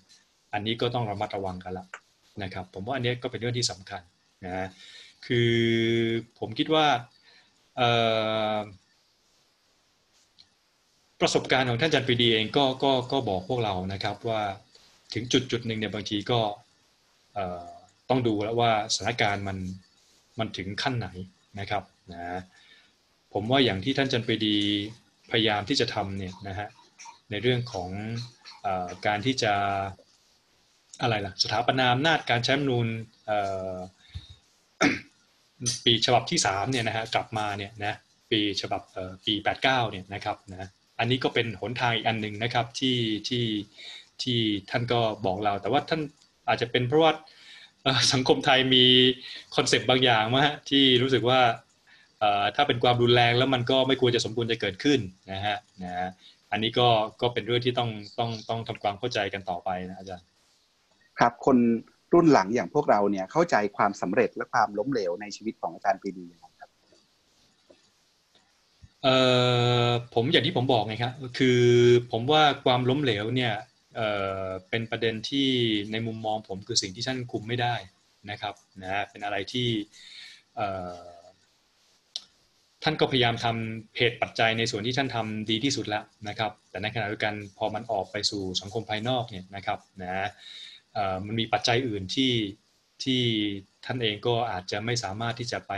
[0.52, 1.86] อันนี้ก็ต้องระมัดระวังกันละ
[2.42, 4.02] นะครับผมว่าอันนี้ก็เป็นเรื่องที่สำคัญ
[4.46, 4.68] นะ
[5.26, 5.52] คือ
[6.38, 6.86] ผมคิดว่า
[11.20, 14.42] ประสบการณ์ของท่านจารย์ปรีดีเองก็ก็ก็บอกพวกเรานะครับว่า
[15.14, 16.40] ถึงจุดจุดหนึ่งเนี่ยบางทีก็
[18.08, 19.58] ต้องดูแล้วว่าสถานการณ์มัน
[20.38, 21.08] มันถึงขั้นไหน
[21.60, 22.40] นะครับนะ
[23.32, 24.56] ผมว่าอย่างที่ท่านจันปีดี
[25.30, 26.68] พยายามที่จะทำเนี่ยนะฮะ
[27.30, 27.90] ในเรื่องของ
[28.66, 28.68] อ
[29.06, 29.52] การที่จะ
[31.02, 32.86] อะไรล่ะสถาปนาอำนาจการใช้มนูล
[35.84, 37.94] ปีฉบับที่สามเนี่ยนะฮะกลับมาเนี่ยนะ
[38.30, 38.82] ปีฉบับ
[39.26, 40.68] ปีแปดเก้าเนี่ยนะครับนะ
[40.98, 43.44] อันนี้ก็เป็นหนทางอีกอันหนึ่งนะครับที่ที่
[44.22, 44.38] ที่
[44.70, 46.00] ท่านก็บอกเรา แต่ว่าท่าน
[46.48, 47.12] อาจจะเป็นเพราะว่า
[48.12, 48.84] สังคมไทยมี
[49.56, 51.40] concept บางอย่างมาที่รู้สึกว่า
[52.56, 55.00] ถ้าเป็นความรุนแรงแล้วมันก็ไม่ควรจะสมควรจะเกิดขึ้น
[55.32, 56.08] นะฮะนะฮะ
[56.52, 56.88] อันนี้ก็
[57.20, 60.26] ก็เป็นเรื่องที่ต้องต้องต้องทำความเข้าใจกันต่อไปนะอาจารย์
[61.18, 61.56] ครับคน
[62.14, 66.52] รุ่นหลังอย่างพวกเราเนี่ยเข้าใจความสำเร็จและความล้มเหลวในชีวิตของอาจารย์ปรีดีครับ
[69.06, 69.18] เอ่
[69.88, 71.60] อผมอย่างที่ผมบอกไงครับคือ
[72.12, 73.54] ผมว่าความล้มเหลวเนี่ย
[74.70, 75.48] เป็นประเด็นที่
[75.92, 77.74] ในมุมมองผมคือสิ่งที่ท่านคุมไม่ได้
[78.30, 79.68] นะครับนะเป็นอะไรที่
[82.82, 90.28] ท่านก็พยายามทำเหตุปัจจัยในส่วนที่ท่านทำดีที่สุดแล้วนะครับ แต่ในขณะเดียวกันพอมันออกไปสู่สังคมภายนอกเนี่ยนะครับนะ
[91.26, 92.32] มันมีปัจจัยอื่นที่
[93.04, 93.22] ที่
[93.84, 95.72] ท่านเองก็อาจจะไม่สามารถที่จะไป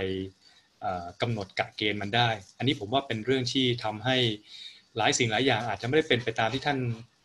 [1.22, 4.16] กำหนดกะเกณฑ์มันได้ อันนี้ผมว่าเป็นเรื่องที่ทำให้
[4.96, 6.78] หลายสิ่งหลายอย่างอาจจะไม่ได้เป็นไปตามที่ท่าน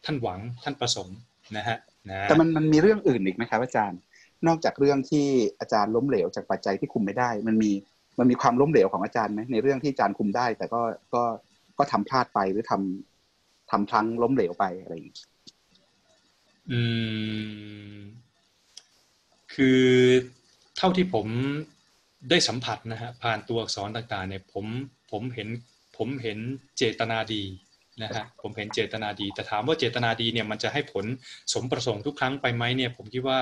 [0.05, 1.17] ท่านหวังท่านประสงค์
[1.57, 1.77] นะฮะ
[2.09, 3.99] นะแต่มันมันมีเรื่องอื่นอีกไหมครับอาจารย์
[4.47, 5.25] นอกจากเรื่องที่
[5.59, 7.71] อาจารย์ล้มเหลวจากปัจจัยที่คุมไม่ได้ มันมี
[8.19, 10.81] มันมีความล้มเหลวของอาจารย์ไหมในเรื่องที่อาจารย์คุมได้ แต่ก็
[11.13, 11.23] ก็
[11.77, 15.17] ก็ทำพลาดไปหรือทำทำพลังล้มเหลวไปอะไรอย่างนี้
[16.71, 16.81] อื
[17.93, 17.97] ม
[19.53, 19.81] คือ
[20.77, 21.27] เท่าที่ผม
[22.29, 24.65] ได้สัมผัสนะฮะผ่านตัวอักษรต่างๆเนี่ยผม
[25.11, 25.49] ผมเห็น
[25.97, 26.37] ผมเห็น
[26.77, 27.43] เจตนาดี
[28.01, 31.05] นะฮะผมเห็นเจตนาดี แต่ถามว่าเจตนาดีเนี่ยมันจะให้ผล
[31.53, 33.39] สมประสงค์ทุกครั้งไปไหมเนี่ยผมคิดว่า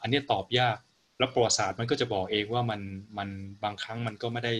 [0.00, 0.76] อันนี้ตอบยาก
[1.18, 2.80] แล้วประวัติศาสตร์มันก็จะบอกเองว่ามัน
[3.18, 3.28] มัน
[3.64, 4.54] บางครั้งมันก็ไม่ได้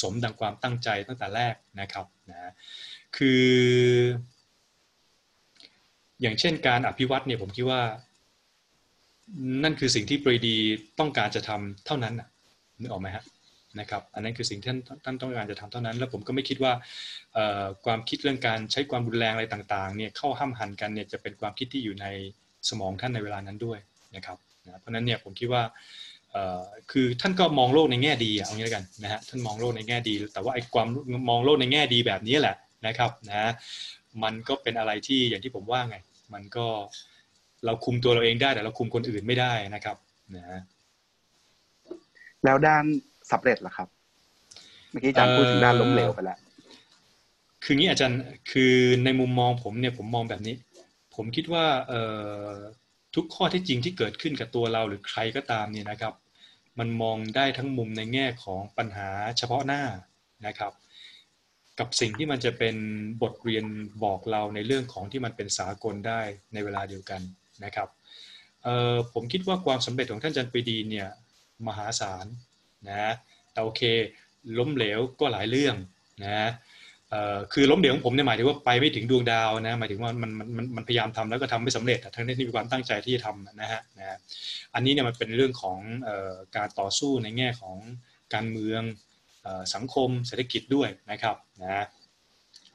[0.00, 2.52] สมดังความตั้งใจตั้งแต่แรกนะครับนะ
[3.16, 3.46] คือ
[6.20, 7.82] อย่างเช่นการอภิวัตเนี่ยผมคิดว่า
[9.64, 10.56] นั่นคือสิ่งที่ปรีดี
[10.98, 12.14] ต้องการจะทำเท่านั้น
[12.80, 13.24] นึกออกไหมฮะ
[13.80, 14.70] นะครับอันนั้นคือสิ่งที่
[15.04, 16.72] ท่านต้องการจะทำเท่านั้น แล้วผมก็ไม่คิดว่า
[17.84, 22.06] ความคิดเรื่องการใช้ความรุนแรงอะไรต่างๆเนี่ยเข้าห้ามหันกันเนี่ยจะเป็นความคิดที่อยู่ใน
[22.68, 23.78] สมองท่านในเวลานั้นด้วย
[24.16, 25.62] นะครับนะเพราะนั้นเนี่ยผมคิดว่า
[26.90, 30.88] คือท่านก็มองโลกในแง่ดีเอางี้แล้วกันนะฮะท่านมองโลกในแง่ดี แต่ว่าไอ้ความ
[31.28, 32.56] มองโลกในแง่ดีแบบนี้แหละ
[32.86, 33.52] นะครับนะ
[34.22, 35.96] มันก็เป็นอะไรที่อย่างที่ผมว่าไง
[36.34, 36.66] มันก็
[37.66, 39.96] เราคุมตัวเราเองได้แต่เราคุมคนอื่นไม่ได้นะครับ
[40.36, 40.60] นะ
[42.44, 42.84] แล้วด้าน
[43.32, 43.88] สำเร็จล่ะครับ
[44.90, 46.38] เมื่อกี้อาจารย์พูดถึงด้านล้มเหลวไปแล้ว
[47.64, 48.20] คืองี้อาจารย์
[48.52, 50.56] คือในมุมมองผมเนี่ยผมมองแบบนี้
[51.14, 51.94] ผมคิดว่าเอ
[53.14, 56.14] ทุกข้อที่จริงที่เกิดขึ้นกับตัวเราหรือใครก็ตามเนี่ยนะครับ
[56.78, 59.08] มันมองได้ทั้งมุมในแง่ของปัญหา
[59.38, 59.82] เฉพาะหน้า
[60.46, 60.72] นะครับ
[61.78, 62.76] กับสิ่งที่มันจะเป็น
[63.22, 63.64] บทเรียน
[64.04, 66.20] บอกเราในเรื่องของที่มันเป็นสากลได้
[66.52, 67.20] ในเวลาเดียวกัน
[67.64, 67.88] นะครับ
[69.12, 71.08] ผมคิดว่าความสำเร็จของท่านจันปรีดีเนี่ย
[71.66, 72.26] มหาศาล
[72.88, 73.12] นะ
[73.52, 73.82] แต่โอเค
[74.58, 75.76] ล้มเหลวก็หลายเรื่อง
[76.24, 76.50] นะ
[77.52, 84.18] คือล้มเหลวของผมเนี่ยหมายถึงว่าไปไม่ถึงดวงดาวนะหมายถึงว่ามันมันมันพยายามทำแล้วก็ทำไม่สำเร็จทั้งที่มีความตั้งใจที่จะทำนะฮะนะ
[84.74, 85.78] อันนี้เนี่ยมันเป็นเรื่องของ
[86.56, 87.76] การต่อสู้ในแง่ของ
[88.34, 88.82] การเมือง
[89.74, 91.84] สังคมเศรษฐกิจด้วยนะครับนะ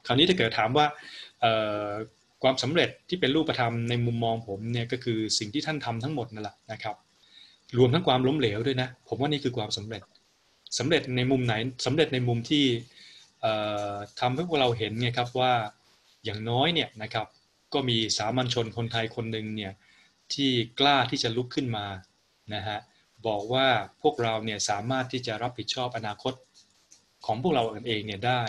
[0.06, 0.86] คราวนี้ถ้าเกิดถามว่า
[2.42, 6.96] ความสำเร็จที่เป็นรูปธรรมในมุมมองผมเนี่ยก็คือสิ่งที่ท่านทำทั้งหมดนั่นแหละนะครับ
[7.78, 10.02] รวมทั้งความล้มเหลวด้วยนะผมว่านี่คือความสำเร็จ
[10.78, 11.54] สำเร็จในมุมไหน
[11.86, 12.64] สำเร็จในมุมที่
[14.20, 15.52] ทำให้พวกเราเห็นไงครับว่า
[16.24, 17.26] อย่างน้อยเนี่ยนะครับ
[17.74, 19.72] ก็มีสามัญชนคนไทยคนหนึ่งเนี่ย
[20.34, 21.86] ที่กล้าที่จะลุกขึ้นมา
[22.54, 22.78] นะฮะ
[23.26, 23.66] บอกว่า
[24.02, 26.34] พวกเราเนี่ยสามารถที่จะรับผิดชอบอนาคต
[27.26, 28.42] ของพวกเราเองเนี่ยได้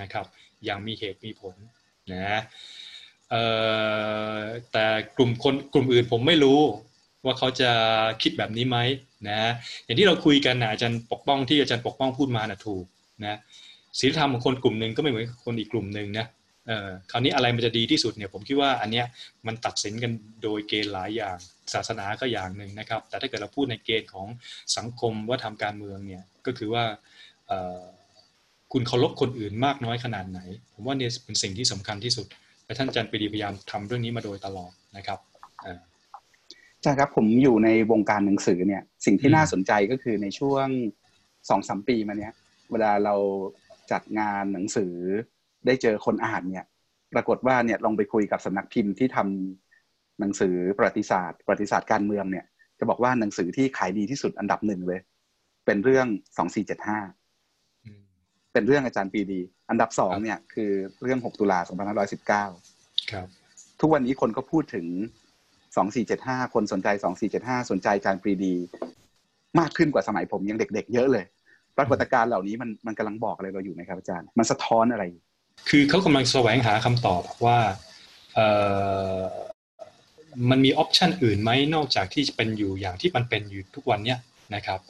[0.00, 0.26] นะครับ
[0.64, 1.54] อย่างมีเหตุมีผล
[2.12, 2.40] นะ
[4.72, 6.60] แต่กลุ่มคนกลุ่มอื่นผมไม่รู้
[7.24, 7.70] ว่าเขาจะ
[8.22, 8.78] คิดแบบนี้ไหม
[9.28, 9.40] นะ
[9.84, 12.84] อย่างที่เราคุยกันนะอาจารย์ปกป้องที่อาจารย์ปกป้องพูดมานะถูก
[13.24, 13.38] นะ
[14.00, 16.26] ศีลธรรมของคนกลุ่มหนึ่งก็ไม่เหมือนคนอีกกลุ่มหนึ่งนะ
[16.66, 19.06] เออคราวนี้อะไรมันจะดีที่สุดเนี่ยผมคิดว่าอันเนี้ย
[19.46, 20.12] มันตัดสินกัน
[20.42, 21.36] โดยเกณฑ์หลายอย่าง
[21.74, 24.26] ศาสนาก็อย่างหนึ่งนะครับ แต่ถ้าเกิดเราพูดในเกณฑ์ของ
[24.76, 26.84] สังคมว่าทำการเมืองเนี่ยก็คือว่า
[28.72, 30.40] คุณเคารพคนอื่นมากน้อยขนาดไหน
[30.72, 32.26] ผมว่าเนี่ยเป็นสิ่งที่สำคัญที่สุด
[32.66, 35.18] และท่านอาจารย์ปรีดีพยายามทำเรื่องนี้มาโดยตลอดนะครับ
[36.82, 40.66] ใช่ครับผมอยู่ในวงการหนังสือเนี่ย สิ่งที่น่าสนใจก็คือในช่วง
[41.48, 42.32] สองสามปีมาเนี้ย
[42.70, 43.14] เวลาเรา
[43.92, 44.92] จัดงานหนังสือ
[45.66, 46.64] ได้เจอคนอ่านเนี่ย
[47.14, 52.44] ปรากฏว่าเนี่ยลองไปคุยกับสำนักพิมพ์ที่ทำหนังสือประวัติศาสตร์ ประวัติศาสตร์การเมืองเนี่ย
[52.78, 55.00] จะบอกว่าหนังสือที่ขายดีที่สุดอันดับหนึ่งเลย
[55.66, 56.06] เป็นเรื่อง
[56.36, 56.98] สองสี่เจ็ดห้า
[58.52, 59.40] เป็นเรื่องอาจารย์ปีดี
[59.70, 60.70] อันดับสองเนี่ยคือ
[61.02, 62.44] เรื่องหกตุลาสองพันห้าร้อยสิบเก้า
[63.80, 64.86] ทุกวันนี้คนก็พูดถึง
[65.76, 68.54] สองสี่เจ็ดห้าคนสนใจสองสี่เจ็ดห้าสนใจอาจารย์ปรีดี
[69.58, 71.24] มากขึ้นกว่าสมัยผมยังเด็กๆ เยอะเลย
[71.76, 75.04] ปรากฏการณ์เหล่านี้มันมันกำลังบอกอะไรเราอยู่ไหมครับอาจารย์ มันสะท้อนอะไร
[75.68, 77.58] คือเขากำลังแสวงหาคำตอบว่า
[78.34, 78.40] เอ
[79.18, 79.20] อ
[80.50, 84.18] มันมีออปชันอื่นไหมนอกจากที่จะเป็นอยู่อย่างที่มันเป็นอยู่ทุกวันเนี้ย
[84.54, 84.80] นะครับ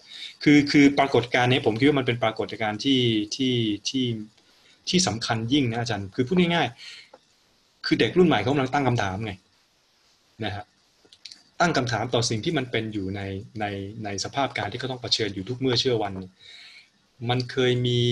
[0.42, 3.00] คือคือปรากฏการณ์นี้ผมคิดว่ามันเป็นปรากฏการณ์ที่
[3.36, 3.54] ที่
[3.88, 4.33] ที่ที่
[4.88, 9.32] ที่สำคัญยิ่งนะอาจารย์คือพูดง่ายๆ คือเด็กรุ่นใหม่เขากำลังตั้งคำถามไง
[10.44, 10.64] นะฮะ
[11.60, 13.20] ตั้งคำถามต่อสิ่งที่มันเป็นอยู่ใน
[13.60, 13.64] ใน
[14.04, 16.12] ในสภาพการที่เขาต้องเผชิญอยู่ทุกเมื่อเชื่อวัน
[17.30, 18.02] มันเคยมี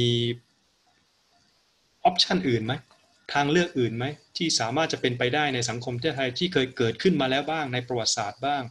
[2.04, 2.72] ออปชันอื่นไหม
[3.32, 4.04] ทางเลือกอื่นไหม
[4.36, 8.62] ที่สามารถจะเป็นไปได้ในสังคมไทยที่เคยเกิดขึ้นมาแล้วบ้างในประวัติศาสตร์บ้าง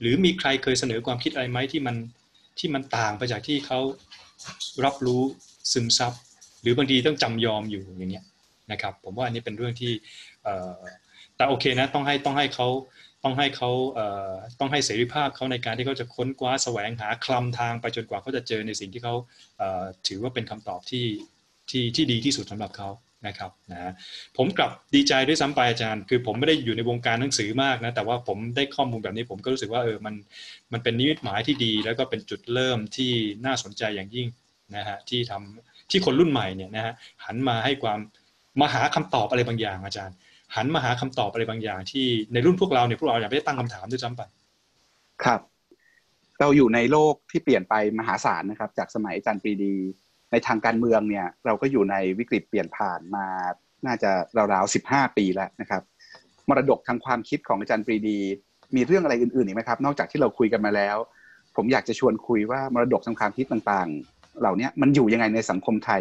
[0.00, 1.96] หรือมีใครเคยเสนอความคิดอะไรไหมที่มัน
[2.58, 3.78] ที่มันต่างไปจากที่เขา
[4.84, 5.22] รับรู้
[5.72, 6.12] ซึมซับ
[6.64, 8.24] หรือบางทีต้องจำยอมอยู่อย่างเงี้ย
[8.72, 9.92] นะครับ ผมว่าอันนี้เป็นเรื่องที่
[11.36, 12.68] แต่โอเคนะต้องให้ต้องให้เขา
[13.24, 13.70] ต้องให้เขา
[14.60, 19.14] ต้องให้เสรีภาพเขาในการที่เขาจะค้นคว้าแสวงหาคลำทางไปจนกว่าเขาจะเจอในสิ่งที่เขา
[20.08, 21.06] ถือว่าเป็นคำตอบที่
[21.70, 22.88] ที่ที่ดีที่สุดสำหรับเขา
[23.26, 23.92] นะครับนะ
[24.36, 30.14] ผมกลับดีใจด้วยซ้ำไปอาจารย์ คือผมไม่ได้อยู่ในวงการหนังสือมากนะแต่ว่าผมได้ข้อมูลแบบนี้ผมก็รู้สึกว่าเออมัน
[30.72, 33.12] มันเป็นนิมิตหมายที่ดี แล้วก็เป็นจุดเริ่มที่
[33.46, 34.28] น่าสนใจอย่างยิ่ง
[34.76, 37.98] นะฮะที่ทำ ที่คนรุ่นใหม่เนี่ยนะฮะหันมาให้ความ
[38.60, 40.16] มาหาคำตอบอะไรบางอย่างอาจารย์
[40.56, 44.22] หันมาหาคำตอบอะไรบางอย่าง ที่ในรุ่นพวกเราเนี่ยพวกเราอยากได้ตั้งคำถามด้วยซ้ำไป
[45.24, 45.40] ครับ
[46.40, 49.74] เราอยู่ในโลกที่เปลี่ยนไปมหาศาลนะครับ จากสมัยอาจารย์ปรีดี
[50.30, 53.26] ในในทางการเมืองเนี่ย เราก็อยู่ในวิกฤตเปลี่ยนผ่านมา
[53.86, 54.10] น่าจะ
[54.52, 55.82] ราวๆสิบห้าปีแล้วนะครับ
[56.48, 58.18] มรดกทางความคิดของอาจารย์ปรีดี
[58.76, 60.96] มีเรื่องอะไรอื่นๆอีกไหมครับ นอกจากที่เราคุยกันมาแล้ว
[61.56, 66.00] ผมอยากจะชวนคุยว่ามรดกทางความคิดต่างๆ เหล่านี้มันอยู่ยังไงในสังคมไทย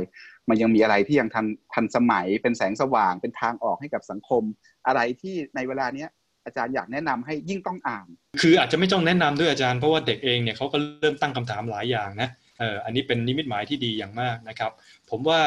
[0.50, 4.44] มันยังมีอะไรที่ยังทันทันสมัยเป็นแสงสว่างเป็นทางออกให้กับสังคม
[4.88, 6.10] อะไรที่ในเวลาเนี้ย
[6.46, 8.08] อาจารย์อยากแนะนำให้ยิ่งต้องอ่าน
[8.42, 12.30] คืออาจจะไม่ต้องแนะนำด้วยอาจารย์เพราะว่าเด็กเองเนี่ยเขาก็เริ่มตั้งคำถามหลายอย่างนะ
[12.60, 14.72] เอออันนี้เป็นนิมิตหมายที่ดีอย่างมากนะครับ
[15.10, 15.40] ผมว่า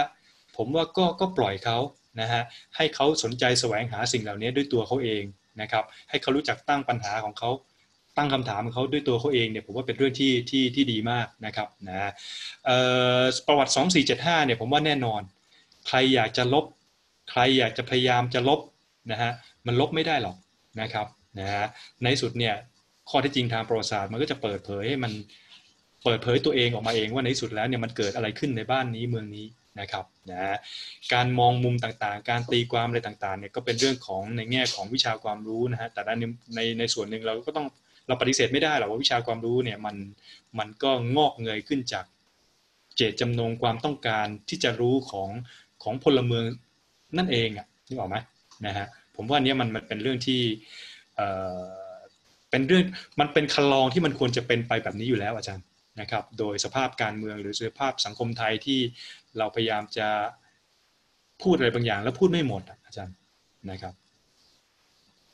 [0.57, 1.79] ผมว่าก็ก็ปล่อยเขา
[2.21, 2.43] นะฮะ
[2.77, 5.23] ให้เขาสนใจแสวงหาสิ่งเหล่านี้ด้วยตัวเขาเอง
[5.61, 7.51] นะครับให้เขารู้จักตั้งปัญหาของเขา
[8.17, 12.11] ตั้งคำถามเขาด้วยตัวเขาเองเนี่ยผมว่าเป็นเรื่องที่ที่ที่ดีมากนะครับนะ
[13.47, 13.73] ประวัติ
[14.09, 15.23] 2475เนี่ยผมว่าแน่นอน
[15.89, 16.65] ใครอยากจะลบ
[17.31, 18.61] ใครอยากจะพยายามจะลบ
[19.11, 19.33] นะฮะ
[19.67, 20.37] มันลบไม่ได้หรอก
[20.81, 21.07] นะครับ
[21.39, 21.65] นะฮะ
[22.03, 22.55] ในสุดเนี่ย
[23.11, 25.13] ข้อที่จริงทางประวัติศาสตร์มันก็จะเปิดเผยให้มัน
[26.05, 29.47] เปิดเผยตัวเองออกมาเองว่าในสุดแล้วเนี่ยมันเกิดอะไรขึ้นในบ้านนี้เมืองนี้
[29.81, 30.57] นะครับนะ
[31.13, 37.67] การมองมุมต่างๆ การตีความอะไรต่างๆเนี่ยก็เป็นเรื่องของในแง่ของวิชาความรู้นะฮะแต่ในในในส่วนหนึ่งเราก็ต้อง
[38.07, 39.97] เราปฏิเสธไม่ได้หรอกว่าวิชาความรู้เนี่ยมัน
[40.59, 42.05] มันก็งอกเงยขึ้นจาก
[42.97, 45.31] เจตจำนงความต้องการที่จะรู้ของ
[45.83, 46.45] ของพลเมือง
[47.19, 48.17] นั่นเองอะนึกออกไหม
[48.67, 48.87] นะฮะ
[49.17, 50.41] ผมว่านี้มันมันเป็นเรื่องที่
[51.17, 51.29] เอ่
[51.59, 51.61] อ
[52.51, 52.85] เป็นเรื่อง
[53.21, 55.65] มันเป็นคันลองที่มันควรจะเป็นไปแบบนี้อยู่แล้วอาจารย์
[56.01, 58.81] นะครับ โดยสภาพการเมืองหรือสภาพสังคมไทยที่
[59.39, 60.09] เราพยายามจะ
[61.43, 63.15] พูดอะไรบางอย่าง แล้วพูดไม่หมดอาจารย์
[63.71, 63.95] นะครับ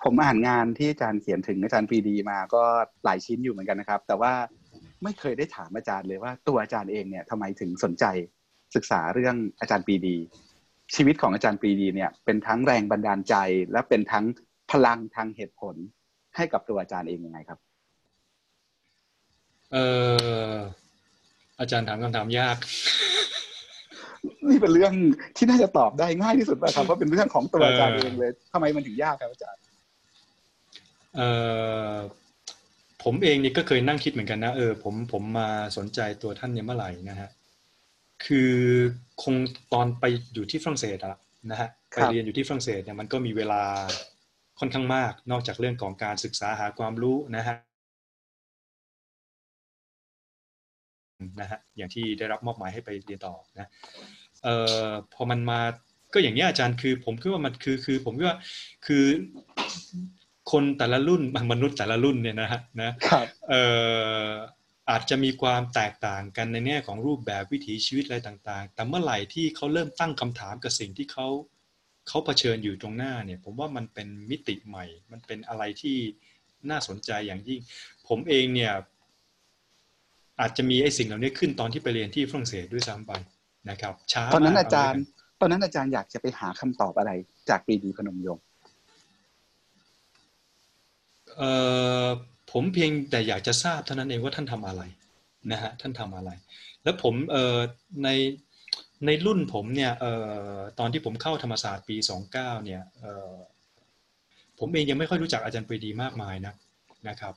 [0.05, 2.63] ผมอ่านงานที่อาจารย์เขียนถึงอาจารย์ปรีดีมาก็
[3.05, 4.33] หลายชิ้นอยู่เหมือนกันนะครับ แต่ว่า
[5.03, 8.05] ไม่เคยได้ถามอาจารย์เลยว่าตัวอาจารย์เองเนี่ยทำไมถึงสนใจ
[8.75, 10.17] ศึกษาเรื่องอาจารย์ปรีดี
[10.95, 13.35] ชีวิตของอาจารย์ปรีดีเนี่ยเป็นทั้งแรงบันดาลใจ
[13.73, 14.25] และเป็นทั้ง
[14.71, 15.75] พลังทางเหตุผล
[16.37, 17.59] ให้กับตัวอาจารย์เองยังไงครับ
[19.73, 19.77] เอ
[20.53, 20.55] อ
[21.61, 22.57] อาจารย์ถามคำถามยาก
[24.49, 24.93] นี่เป็นเรื่อง
[25.37, 29.61] ที่น่าจะตอบได้ง่ายที่สุดนะครับเพราะเป็นเรื่องของตัวอาจารย์เองเลยทำไมมันถึงยากครับอาจารย์
[31.17, 31.21] เอ
[31.95, 31.97] อ
[33.03, 37.29] ผมเองนี่ก็เคยนั่งคิดเหมือนกันนะเออผมผมมาสนใจตัวท่านเนี่ยเมื่อไหร่นะฮะ
[38.25, 38.53] คือ
[39.23, 39.35] คง
[39.73, 40.05] ตอนไป
[40.35, 41.19] อยู่ที่ฝรั่งเศสอะ
[41.51, 43.63] นะฮะไปเรียนอยู่ที่ฝรั่งเศสเนี่ยมันก็มีเวลา
[44.59, 47.57] ค่อนข้างมาก นอกจากเรื่องของการศึกษาหาความรู้นะฮะ
[51.41, 53.69] นะฮะอย่างที่ได้รับมอบหมายให้ไปเรียนต่อนะ
[54.43, 54.57] เอ่
[54.87, 55.61] อพอมันมา
[56.13, 58.39] ก็อย่างนี้อาจารย์คือ ผมคิดว่ามันคือคือผมคิดว่า
[58.87, 59.05] คือ
[60.51, 61.23] คนแต่ละรุ่น
[61.53, 62.91] มนุษย์แต่ละรุ่นเนี่ยนะฮะนะ
[63.49, 63.63] เอ่
[64.27, 64.29] อ
[64.91, 71.27] อาจจะมีความแตกต่างกันในแง่ของรูปแบบวิถีชีวิตอะไรต่างๆ แต่เมื่อไหร่ที่เขาเริ่มตั้งคำถามกับสิ่งที่เขา
[72.09, 75.97] เขาเผชิญอยู่ตรงหน้าเนี่ย ผมว่ามันเป็นมิติใหม่ มันเป็นอะไรที่
[76.71, 77.61] น่าสนใจอย่างยิ่ง
[78.09, 78.73] ผมเองเนี่ย
[80.41, 83.13] อาจจะมีไอ้สิ่งเหล่านี้ขึ้นตอนที่ไปเรียนที่ฝรั่งเศสด้วยซ้ำไป
[83.71, 85.03] นะครับช้าตอนนั้นอาจารย์
[85.41, 87.13] ตอนนั้นอาจารย์อยากจะไปหาคำตอบอะไร
[87.49, 88.45] จากปรีดีพนมยงค์
[91.39, 91.51] เอ่
[92.05, 92.07] อ
[92.53, 94.83] ผมเพียงแต่อยากจะทราบเท่านั้นเองว่าท่านทำอะไร
[95.53, 96.31] นะฮะท่านทำอะไร
[96.85, 97.59] แล้วผมเอ่อ
[98.05, 98.09] ใน
[99.07, 100.13] ในรุ่นผมเนี่ยเอ่
[100.55, 103.35] อตอนที่ผมเข้าธรรมศาสตร์ปีสองเก้าเนี่ยเอ่อ
[104.59, 106.55] ผมเองยังไม่ค่อยรู้จักอาจารย์ปรีดีมากมายนะ
[107.09, 107.35] นะครับ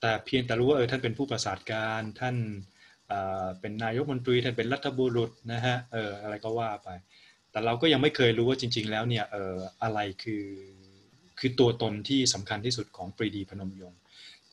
[0.00, 2.36] แต่เพียงแต่รู้ว่าเออท่านเป็นผู้ประสาทการท่าน
[3.60, 6.88] เป็นนายกมนตรีท่านเป็นรัฐบุรุษนะฮะเอออะไรก็ว่าไป
[7.50, 10.44] แต่เราก็ยังไม่เคยรู้ว่าจริง ๆ แล้วเนี่ยเอออะไรคือ
[11.38, 13.98] คือตัวตนที่สำคัญที่สุดของปรีดีพนมยงค์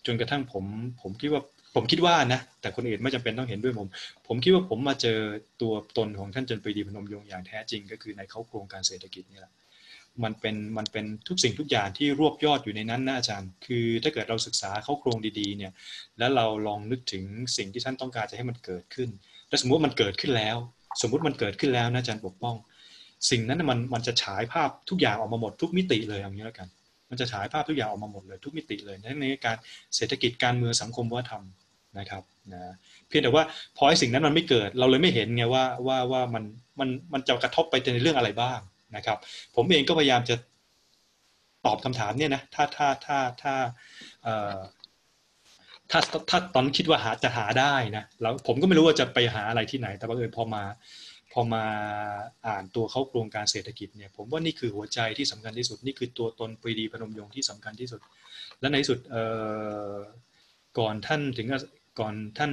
[0.05, 0.65] จนกระทั่งผม
[1.01, 1.41] ผมคิดว่า
[1.75, 3.87] ผมคิดว่านะ แต่คนอื่นไม่จำเป็นต้องเห็นด้วยผม
[4.27, 5.19] ผมคิดว่าผมมาเจอ
[5.61, 9.53] ตัวตนของท่านจนปรีดีพนมยงค์อย่างแท้จริง ก็คือในเขาโครงการเศรษฐกิจนี่แหละ
[10.23, 15.71] มันเป็นมันเป็นทุกสิ่งทุกอย่างที่รวบยอดอยู่ในนั้นนะอาจารย์ คือถ้าเกิดเราศึกษาเข้าโครงดีๆเนี่ย
[16.17, 17.23] แล้วเราลองนึกถึง
[17.57, 19.09] สิ่งที่ท่านต้องการจะให้มันเกิดขึ้น
[19.49, 20.57] แล้วสมมติมันเกิดขึ้นแล้ว
[21.01, 22.55] สมมุติมันเกิดขึ้นแล้วนะอาจารย์ปกป้อง
[23.29, 26.67] สิ่งนั้นมันมันจะฉายภาพทุกอย่างออกมาหมดทุกมิติเลยอย่างนี้แล้วกัน
[27.09, 29.57] มันจะฉายภาพทุกอย่างออกมาหมดเลยทุกมิติเลยในการ
[29.95, 31.43] เศรษฐกิจการเมืองสังคมวัฒนธรรม
[31.99, 32.23] นะครับ
[32.53, 32.73] นะ
[33.07, 33.43] เพียงแต่ว่า
[33.77, 36.43] พอไอ้สิ่งนั้นมันไม่เกิด เราเลยไม่เห็นไงว่าว่าว่ามัน
[36.79, 38.59] มันมันจะกระทบไปในเรื่องอะไรบ้าง
[38.95, 39.17] นะครับ
[39.55, 40.35] ผมเองก็พยายามจะ
[41.65, 43.53] ตอบคำถามเนี่ยนะถ้าถ้าถ้าถ้า
[45.91, 45.99] ถ้า
[46.29, 50.63] ถ้าตอนคิดว่าหาจะหาได้นะแล้วผมก็ไม่รู้ว่าจะไปหาอะไรที่ไหน แต่บังเอิญพอมา
[51.37, 51.65] พอมา
[52.47, 58.01] อ่านตัวเขาโครงการเศรษฐกิจเนี่ยผมว่านี่คือหัวใจที่สำคัญที่สุด นี่คือตัวตนปรีดีพนมยงค์ที่สำคัญที่สุด
[58.59, 58.99] และในสุด
[60.79, 61.47] ก่อนท่านถึง
[61.99, 62.51] ก่อนท่าน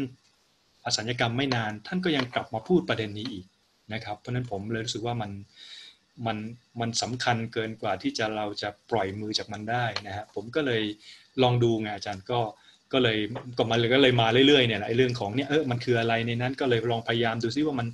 [0.84, 3.46] อสัญญกรรมไม่นาน ท่านก็ยังกลับมาพูดประเด็นนี้อีก
[3.94, 5.30] นะครับ เพราะนั้นผมเลยรู้สึกว่ามัน
[6.26, 6.36] มัน
[6.80, 10.82] มันสำคัญเกินกว่าที่จะเราจะปล่อยมือจากมันได้นะฮะผมก็เลย
[11.42, 12.40] ลองดูไงอาจารย์ก็
[12.92, 13.18] ก็เลย
[13.58, 17.88] ก็มาเลยก็เลยมาเรื่อยๆเนี่ยไอ้เรื่องของเนี่ยเออมันคืออะไรในนั้นก็เลยลองพยายามดูซิว่ามัน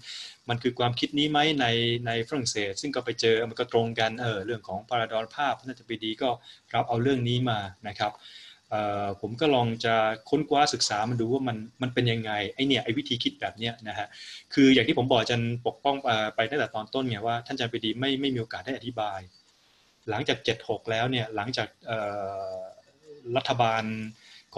[0.49, 1.67] มันคือความคิดนี้ไหมใน
[2.07, 6.29] ในฝรั่งเศส ซึ่งก็ไปเจอมันก็ตรงกันเออเรื่องของพาราดอนภาพน่าจะไปดีก็
[6.75, 7.59] รับเอาเรื่องนี้มา
[7.89, 8.13] นะครับ
[9.21, 9.95] ผมก็ลองจะ
[10.31, 14.07] ค้นคว้าศึกษามันดูว่ามันมันเป็นยังไงไอเนี่ยไอวิธีคิดแบบเนี้ยนะฮะ
[14.55, 15.97] คืออย่างที่ผมบอกจารย์ปกป้อง
[16.37, 19.21] ไปตั้งแต่ตอนต้นไงว่าท่านอาจารย์ปรีดีไม่ไม่มีโอกาสได้อธิบาย
[20.11, 21.69] หลังจาก 76 แล้วเนี่ยหลังจาก
[23.37, 23.85] รัฐบาล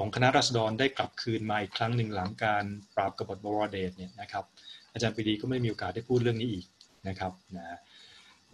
[0.01, 2.64] ของคณะรัษฎรได้กลับคืนมาอีกครั้งหนึ่งหลังการ
[2.97, 4.44] ปราบกบฏบวรเดตเนี่ยนะครับ
[4.93, 6.66] อาจารย์ปรีดีก็ไม่มีโอกาสได้พูดเรื่องนี้อีก
[7.09, 7.78] นะครับนะ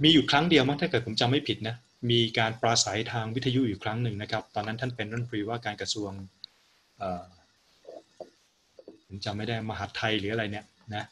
[0.02, 1.77] มีอยู่ครั้งเดียวมั้งถ้าเกิดผมจำไม่ผิดนะ
[2.10, 6.10] มีการปราศัยทางวิทยุอยู่ครั้งหนึ่งนะครับ ตอนนั้นท่านเป็นรัฐมนตรีว่าการกระทรวง
[9.06, 10.64] ผมจำไม่ได้มหาไทยหรืออะไรเนี่ย
[10.94, 11.05] นะ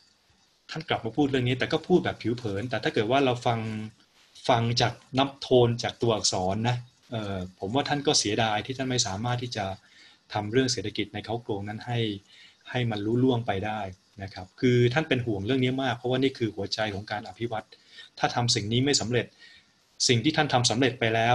[0.70, 3.61] ท่านกลับมาพูดเรื่องนี้ แต่ก็พูดแบบผิวเผิน แต่ถ้าเกิดว่าเราฟัง
[4.48, 6.77] ฟังจากนับโทนจากตัวอักษรนะ
[7.11, 9.65] เออผมว่าท่านก็เสียดายที่ท่านไม่สามารถที่จะ
[10.32, 11.98] ทำเรื่องเศรษฐกิจในเขาโครงนั้นให้
[12.70, 13.80] ให้มันรู้ล่วงไปได้
[14.22, 17.64] นะครับคือท่านเป็นห่วงเรื่องนี้มาก เพราะว่านี่คือหัวใจของการอภิวัต
[18.18, 19.26] ถ้าทำสิ่งนี้ไม่สำเร็จ
[20.09, 21.34] สิ่งที่ท่านทำสำเร็จไปแล้ว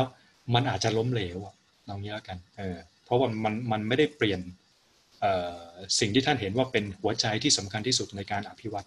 [0.53, 1.37] มันอาจจะล้มเหลว
[1.85, 4.39] เอางี้แล้วกันเออเพราะว่ามันมันไม่ได้เปลี่ยน
[5.99, 8.85] สิ่งที่ท่านเห็นว่าเป็นหัวใจที่สำคัญที่สุดในการอภิวัต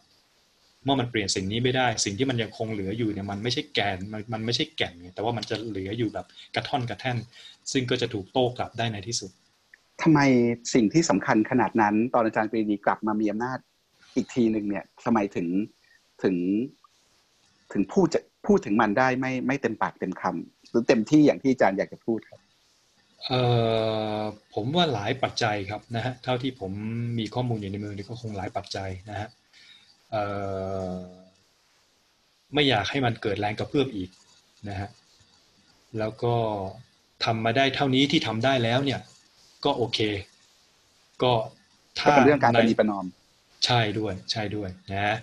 [0.84, 7.16] เมื่อมันเปลี่ยนสิ่งนี้ไม่ได้ สิ่งที่มันยังคงเหลืออยู่เนี่ยมันไม่ใช่แกนมันมันไม่ใช่แก่นแต่ว่ามันจะเหลืออยู่แบบกระท่อนกระแท่น
[7.72, 9.30] ซึ่งก็จะถูกโต้กลับได้ในที่สุด
[10.02, 10.20] ทำไม
[10.74, 13.58] สิ่งที่สำคัญขนาดนั้น ตอนอาจารย์ปรีดีกลับมามีอำนาจ
[14.16, 15.48] อีกทีหนึ่งเนี่ยทำไมถึง
[16.22, 16.36] ถึง
[17.72, 22.40] ถึงพูดจะพูดถึงมันได้ไม่ไม่เต็มปากเต็มคำหรือเต็มที่อย่างที่อาจารย์อยากจะพูดครับ
[23.26, 23.40] เอ่
[24.18, 24.20] อ
[24.54, 26.72] ผมว่าหลายปัจจัยครับนะฮะเท่าที่ผม
[27.18, 29.28] มีข้อมูลอยู่ในมือนี่ก็คงหลายปัจจัยนะฮะ
[30.10, 30.24] เอ่
[30.90, 30.94] อ
[32.54, 34.10] ไม่อยากให้มันเกิดแรงกระเพื่อมอีก
[34.68, 34.88] นะฮะ
[35.98, 36.34] แล้วก็
[37.24, 39.00] ทำมาได้เท่านี้ที่ทำได้แล้วเนี่ย
[39.64, 39.98] ก็โอเค
[41.22, 41.32] ก็
[41.98, 43.06] ถ้าเป็นเรื่องการปฏิปนอม
[43.66, 45.16] ใช่ด้วยใช่ด้วยนะ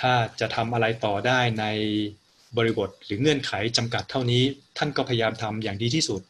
[0.00, 1.66] ถ้าจะทำอะไรต่อได้ใน
[2.56, 4.42] บริบทหรือเงื่อนไขจำกัดเท่านี้
[4.78, 6.22] ท่านก็พยายามทำอย่างดีที่สุด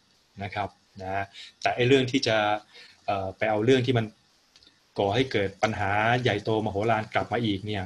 [0.43, 0.69] นะครับ
[1.03, 1.25] นะ
[1.63, 2.37] แต่ไอ้เรื่องที่จะ
[3.37, 4.07] ไปเอาเรื่องที่มัน
[4.99, 5.91] ก่อให้เกิดปัญหา
[6.23, 7.85] ใหญ่โตมโหฬารกลับมาอีกเนี่ย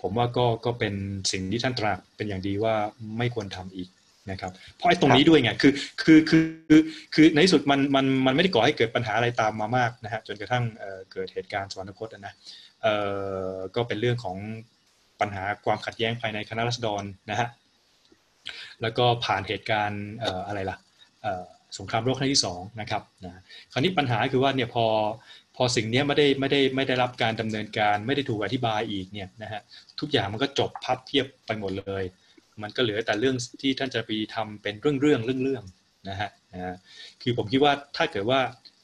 [0.00, 0.94] ผมว่าก็ก็เป็น
[1.32, 2.74] สิ่งที่ท่านตรัสเป็นอย่างดีว่า
[3.18, 3.88] ไม่ควรทำอีก
[4.30, 5.72] นะครับเพราะไอ้ตรงนี้ด้วยไงคือ
[6.02, 6.44] คือคือ
[7.14, 10.64] คือในที่สุดมันมันมันไม่ได้ก่อให้เกิดปัญหาอะไรตามมามากนะฮะจนกระทั่ง
[11.12, 12.34] เกิดเหตุการณ์สวรรคตนะ
[13.74, 14.36] ก็เป็นเรื่องของ
[15.20, 17.48] ปัญหาความขัดแย้งภายในคณะรัษฎรนะฮะ
[18.82, 20.04] แล้วก็ผ่านเหตุการณ์
[20.46, 20.76] อะไรล่ะ
[21.78, 23.32] สงครามโลกครั้งที่สองนะครับนะ
[23.72, 24.86] คราวนี้ปัญหาคือว่าเนี่ยพอ
[25.56, 29.60] พอสิ่งนี้ไม่ได้ไม่ได้ไม่ได้รับการดำเนินการ ไม่ได้ถูกอธิบายอีกเนี่ยนะฮะ
[30.00, 32.04] ทุกอย่างมันก็จบพับเทียบไปหมดเลย
[32.62, 35.64] มันก็เหลือแต่เรื่องที่ท่านจะไปทำเป็นเรื่องเรื่องเรื่องเรื่อง
[36.08, 36.76] นะฮะนะ
[37.22, 38.40] คือผมคิดว่าถ้าเกิดว่า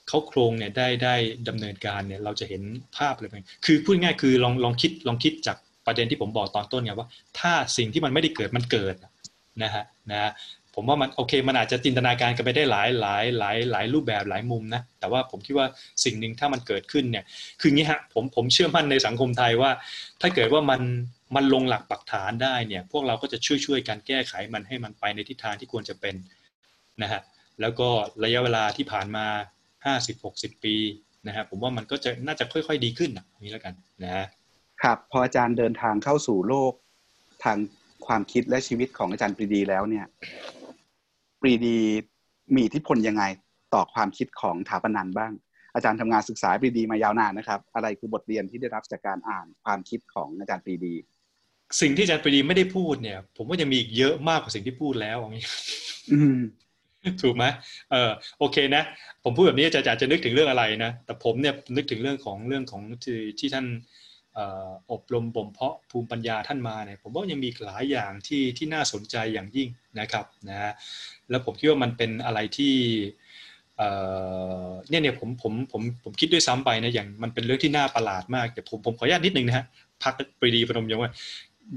[0.09, 1.15] เขาโครงเนี่ยได้ได้
[1.49, 2.63] ดำเนินการเนี่ยเราจะเห็น
[2.97, 3.31] ภาพเลย
[3.67, 7.09] คือพูดง่ายคือลองลองคิดลองคิดจากประเด็นที่ผมบอกตอนต้นไงว่า
[7.39, 8.95] ถ้าสิ่งที่มันไม่ได้เกิดมันเกิด
[9.63, 10.31] นะฮะนะ
[10.79, 15.67] ผมว่ามันโอเคมันอาจจะจินตนาการกันไปได้หลายหลายหลายหลายรูปแบบหลายมุมนะแต่ว่าผมคิดว่า
[16.05, 17.25] สิ่งหนึ่งถ้ามันเกิดขึ้นเนี่ย
[17.61, 19.71] คืองี้ฮะผมผมเชื่อมั่นในสังคมไทยว่า
[20.21, 20.81] ถ้าเกิดว่ามัน
[21.37, 26.15] มันลงหลักปักฐานได้เนี่ยพวกเราก็จะช่วยช่วยกันแก้ไขมันให้มันไปในทิศทางที่ควรจะเป็น
[27.03, 27.21] นะฮะ
[27.61, 27.89] แล้วก็
[28.25, 29.27] ระยะเวลาที่ผ่านมา
[29.87, 30.77] ห้าสิบหกสิบปี
[31.27, 34.29] นะฮะผมว่ามันก็จะน่าจะค่อย ๆ ดีขึ้นนะนี้แล้วกันนะ
[34.83, 36.73] ครับพออาจารย์เดินทางเข้าสู่โลก
[37.45, 37.59] ทาง
[38.07, 40.07] ความคิดและชีวิตของอาจารย์ปรีดีแล้วเนี่ย
[41.41, 41.79] ปรีดี
[42.55, 43.25] มีอิทธิพลยังไง
[43.75, 45.33] ต่อความคิดของถาปนันบ้าง
[45.75, 50.95] อาจารย์ทำงานศึกษาปรีดีมายาวนานนะครับ อะไรคือบทเรียนที่ได้รับจากการอ่านความคิดของอาจารย์ปรีดี
[51.81, 55.47] สิ่งที่อาจารย์ปรีดีไม่ได้พูดเนี่ย ผมว่ายังมีอีกเยอะมากกว่าสิ่งที่พูดแล้วอย่างนี้
[57.23, 57.45] ถูกไหม
[57.91, 58.83] เออโอเคนะ
[59.25, 63.67] ผมพูดแบบนี้จะจะจะนึกถึงเรื่องอะไรนะ แต่ผมเนี่ยนึกถึงเรื่องของเรื่องของที่ที่ท่าน
[64.93, 69.69] อบรมบ่มเพาะภูมิปัญญาท่านมาเนี่ยผมว่ายังมีหลายอย่างที่ที่น่าสนใจอย่างยิ่ง
[70.01, 70.73] นะครับนะ
[71.31, 72.75] แล้วผมคิดว่ามันเป็นอะไรที่
[74.89, 79.65] เนี่ยเนี่ยผมผมผมผมคิดด้วยซ้ำไปนะอย่างมันเป็นเรื่องที่น่าประหลาดมากแต่ผมผมขออนุญาตนิดนึงนะฮะ
[80.03, 81.11] พักปรีดีพนมยงว่า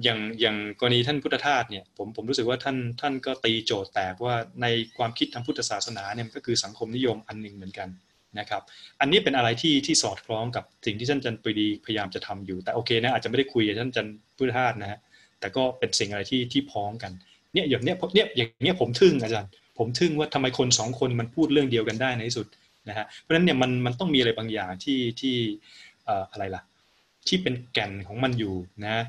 [0.03, 4.65] อย่างอย่างกรณีท่านพุทธทาสเนี่ยผมผมรู้สึกว่าท่านท่านก็ตีโจทย์แตกว่าใน
[4.97, 7.89] ความคิดทางพุทธศาสนาเนี่ยก็คือสังคมนิยมอันหนึ่งเหมือนกัน
[8.39, 8.61] นะครับ
[9.01, 14.07] อันนี้เป็นอะไรที่ที่สอดคล้องกับสิ่งที่ท่านจันปรีดีพยายามจะทำอยู่ แต่โอเคนะอาจจะไม่ได้คุยกับท่านจัน
[14.37, 14.99] พุทธทาสนะฮะ
[15.39, 17.11] แต่ก็เป็นสิ่งอะไรที่ที่พ้องกัน
[17.53, 22.47] เนี่ยอย่างเนี้ยเนี่ยอย่างเนี้ยผมทึ่งอาจารย์ ผมทึ่งว่าทำไมคนสองคนมันพูดเรื่องเดียวกันได้ในที่สุด
[22.89, 25.35] นะฮะเพราะฉะนั้นเนี่ยมันมันต้องมีอะไรบางอย่างที่ที่
[26.31, 26.61] อะไรล่ะ
[27.27, 28.53] ที่เป็นแก่นของมันอยู่
[28.85, 29.03] นะ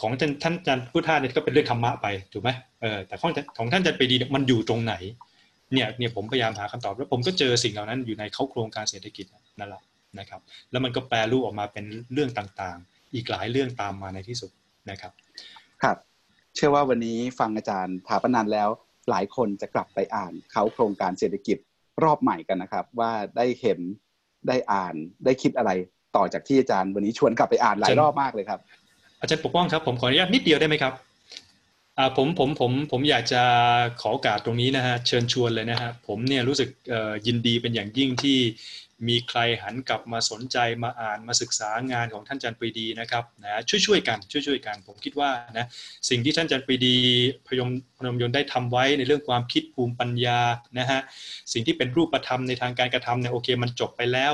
[0.00, 2.50] ของท่านท่านจันพุทธทาสเนี่ยก็เป็นเรื่องธรรมะไปถูกไหม
[2.80, 4.94] เออแต่ของของท่านจันปรีดีมันอยู่ตรงไหน
[5.72, 9.26] เนี่ยเนี่ยผมพยายามหาคำตอบแล้วผมก็เจอสิ่งเหล่านั้นอยู่ในเขาโครงการเศรษฐกิจ
[9.58, 9.82] นั่นแหละ
[10.18, 10.40] นะครับ
[10.70, 14.50] แล้วมันก็แปลรูปออกมาเป็นเรื่องต่างๆ อีกหลายเรื่องตามมาในที่สุด
[14.90, 15.12] นะครับ
[15.82, 15.96] ครับ
[16.54, 18.68] เชื่อว่าวันนี้ฟังอาจารย์ถาปนันแล้ว
[19.10, 21.58] หลายคนจะกลับไปอ่านเขาโครงการเศรษฐกิจ
[22.04, 23.78] รอบใหม่กันนะครับ ว่าได้เห็น
[24.48, 24.94] ได้อ่าน
[25.24, 25.70] ได้คิดอะไร
[26.16, 28.60] ต่อจากที่อาจารย์วันนี้ชวนกลับไปอ่านหลายรอบมากเลยครับ
[29.20, 31.11] อาจารย์ปกป้องครับผมขออนุญาตนิดเดียวได้ไหมครับอ่า
[32.16, 33.42] ผมผมผมผมอยากจะ
[34.00, 36.68] ขอโอกาสตรงนี้นะฮะเชิญชวนเลยนะฮะผมเนี่ยรู้สึก
[37.26, 38.38] ยินดีเป็นอย่างยิ่งที่
[39.08, 45.66] มีใครหันกลับมาสนใจมาอ่านมาศึกษางานของท่านจารย์ปรีดีนะครับนะช่วยช่วยกันช่วยช่วยกัน ผมคิดว่านะ
[46.08, 46.96] สิ่งที่ท่านจารย์ปรีดี
[47.48, 50.40] พยมพนมยนต์ได้ทำไว้ในเรื่องความคิดภูมิปัญญา
[50.78, 51.00] นะฮะ
[51.52, 54.32] สิ่งที่เป็นรูปธรรมในทางการกระทำเนี่ยโอเค มันจบไปแล้ว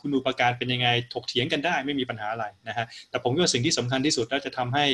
[0.00, 4.86] คุณอุปการเป็นยังไงถกเถียงกันได้ไม่มีปัญหาอะไรนะฮะแต่ผมว่าสิ่งที่สำคัญที่สุดแล้วจะทำให้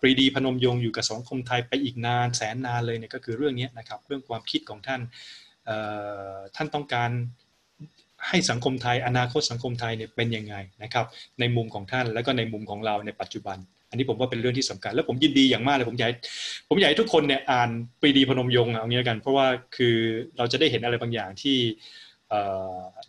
[0.00, 5.00] ปรีดีพนมยงอยู่กับสังคมไทยไปอีกนานแสนนานเลยเนี่ยก็คือเรื่องนี้นะครับเรื่องความคิดของท่าน
[6.56, 7.10] ท่านต้องการ
[8.28, 11.06] ให้สังคมไทย อนาคตสังคมไทยเนี่ยเป็นยังไงนะครับ
[11.40, 13.58] ในมุมของท่านแล้วก็ในมุมของเราในปัจจุบัน
[13.90, 16.10] อันนี้ผมว่าเป็นเรื่องที่สำคัญ แล้วผมยินดีอย่างมากเลยผมอยาก
[16.68, 17.70] ผมอยากให้ทุกคนเนี่ยอ่าน
[18.00, 19.46] ปรีดีพนมยงเอางี้กัน เพราะว่า
[19.76, 19.96] คือ
[20.36, 21.56] เราจะได้เห็นอะไรบางอย่างที่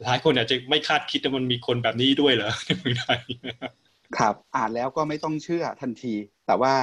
[0.04, 3.20] หลายคนอาจจะไม่คาดคิดว่ามันมีคนแบบนี้ด้วยเหรอในเมืองไทย
[4.20, 6.14] ครับ อ่านแล้วก็ไม่ต้องเชื่อทันที
[6.48, 6.74] แต่ว่า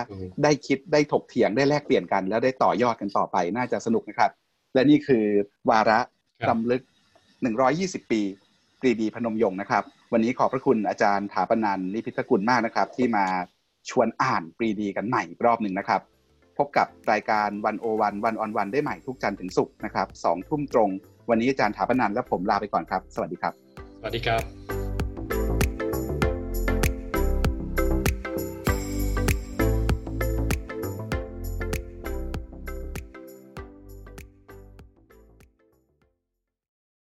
[0.43, 4.31] ได้คิดได้ถกเถียงได้แลกเปลี่ยนกัน แล้วได้ต่อยอดกันต่อไปน่าจะสนุกนะครับ
[4.75, 5.25] และนี่คือ
[5.71, 6.01] วาระ
[6.49, 6.83] รำลึก
[7.47, 8.21] 120 ปี
[8.81, 9.83] ปรีดีพนมยงค์นะครับ
[10.13, 13.27] วันนี้ขอบพระคุณอาจารย์ถาปนันนิพิทกุลมากนะครับ ที่มา
[13.91, 16.01] ชวนอ่านปรีดีกันใหม่รอบหนึ่งนะครับ
[16.59, 20.91] พบกับรายการวันโอวันวันออนวันได้ใหม่ทุกจันทร์ถึงศุกร์นะครับสองทุ่มตรง
[21.31, 23.53] วันนี้อาจารย์ถาปนันและผมลาไปก่อนครับ สวัสดีครับ
[24.01, 24.92] สวัสดีครับ